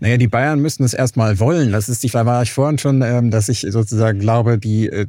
Naja, 0.00 0.16
die 0.16 0.28
Bayern 0.28 0.60
müssen 0.60 0.84
es 0.84 0.94
erstmal 0.94 1.38
wollen. 1.38 1.72
Das 1.72 1.88
ist 1.88 2.04
da 2.14 2.26
war 2.26 2.42
ich 2.42 2.52
vorhin 2.52 2.78
schon, 2.78 3.02
ähm, 3.02 3.30
dass 3.30 3.48
ich 3.48 3.66
sozusagen 3.68 4.18
glaube, 4.18 4.58
die 4.58 4.88
äh, 4.88 5.06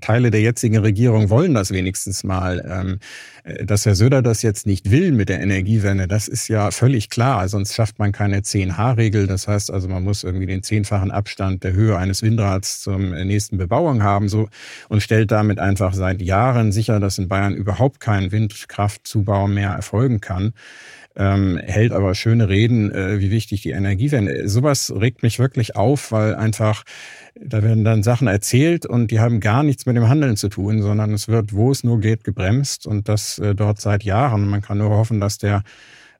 Teile 0.00 0.30
der 0.30 0.40
jetzigen 0.40 0.78
Regierung 0.78 1.30
wollen 1.30 1.54
das 1.54 1.70
wenigstens 1.70 2.24
mal. 2.24 2.64
Ähm, 2.68 2.98
äh, 3.44 3.64
dass 3.64 3.86
Herr 3.86 3.94
Söder 3.94 4.22
das 4.22 4.42
jetzt 4.42 4.66
nicht 4.66 4.90
will 4.90 5.12
mit 5.12 5.28
der 5.28 5.40
Energiewende, 5.40 6.06
das 6.06 6.28
ist 6.28 6.48
ja 6.48 6.70
völlig 6.70 7.10
klar. 7.10 7.48
Sonst 7.48 7.74
schafft 7.74 7.98
man 7.98 8.12
keine 8.12 8.40
10H-Regel. 8.40 9.26
Das 9.26 9.48
heißt 9.48 9.72
also, 9.72 9.88
man 9.88 10.04
muss 10.04 10.24
irgendwie 10.24 10.46
den 10.46 10.62
zehnfachen 10.62 11.10
Abstand 11.10 11.64
der 11.64 11.72
Höhe 11.72 11.96
eines 11.96 12.22
Windrads 12.22 12.80
zum 12.80 13.10
nächsten 13.10 13.58
Bebauung 13.58 14.02
haben 14.02 14.28
so 14.28 14.48
und 14.88 15.02
stellt 15.02 15.30
damit 15.30 15.58
einfach 15.58 15.94
seit 15.94 16.22
Jahren 16.22 16.72
sicher, 16.72 17.00
dass 17.00 17.18
in 17.18 17.28
Bayern 17.28 17.54
überhaupt 17.54 18.00
kein 18.00 18.32
Windkraftzubau 18.32 19.48
mehr 19.48 19.70
erfolgen 19.70 20.20
kann 20.20 20.52
ähm, 21.18 21.58
hält 21.58 21.92
aber 21.92 22.14
schöne 22.14 22.48
Reden, 22.48 22.90
äh, 22.92 23.20
wie 23.20 23.30
wichtig 23.30 23.62
die 23.62 23.70
Energiewende. 23.70 24.48
Sowas 24.48 24.92
regt 24.94 25.22
mich 25.22 25.38
wirklich 25.38 25.76
auf, 25.76 26.12
weil 26.12 26.34
einfach 26.36 26.84
da 27.40 27.62
werden 27.62 27.84
dann 27.84 28.02
Sachen 28.02 28.28
erzählt 28.28 28.86
und 28.86 29.10
die 29.10 29.20
haben 29.20 29.40
gar 29.40 29.62
nichts 29.62 29.86
mit 29.86 29.96
dem 29.96 30.08
Handeln 30.08 30.36
zu 30.36 30.48
tun, 30.48 30.82
sondern 30.82 31.12
es 31.12 31.28
wird, 31.28 31.52
wo 31.52 31.70
es 31.70 31.84
nur 31.84 32.00
geht, 32.00 32.24
gebremst 32.24 32.86
und 32.86 33.08
das 33.08 33.38
äh, 33.38 33.54
dort 33.54 33.80
seit 33.80 34.04
Jahren. 34.04 34.48
Man 34.48 34.62
kann 34.62 34.78
nur 34.78 34.90
hoffen, 34.90 35.20
dass 35.20 35.38
der 35.38 35.62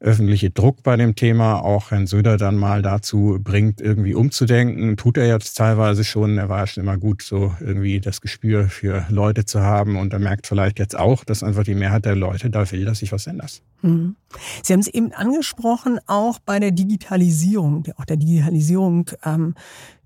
öffentliche 0.00 0.50
Druck 0.50 0.82
bei 0.84 0.96
dem 0.96 1.16
Thema 1.16 1.60
auch 1.60 1.90
Herrn 1.90 2.06
Söder 2.06 2.36
dann 2.36 2.56
mal 2.56 2.82
dazu 2.82 3.38
bringt, 3.42 3.80
irgendwie 3.80 4.14
umzudenken. 4.14 4.96
Tut 4.96 5.16
er 5.16 5.26
jetzt 5.26 5.54
teilweise 5.54 6.04
schon. 6.04 6.38
Er 6.38 6.48
war 6.48 6.66
schon 6.66 6.84
immer 6.84 6.96
gut, 6.96 7.22
so 7.22 7.54
irgendwie 7.60 8.00
das 8.00 8.20
Gespür 8.20 8.68
für 8.68 9.04
Leute 9.08 9.44
zu 9.44 9.60
haben. 9.60 9.96
Und 9.96 10.12
er 10.12 10.20
merkt 10.20 10.46
vielleicht 10.46 10.78
jetzt 10.78 10.96
auch, 10.96 11.24
dass 11.24 11.42
einfach 11.42 11.64
die 11.64 11.74
Mehrheit 11.74 12.04
der 12.04 12.14
Leute 12.14 12.48
da 12.48 12.70
will, 12.70 12.84
dass 12.84 13.00
sich 13.00 13.10
was 13.10 13.26
ändert. 13.26 13.60
Mhm. 13.82 14.16
Sie 14.62 14.72
haben 14.72 14.80
es 14.80 14.88
eben 14.88 15.12
angesprochen, 15.12 16.00
auch 16.06 16.38
bei 16.38 16.60
der 16.60 16.70
Digitalisierung, 16.70 17.84
auch 17.96 18.04
der 18.04 18.18
Digitalisierung 18.18 19.06
ähm, 19.24 19.54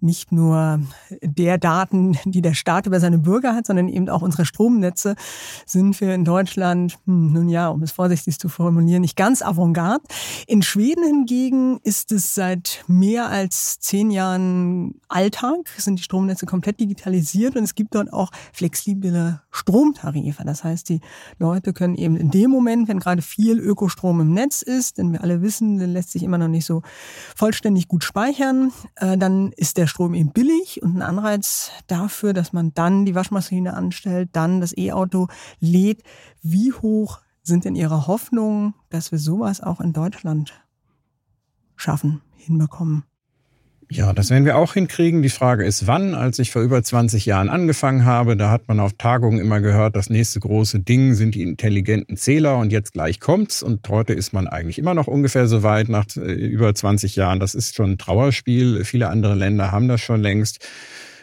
nicht 0.03 0.33
nur 0.33 0.81
der 1.23 1.59
Daten, 1.59 2.19
die 2.25 2.43
der 2.43 2.55
Staat 2.55 2.87
über 2.87 3.01
seine 3.01 3.19
Bürger 3.19 3.55
hat, 3.55 3.67
sondern 3.67 3.89
eben 3.89 4.09
auch 4.09 4.23
unsere 4.23 4.45
Stromnetze 4.45 5.15
sind 5.65 6.01
wir 6.01 6.15
in 6.15 6.25
Deutschland, 6.25 6.99
hm, 7.07 7.33
nun 7.33 7.49
ja, 7.49 7.69
um 7.69 7.83
es 7.83 7.93
vorsichtig 7.93 8.39
zu 8.39 8.49
formulieren, 8.49 9.03
nicht 9.03 9.17
ganz 9.17 9.43
avantgarde. 9.43 10.05
In 10.47 10.63
Schweden 10.63 11.05
hingegen 11.05 11.79
ist 11.85 12.11
es 12.13 12.35
seit 12.35 12.85
mehr 12.89 13.29
als 13.29 13.79
zehn 13.79 14.11
Jahren 14.11 15.01
Alltag, 15.09 15.69
sind 15.79 15.99
die 15.99 16.03
Stromnetze 16.03 16.47
komplett 16.47 16.81
digitalisiert 16.81 17.57
und 17.57 17.63
es 17.63 17.75
gibt 17.75 17.95
dort 17.95 18.13
auch 18.13 18.31
flexible 18.53 19.41
Stromtarife. 19.51 20.45
Das 20.45 20.65
heißt, 20.65 20.89
die 20.89 21.01
Leute 21.39 21.73
können 21.73 21.95
eben 21.95 22.17
in 22.17 22.31
dem 22.31 22.51
Moment, 22.51 22.89
wenn 22.89 22.99
gerade 22.99 23.23
viel 23.23 23.59
Ökostrom 23.63 24.21
im 24.21 24.33
Netz 24.33 24.63
ist, 24.63 24.99
denn 24.99 25.13
wir 25.13 25.23
alle 25.23 25.43
wissen, 25.43 25.79
der 25.79 25.89
lässt 25.89 26.13
sich 26.13 26.23
immer 26.23 26.39
noch 26.39 26.49
nicht 26.49 26.67
so 26.67 26.83
vollständig 27.37 27.89
gut 27.89 28.05
speichern, 28.05 28.73
äh, 28.97 29.17
dann 29.17 29.53
ist 29.53 29.77
der 29.79 29.87
Strom 29.87 30.15
eben 30.15 30.33
billig 30.33 30.83
und 30.83 30.97
ein 30.97 31.03
Anreiz 31.03 31.71
dafür, 31.87 32.33
dass 32.33 32.53
man 32.53 32.75
dann 32.75 33.05
die 33.05 33.15
Waschmaschine 33.15 33.75
anstellt, 33.75 34.31
dann 34.33 34.61
das 34.61 34.77
E-Auto 34.77 35.29
lädt. 35.61 36.03
Wie 36.43 36.73
hoch 36.73 37.21
sind 37.43 37.65
denn 37.65 37.75
Ihre 37.75 38.07
Hoffnungen, 38.07 38.75
dass 38.91 39.13
wir 39.13 39.19
sowas 39.19 39.61
auch 39.61 39.81
in 39.81 39.93
Deutschland 39.93 40.53
schaffen, 41.77 42.23
hinbekommen? 42.37 43.05
Ja, 43.95 44.15
das 44.15 44.31
werden 44.31 44.47
wir 44.47 44.57
auch 44.57 44.73
hinkriegen. 44.73 45.21
Die 45.21 45.29
Frage 45.29 45.67
ist, 45.67 45.87
wann? 45.87 46.15
Als 46.15 46.39
ich 46.39 46.51
vor 46.51 46.63
über 46.63 46.83
20 46.83 47.27
Jahren 47.27 47.51
angefangen 47.51 48.07
habe, 48.07 48.39
da 48.39 48.51
hat 48.51 48.67
man 48.67 48.81
auf 48.81 48.95
Tagungen 48.95 49.39
immer 49.39 49.61
gehört, 49.61 49.97
das 49.97 50.09
nächste 50.09 50.41
große 50.41 50.81
Ding 50.81 51.13
sind 51.13 51.35
die 51.35 51.43
intelligenten 51.43 52.17
Zähler 52.17 52.57
und 52.57 52.73
jetzt 52.73 52.95
gleich 52.95 53.21
kommt's. 53.21 53.63
Und 53.63 53.87
heute 53.91 54.15
ist 54.15 54.33
man 54.33 54.49
eigentlich 54.49 54.79
immer 54.79 54.95
noch 54.95 55.09
ungefähr 55.09 55.47
so 55.47 55.63
weit 55.63 55.91
nach 55.91 56.07
äh, 56.17 56.33
über 56.33 56.75
20 56.75 57.17
Jahren. 57.17 57.39
Das 57.39 57.55
ist 57.55 57.75
schon 57.75 57.93
ein 57.93 57.99
Trauerspiel. 57.99 58.87
Viele 58.87 59.09
andere 59.09 59.35
Länder 59.35 59.73
haben 59.73 59.89
das 59.89 60.01
schon 60.01 60.23
längst. 60.23 60.67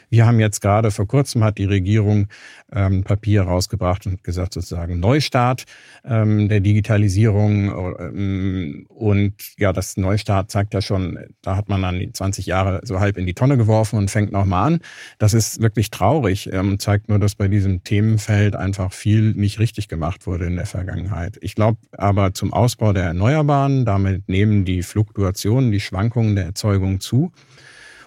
Wir 0.09 0.25
haben 0.25 0.39
jetzt 0.39 0.61
gerade 0.61 0.91
vor 0.91 1.07
kurzem 1.07 1.43
hat 1.43 1.57
die 1.57 1.65
Regierung 1.65 2.27
ähm, 2.71 3.03
Papier 3.03 3.43
rausgebracht 3.43 4.05
und 4.05 4.23
gesagt 4.23 4.53
sozusagen 4.53 4.99
Neustart 4.99 5.65
ähm, 6.03 6.49
der 6.49 6.59
Digitalisierung 6.59 7.95
ähm, 7.99 8.85
und 8.89 9.33
ja, 9.57 9.73
das 9.73 9.97
Neustart 9.97 10.51
zeigt 10.51 10.73
ja 10.73 10.81
schon, 10.81 11.19
da 11.41 11.55
hat 11.55 11.69
man 11.69 11.81
dann 11.81 11.99
die 11.99 12.11
20 12.11 12.45
Jahre 12.45 12.81
so 12.83 12.99
halb 12.99 13.17
in 13.17 13.25
die 13.25 13.33
Tonne 13.33 13.57
geworfen 13.57 13.97
und 13.97 14.11
fängt 14.11 14.31
nochmal 14.31 14.67
an. 14.67 14.79
Das 15.17 15.33
ist 15.33 15.61
wirklich 15.61 15.91
traurig, 15.91 16.51
ähm, 16.51 16.79
zeigt 16.79 17.09
nur, 17.09 17.19
dass 17.19 17.35
bei 17.35 17.47
diesem 17.47 17.83
Themenfeld 17.83 18.55
einfach 18.55 18.93
viel 18.93 19.33
nicht 19.33 19.59
richtig 19.59 19.87
gemacht 19.87 20.27
wurde 20.27 20.45
in 20.45 20.55
der 20.55 20.65
Vergangenheit. 20.65 21.37
Ich 21.41 21.55
glaube 21.55 21.77
aber 21.91 22.33
zum 22.33 22.53
Ausbau 22.53 22.93
der 22.93 23.03
Erneuerbaren, 23.03 23.85
damit 23.85 24.27
nehmen 24.29 24.65
die 24.65 24.83
Fluktuationen, 24.83 25.71
die 25.71 25.79
Schwankungen 25.79 26.35
der 26.35 26.45
Erzeugung 26.45 26.99
zu. 26.99 27.31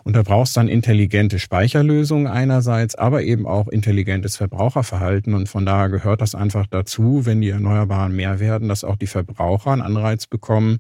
Und 0.05 0.17
da 0.17 0.23
brauchst 0.23 0.57
dann 0.57 0.69
intelligente 0.69 1.39
Speicherlösungen 1.39 2.27
einerseits, 2.27 2.95
aber 2.95 3.23
eben 3.23 3.47
auch 3.47 3.69
intelligentes 3.69 4.37
Verbraucherverhalten. 4.37 5.35
Und 5.35 5.49
von 5.49 5.65
daher 5.65 5.89
gehört 5.89 6.21
das 6.21 6.35
einfach 6.35 6.67
dazu, 6.67 7.25
wenn 7.25 7.41
die 7.41 7.51
Erneuerbaren 7.51 8.15
mehr 8.15 8.41
werden, 8.41 8.69
dass 8.69 8.85
auch 8.85 8.97
die 8.97 9.07
Verbraucher 9.07 9.71
einen 9.71 9.83
Anreiz 9.83 10.27
bekommen, 10.27 10.79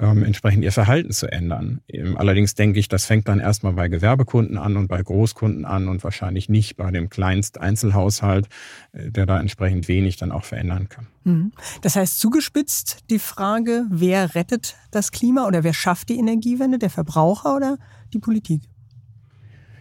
ähm, 0.00 0.22
entsprechend 0.22 0.64
ihr 0.64 0.72
Verhalten 0.72 1.10
zu 1.10 1.30
ändern. 1.30 1.80
Allerdings 2.16 2.54
denke 2.54 2.78
ich, 2.78 2.88
das 2.88 3.06
fängt 3.06 3.28
dann 3.28 3.40
erstmal 3.40 3.72
bei 3.72 3.88
Gewerbekunden 3.88 4.56
an 4.58 4.76
und 4.76 4.88
bei 4.88 5.02
Großkunden 5.02 5.64
an 5.64 5.88
und 5.88 6.04
wahrscheinlich 6.04 6.48
nicht 6.48 6.76
bei 6.76 6.90
dem 6.90 7.08
kleinst 7.08 7.60
Einzelhaushalt, 7.60 8.48
äh, 8.92 9.10
der 9.10 9.26
da 9.26 9.40
entsprechend 9.40 9.88
wenig 9.88 10.16
dann 10.16 10.32
auch 10.32 10.44
verändern 10.44 10.88
kann. 10.88 11.06
Mhm. 11.24 11.52
Das 11.82 11.96
heißt, 11.96 12.20
zugespitzt 12.20 13.04
die 13.10 13.18
Frage, 13.18 13.86
wer 13.90 14.34
rettet 14.34 14.76
das 14.90 15.12
Klima 15.12 15.46
oder 15.46 15.64
wer 15.64 15.74
schafft 15.74 16.08
die 16.08 16.18
Energiewende, 16.18 16.78
der 16.78 16.90
Verbraucher 16.90 17.56
oder 17.56 17.78
die 18.12 18.18
Politik? 18.18 18.62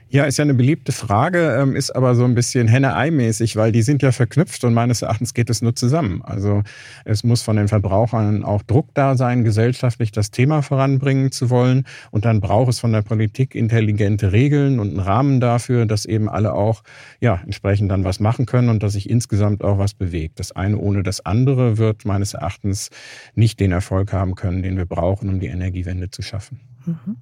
Ja, 0.09 0.23
ist 0.23 0.37
ja 0.37 0.43
eine 0.43 0.53
beliebte 0.53 0.93
Frage, 0.93 1.57
ähm, 1.59 1.75
ist 1.75 1.91
aber 1.91 2.15
so 2.15 2.23
ein 2.23 2.33
bisschen 2.33 2.69
Henne-Ei-mäßig, 2.69 3.57
weil 3.57 3.73
die 3.73 3.81
sind 3.81 4.01
ja 4.01 4.13
verknüpft 4.13 4.63
und 4.63 4.73
meines 4.73 5.01
Erachtens 5.01 5.33
geht 5.33 5.49
es 5.49 5.61
nur 5.61 5.75
zusammen. 5.75 6.21
Also 6.23 6.63
es 7.03 7.25
muss 7.25 7.41
von 7.41 7.57
den 7.57 7.67
Verbrauchern 7.67 8.45
auch 8.45 8.61
Druck 8.63 8.87
da 8.93 9.17
sein, 9.17 9.43
gesellschaftlich 9.43 10.13
das 10.13 10.31
Thema 10.31 10.61
voranbringen 10.61 11.33
zu 11.33 11.49
wollen. 11.49 11.85
Und 12.09 12.23
dann 12.23 12.39
braucht 12.39 12.69
es 12.69 12.79
von 12.79 12.93
der 12.93 13.01
Politik 13.01 13.53
intelligente 13.53 14.31
Regeln 14.31 14.79
und 14.79 14.91
einen 14.91 14.99
Rahmen 15.01 15.41
dafür, 15.41 15.85
dass 15.85 16.05
eben 16.05 16.29
alle 16.29 16.53
auch 16.53 16.83
ja, 17.19 17.41
entsprechend 17.43 17.91
dann 17.91 18.05
was 18.05 18.21
machen 18.21 18.45
können 18.45 18.69
und 18.69 18.83
dass 18.83 18.93
sich 18.93 19.09
insgesamt 19.09 19.61
auch 19.61 19.77
was 19.77 19.93
bewegt. 19.93 20.39
Das 20.39 20.53
eine 20.53 20.77
ohne 20.77 21.03
das 21.03 21.25
andere 21.25 21.77
wird 21.77 22.05
meines 22.05 22.33
Erachtens 22.33 22.91
nicht 23.35 23.59
den 23.59 23.73
Erfolg 23.73 24.13
haben 24.13 24.35
können, 24.35 24.63
den 24.63 24.77
wir 24.77 24.85
brauchen, 24.85 25.27
um 25.27 25.41
die 25.41 25.47
Energiewende 25.47 26.09
zu 26.09 26.21
schaffen. 26.21 26.61
Mhm. 26.87 27.17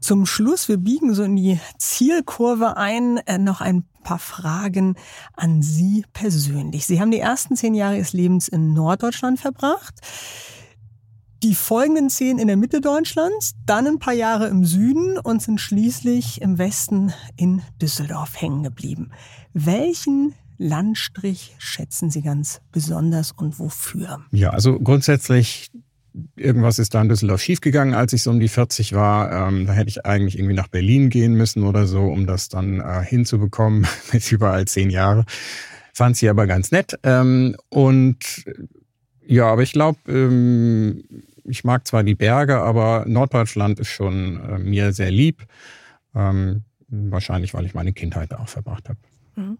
Zum 0.00 0.26
Schluss, 0.26 0.68
wir 0.68 0.78
biegen 0.78 1.14
so 1.14 1.22
in 1.22 1.36
die 1.36 1.60
Zielkurve 1.78 2.76
ein, 2.76 3.18
äh, 3.18 3.38
noch 3.38 3.60
ein 3.60 3.84
paar 4.02 4.18
Fragen 4.18 4.96
an 5.34 5.62
Sie 5.62 6.04
persönlich. 6.12 6.86
Sie 6.86 7.00
haben 7.00 7.10
die 7.10 7.20
ersten 7.20 7.56
zehn 7.56 7.74
Jahre 7.74 7.96
Ihres 7.96 8.12
Lebens 8.12 8.48
in 8.48 8.72
Norddeutschland 8.74 9.40
verbracht, 9.40 9.94
die 11.42 11.54
folgenden 11.54 12.10
zehn 12.10 12.38
in 12.38 12.48
der 12.48 12.56
Mitte 12.56 12.80
Deutschlands, 12.80 13.54
dann 13.64 13.86
ein 13.86 13.98
paar 13.98 14.14
Jahre 14.14 14.48
im 14.48 14.64
Süden 14.64 15.18
und 15.18 15.42
sind 15.42 15.60
schließlich 15.60 16.40
im 16.42 16.58
Westen 16.58 17.12
in 17.36 17.62
Düsseldorf 17.80 18.40
hängen 18.40 18.62
geblieben. 18.62 19.12
Welchen 19.52 20.34
Landstrich 20.58 21.54
schätzen 21.58 22.10
Sie 22.10 22.22
ganz 22.22 22.60
besonders 22.72 23.32
und 23.32 23.58
wofür? 23.58 24.20
Ja, 24.30 24.50
also 24.50 24.78
grundsätzlich 24.78 25.70
irgendwas 26.36 26.78
ist 26.78 26.94
da 26.94 27.02
in 27.02 27.08
Düsseldorf 27.08 27.42
schiefgegangen, 27.42 27.94
als 27.94 28.12
ich 28.12 28.22
so 28.22 28.30
um 28.30 28.40
die 28.40 28.48
40 28.48 28.94
war. 28.94 29.48
Ähm, 29.48 29.66
da 29.66 29.72
hätte 29.72 29.88
ich 29.88 30.04
eigentlich 30.06 30.38
irgendwie 30.38 30.54
nach 30.54 30.68
Berlin 30.68 31.10
gehen 31.10 31.34
müssen 31.34 31.64
oder 31.64 31.86
so, 31.86 32.04
um 32.04 32.26
das 32.26 32.48
dann 32.48 32.80
äh, 32.80 33.02
hinzubekommen 33.04 33.86
mit 34.12 34.30
überall 34.30 34.66
zehn 34.66 34.90
Jahre. 34.90 35.24
Fand 35.92 36.16
sie 36.16 36.28
aber 36.28 36.46
ganz 36.46 36.72
nett. 36.72 36.98
Ähm, 37.02 37.56
und 37.68 38.44
ja, 39.26 39.46
aber 39.46 39.62
ich 39.62 39.72
glaube, 39.72 39.98
ähm, 40.08 41.04
ich 41.44 41.64
mag 41.64 41.86
zwar 41.86 42.02
die 42.02 42.14
Berge, 42.14 42.58
aber 42.60 43.04
Norddeutschland 43.06 43.80
ist 43.80 43.88
schon 43.88 44.40
äh, 44.40 44.58
mir 44.58 44.92
sehr 44.92 45.10
lieb. 45.10 45.46
Ähm, 46.14 46.64
wahrscheinlich, 46.88 47.54
weil 47.54 47.66
ich 47.66 47.74
meine 47.74 47.92
Kindheit 47.92 48.32
da 48.32 48.38
auch 48.38 48.48
verbracht 48.48 48.88
habe. 48.88 48.98
Mhm. 49.36 49.58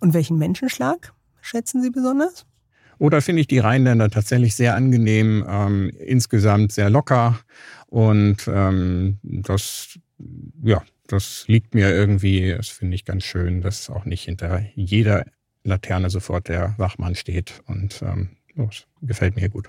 Und 0.00 0.14
welchen 0.14 0.38
Menschenschlag 0.38 1.12
schätzen 1.40 1.82
Sie 1.82 1.90
besonders? 1.90 2.46
Oder 2.98 3.22
finde 3.22 3.40
ich 3.40 3.46
die 3.46 3.58
Rheinländer 3.58 4.10
tatsächlich 4.10 4.54
sehr 4.54 4.74
angenehm, 4.74 5.44
ähm, 5.48 5.90
insgesamt 5.98 6.72
sehr 6.72 6.90
locker 6.90 7.38
und 7.86 8.48
ähm, 8.48 9.18
das, 9.22 9.98
ja, 10.62 10.82
das 11.06 11.44
liegt 11.46 11.74
mir 11.74 11.90
irgendwie, 11.90 12.54
das 12.56 12.68
finde 12.68 12.94
ich 12.94 13.04
ganz 13.04 13.24
schön, 13.24 13.60
dass 13.60 13.90
auch 13.90 14.04
nicht 14.04 14.24
hinter 14.24 14.62
jeder 14.74 15.24
Laterne 15.64 16.10
sofort 16.10 16.48
der 16.48 16.74
Wachmann 16.78 17.14
steht 17.14 17.62
und 17.66 18.02
ähm, 18.02 18.30
das 18.56 18.86
gefällt 19.00 19.36
mir 19.36 19.48
gut. 19.48 19.68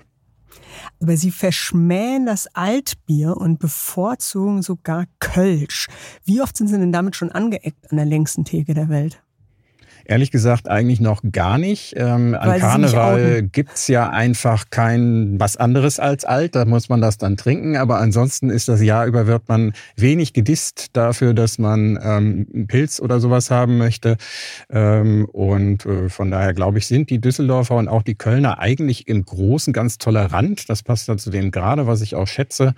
Aber 1.00 1.16
sie 1.16 1.30
verschmähen 1.30 2.26
das 2.26 2.46
Altbier 2.54 3.36
und 3.36 3.58
bevorzugen 3.58 4.62
sogar 4.62 5.06
Kölsch. 5.18 5.88
Wie 6.24 6.40
oft 6.40 6.56
sind 6.56 6.68
sie 6.68 6.78
denn 6.78 6.92
damit 6.92 7.16
schon 7.16 7.32
angeeckt 7.32 7.90
an 7.90 7.96
der 7.96 8.06
längsten 8.06 8.44
Theke 8.44 8.74
der 8.74 8.88
Welt? 8.88 9.22
Ehrlich 10.08 10.30
gesagt 10.30 10.68
eigentlich 10.68 11.00
noch 11.00 11.22
gar 11.32 11.58
nicht. 11.58 11.94
Ähm, 11.96 12.34
an 12.34 12.60
Karneval 12.60 13.42
gibt's 13.42 13.88
ja 13.88 14.08
einfach 14.08 14.66
kein 14.70 15.40
was 15.40 15.56
anderes 15.56 15.98
als 15.98 16.24
alt. 16.24 16.54
Da 16.54 16.64
muss 16.64 16.88
man 16.88 17.00
das 17.00 17.18
dann 17.18 17.36
trinken. 17.36 17.76
Aber 17.76 17.98
ansonsten 17.98 18.50
ist 18.50 18.68
das 18.68 18.80
Jahr 18.80 19.06
über 19.06 19.26
wird 19.26 19.48
man 19.48 19.72
wenig 19.96 20.32
gedisst 20.32 20.88
dafür, 20.92 21.34
dass 21.34 21.58
man 21.58 21.98
ähm, 22.02 22.46
einen 22.54 22.66
Pilz 22.68 23.00
oder 23.00 23.18
sowas 23.18 23.50
haben 23.50 23.78
möchte. 23.78 24.16
Ähm, 24.70 25.24
und 25.26 25.84
äh, 25.86 26.08
von 26.08 26.30
daher 26.30 26.54
glaube 26.54 26.78
ich, 26.78 26.86
sind 26.86 27.10
die 27.10 27.20
Düsseldorfer 27.20 27.74
und 27.74 27.88
auch 27.88 28.02
die 28.02 28.14
Kölner 28.14 28.60
eigentlich 28.60 29.08
im 29.08 29.24
Großen 29.24 29.72
ganz 29.72 29.98
tolerant. 29.98 30.68
Das 30.70 30.82
passt 30.82 31.08
dann 31.08 31.18
zu 31.18 31.30
dem 31.30 31.50
gerade, 31.50 31.86
was 31.86 32.00
ich 32.00 32.14
auch 32.14 32.28
schätze. 32.28 32.74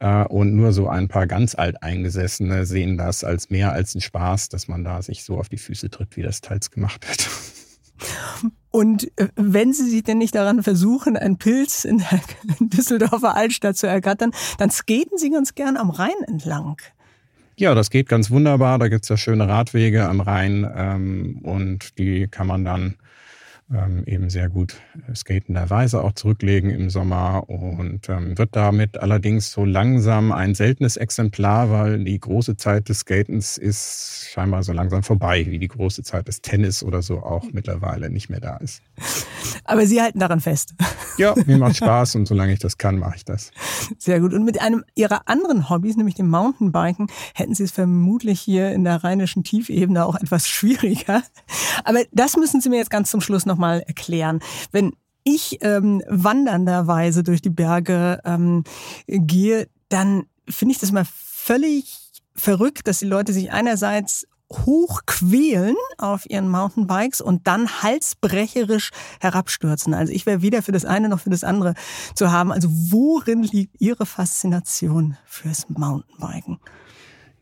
Äh, 0.00 0.24
und 0.24 0.56
nur 0.56 0.72
so 0.72 0.88
ein 0.88 1.08
paar 1.08 1.26
ganz 1.26 1.54
alteingesessene 1.54 2.66
sehen 2.66 2.96
das 2.96 3.22
als 3.22 3.50
mehr 3.50 3.72
als 3.72 3.94
ein 3.94 4.00
Spaß, 4.00 4.48
dass 4.48 4.66
man 4.66 4.82
da 4.82 5.02
sich 5.02 5.22
so 5.22 5.38
auf 5.38 5.48
die 5.48 5.58
Füße 5.58 5.90
tritt, 5.90 6.16
wie 6.16 6.22
das 6.22 6.40
teils 6.40 6.70
gemacht 6.70 7.06
wird. 7.06 7.28
Und 8.70 9.10
äh, 9.18 9.28
wenn 9.36 9.72
Sie 9.74 9.88
sich 9.88 10.02
denn 10.02 10.18
nicht 10.18 10.34
daran 10.34 10.62
versuchen, 10.62 11.16
einen 11.16 11.36
Pilz 11.36 11.84
in 11.84 11.98
der 11.98 12.20
Düsseldorfer 12.60 13.36
Altstadt 13.36 13.76
zu 13.76 13.86
ergattern, 13.86 14.30
dann 14.58 14.70
skaten 14.70 15.18
Sie 15.18 15.30
ganz 15.30 15.54
gern 15.54 15.76
am 15.76 15.90
Rhein 15.90 16.22
entlang. 16.26 16.76
Ja, 17.56 17.74
das 17.74 17.90
geht 17.90 18.08
ganz 18.08 18.30
wunderbar. 18.30 18.78
Da 18.78 18.88
gibt's 18.88 19.10
ja 19.10 19.18
schöne 19.18 19.46
Radwege 19.48 20.08
am 20.08 20.20
Rhein 20.22 20.66
ähm, 20.74 21.40
und 21.42 21.98
die 21.98 22.26
kann 22.26 22.46
man 22.46 22.64
dann 22.64 22.96
ähm, 23.72 24.04
eben 24.06 24.30
sehr 24.30 24.48
gut 24.48 24.76
äh, 25.08 25.14
skatenderweise 25.14 26.02
auch 26.02 26.12
zurücklegen 26.12 26.70
im 26.70 26.90
Sommer 26.90 27.48
und 27.48 28.08
ähm, 28.08 28.36
wird 28.36 28.56
damit 28.56 28.98
allerdings 28.98 29.52
so 29.52 29.64
langsam 29.64 30.32
ein 30.32 30.54
seltenes 30.54 30.96
Exemplar, 30.96 31.70
weil 31.70 32.04
die 32.04 32.18
große 32.18 32.56
Zeit 32.56 32.88
des 32.88 33.00
Skatens 33.00 33.58
ist 33.58 34.28
scheinbar 34.30 34.62
so 34.62 34.72
langsam 34.72 35.02
vorbei, 35.02 35.46
wie 35.48 35.58
die 35.58 35.68
große 35.68 36.02
Zeit 36.02 36.28
des 36.28 36.42
Tennis 36.42 36.82
oder 36.82 37.02
so 37.02 37.22
auch 37.22 37.44
mittlerweile 37.52 38.10
nicht 38.10 38.28
mehr 38.28 38.40
da 38.40 38.56
ist. 38.56 38.82
Aber 39.70 39.86
Sie 39.86 40.02
halten 40.02 40.18
daran 40.18 40.40
fest. 40.40 40.74
Ja, 41.16 41.34
mir 41.46 41.56
macht 41.56 41.76
Spaß 41.76 42.16
und 42.16 42.26
solange 42.26 42.52
ich 42.52 42.58
das 42.58 42.76
kann, 42.76 42.98
mache 42.98 43.16
ich 43.16 43.24
das. 43.24 43.52
Sehr 43.98 44.18
gut. 44.20 44.34
Und 44.34 44.44
mit 44.44 44.60
einem 44.60 44.84
Ihrer 44.96 45.28
anderen 45.28 45.70
Hobbys, 45.70 45.96
nämlich 45.96 46.16
dem 46.16 46.28
Mountainbiken, 46.28 47.06
hätten 47.34 47.54
Sie 47.54 47.62
es 47.62 47.70
vermutlich 47.70 48.40
hier 48.40 48.72
in 48.72 48.82
der 48.82 49.04
rheinischen 49.04 49.44
Tiefebene 49.44 50.04
auch 50.04 50.16
etwas 50.16 50.48
schwieriger. 50.48 51.22
Aber 51.84 52.00
das 52.10 52.36
müssen 52.36 52.60
Sie 52.60 52.68
mir 52.68 52.78
jetzt 52.78 52.90
ganz 52.90 53.10
zum 53.12 53.20
Schluss 53.20 53.46
noch 53.46 53.56
mal 53.56 53.80
erklären. 53.86 54.40
Wenn 54.72 54.92
ich 55.22 55.58
ähm, 55.60 56.02
wandernderweise 56.08 57.22
durch 57.22 57.40
die 57.40 57.50
Berge 57.50 58.20
ähm, 58.24 58.64
gehe, 59.06 59.68
dann 59.88 60.24
finde 60.48 60.72
ich 60.72 60.80
das 60.80 60.90
mal 60.90 61.06
völlig 61.06 61.96
verrückt, 62.34 62.88
dass 62.88 62.98
die 62.98 63.06
Leute 63.06 63.32
sich 63.32 63.52
einerseits 63.52 64.26
hochquälen 64.50 65.76
auf 65.98 66.28
ihren 66.28 66.48
Mountainbikes 66.48 67.20
und 67.20 67.46
dann 67.46 67.82
halsbrecherisch 67.82 68.90
herabstürzen. 69.20 69.94
Also 69.94 70.12
ich 70.12 70.26
wäre 70.26 70.42
weder 70.42 70.62
für 70.62 70.72
das 70.72 70.84
eine 70.84 71.08
noch 71.08 71.20
für 71.20 71.30
das 71.30 71.44
andere 71.44 71.74
zu 72.14 72.32
haben. 72.32 72.52
Also 72.52 72.68
worin 72.70 73.42
liegt 73.42 73.80
Ihre 73.80 74.06
Faszination 74.06 75.16
fürs 75.24 75.68
Mountainbiken? 75.68 76.58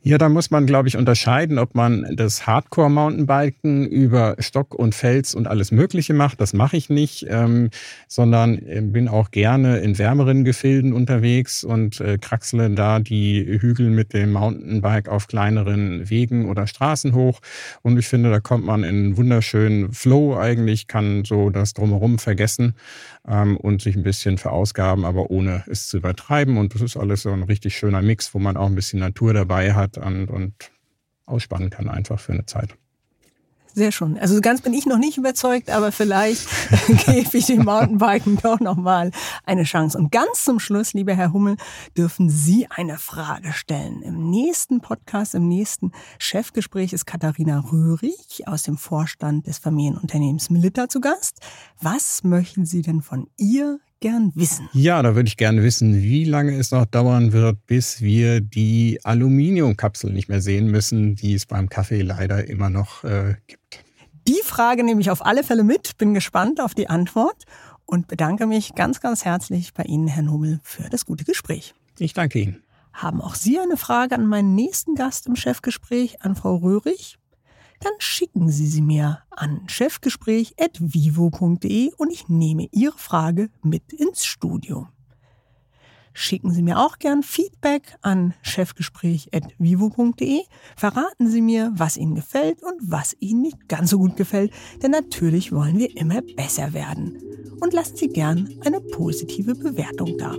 Ja, 0.09 0.17
da 0.17 0.31
muss 0.31 0.51
man, 0.51 0.65
glaube 0.65 0.89
ich, 0.89 0.97
unterscheiden, 0.97 1.59
ob 1.59 1.75
man 1.75 2.17
das 2.17 2.47
Hardcore-Mountainbiken 2.47 3.87
über 3.87 4.37
Stock 4.39 4.75
und 4.75 4.95
Fels 4.95 5.35
und 5.35 5.47
alles 5.47 5.71
Mögliche 5.71 6.15
macht. 6.15 6.41
Das 6.41 6.55
mache 6.55 6.79
ich 6.79 6.89
nicht, 6.89 7.27
ähm, 7.29 7.69
sondern 8.07 8.57
äh, 8.57 8.81
bin 8.81 9.09
auch 9.09 9.31
gerne 9.31 9.81
in 9.81 9.99
wärmeren 9.99 10.45
Gefilden 10.45 10.95
unterwegs 10.95 11.63
und 11.63 12.01
äh, 12.01 12.17
kraxle 12.17 12.71
da 12.71 13.01
die 13.01 13.59
Hügel 13.61 13.91
mit 13.91 14.15
dem 14.15 14.33
Mountainbike 14.33 15.11
auf 15.11 15.27
kleineren 15.27 16.09
Wegen 16.09 16.49
oder 16.49 16.67
Straßen 16.67 17.15
hoch. 17.15 17.41
Und 17.83 17.99
ich 17.99 18.09
finde, 18.09 18.31
da 18.31 18.41
kommt 18.41 18.65
man 18.65 18.85
in 18.85 19.19
wunderschönen 19.19 19.93
Flow 19.93 20.39
eigentlich, 20.39 20.87
kann 20.87 21.27
so 21.27 21.51
das 21.51 21.75
drumherum 21.75 22.19
vergessen 22.19 22.77
und 23.29 23.83
sich 23.83 23.95
ein 23.95 24.03
bisschen 24.03 24.39
verausgaben, 24.39 25.05
aber 25.05 25.31
ohne 25.31 25.65
es 25.67 25.89
zu 25.89 25.99
übertreiben. 25.99 26.57
Und 26.57 26.75
das 26.75 26.81
ist 26.81 26.97
alles 26.97 27.23
so 27.23 27.31
ein 27.31 27.43
richtig 27.43 27.77
schöner 27.77 28.01
Mix, 28.01 28.33
wo 28.35 28.39
man 28.39 28.57
auch 28.57 28.67
ein 28.67 28.75
bisschen 28.75 29.01
Natur 29.01 29.35
dabei 29.35 29.75
hat 29.75 29.99
und, 29.99 30.31
und 30.31 30.55
ausspannen 31.27 31.71
kann 31.71 31.89
einfach 31.89 32.19
für 32.19 32.33
eine 32.33 32.47
Zeit. 32.47 32.77
Sehr 33.79 33.93
schön. 33.93 34.19
Also 34.19 34.41
ganz 34.41 34.61
bin 34.61 34.75
ich 34.75 34.87
noch 34.87 34.99
nicht 34.99 35.19
überzeugt, 35.19 35.71
aber 35.71 35.93
vielleicht 35.93 36.49
gebe 37.07 37.39
ich 37.39 37.47
dem 37.47 37.63
Mountainbiken 37.63 38.37
doch 38.43 38.59
nochmal 38.59 39.13
eine 39.47 39.63
Chance. 39.63 39.97
Und 39.97 40.11
ganz 40.11 40.43
zum 40.43 40.59
Schluss, 40.59 40.95
lieber 40.95 41.15
Herr 41.15 41.33
Hummel, 41.33 41.57
dürfen 41.97 42.29
Sie 42.29 42.67
eine 42.69 42.99
Frage 42.99 43.53
stellen. 43.53 44.03
Im 44.03 44.31
nächsten 44.31 44.81
Podcast, 44.81 45.37
im 45.37 45.47
nächsten 45.47 45.93
Chefgespräch 46.19 46.93
ist 46.93 47.07
Katharina 47.07 47.61
Röhrig 47.71 48.49
aus 48.49 48.65
dem 48.65 48.79
Vorstand 48.79 49.47
des 49.47 49.59
Familienunternehmens 49.59 50.51
Milita 50.51 50.89
zu 50.89 51.01
Gast. 51.01 51.39
Was 51.81 52.25
möchten 52.25 52.67
Sie 52.67 52.83
denn 52.83 53.01
von 53.01 53.29
ihr 53.37 53.79
gern 54.01 54.33
wissen? 54.35 54.69
Ja, 54.73 55.03
da 55.03 55.15
würde 55.15 55.29
ich 55.29 55.37
gerne 55.37 55.63
wissen, 55.63 56.03
wie 56.03 56.25
lange 56.25 56.57
es 56.57 56.71
noch 56.71 56.87
dauern 56.87 57.33
wird, 57.33 57.67
bis 57.67 58.01
wir 58.01 58.41
die 58.41 59.01
Aluminiumkapsel 59.05 60.13
nicht 60.13 60.29
mehr 60.29 60.41
sehen 60.41 60.71
müssen, 60.71 61.15
die 61.15 61.35
es 61.35 61.47
beim 61.47 61.69
Kaffee 61.69 62.03
leider 62.03 62.49
immer 62.49 62.71
noch 62.71 63.05
äh, 63.05 63.35
gibt. 63.47 63.85
Die 64.27 64.41
Frage 64.45 64.85
nehme 64.85 65.01
ich 65.01 65.11
auf 65.11 65.25
alle 65.25 65.43
Fälle 65.43 65.65
mit, 65.65 65.97
bin 65.99 66.15
gespannt 66.15 66.61
auf 66.61 66.75
die 66.75 66.89
Antwort 66.89 67.45
und 67.87 68.09
bedanke 68.09 68.47
mich 68.47 68.75
ganz, 68.75 69.01
ganz 69.01 69.25
herzlich 69.25 69.73
bei 69.73 69.85
Ihnen, 69.85 70.09
Herr 70.09 70.31
Hummel, 70.31 70.61
für 70.63 70.89
das 70.91 71.07
gute 71.07 71.25
Gespräch. 71.25 71.75
Ich 71.99 72.13
danke 72.13 72.39
Ihnen. 72.39 72.63
Haben 72.93 73.21
auch 73.21 73.35
Sie 73.35 73.59
eine 73.59 73.77
Frage 73.77 74.15
an 74.15 74.27
meinen 74.27 74.55
nächsten 74.55 74.95
Gast 74.95 75.27
im 75.27 75.37
Chefgespräch, 75.37 76.23
an 76.23 76.35
Frau 76.35 76.57
Röhrig? 76.57 77.18
Dann 77.81 77.93
schicken 77.99 78.51
Sie 78.51 78.67
sie 78.67 78.83
mir 78.83 79.23
an 79.31 79.63
chefgespräch.vivo.de 79.69 81.93
und 81.97 82.13
ich 82.13 82.29
nehme 82.29 82.69
Ihre 82.73 82.99
Frage 82.99 83.51
mit 83.63 83.93
ins 83.93 84.25
Studio. 84.25 84.89
Schicken 86.21 86.51
Sie 86.51 86.63
mir 86.63 86.81
auch 86.81 86.99
gern 86.99 87.23
Feedback 87.23 87.97
an 88.03 88.35
chefgespräch.vivo.de. 88.43 90.41
Verraten 90.77 91.29
Sie 91.29 91.41
mir, 91.41 91.71
was 91.77 91.97
Ihnen 91.97 92.17
gefällt 92.17 92.61
und 92.65 92.75
was 92.81 93.15
Ihnen 93.21 93.43
nicht 93.43 93.69
ganz 93.69 93.91
so 93.91 93.99
gut 93.99 94.17
gefällt, 94.17 94.51
denn 94.83 94.91
natürlich 94.91 95.53
wollen 95.53 95.79
wir 95.79 95.97
immer 95.97 96.21
besser 96.23 96.73
werden. 96.73 97.23
Und 97.61 97.73
lassen 97.73 97.97
Sie 97.97 98.09
gern 98.09 98.53
eine 98.65 98.81
positive 98.81 99.55
Bewertung 99.55 100.19
da. 100.19 100.35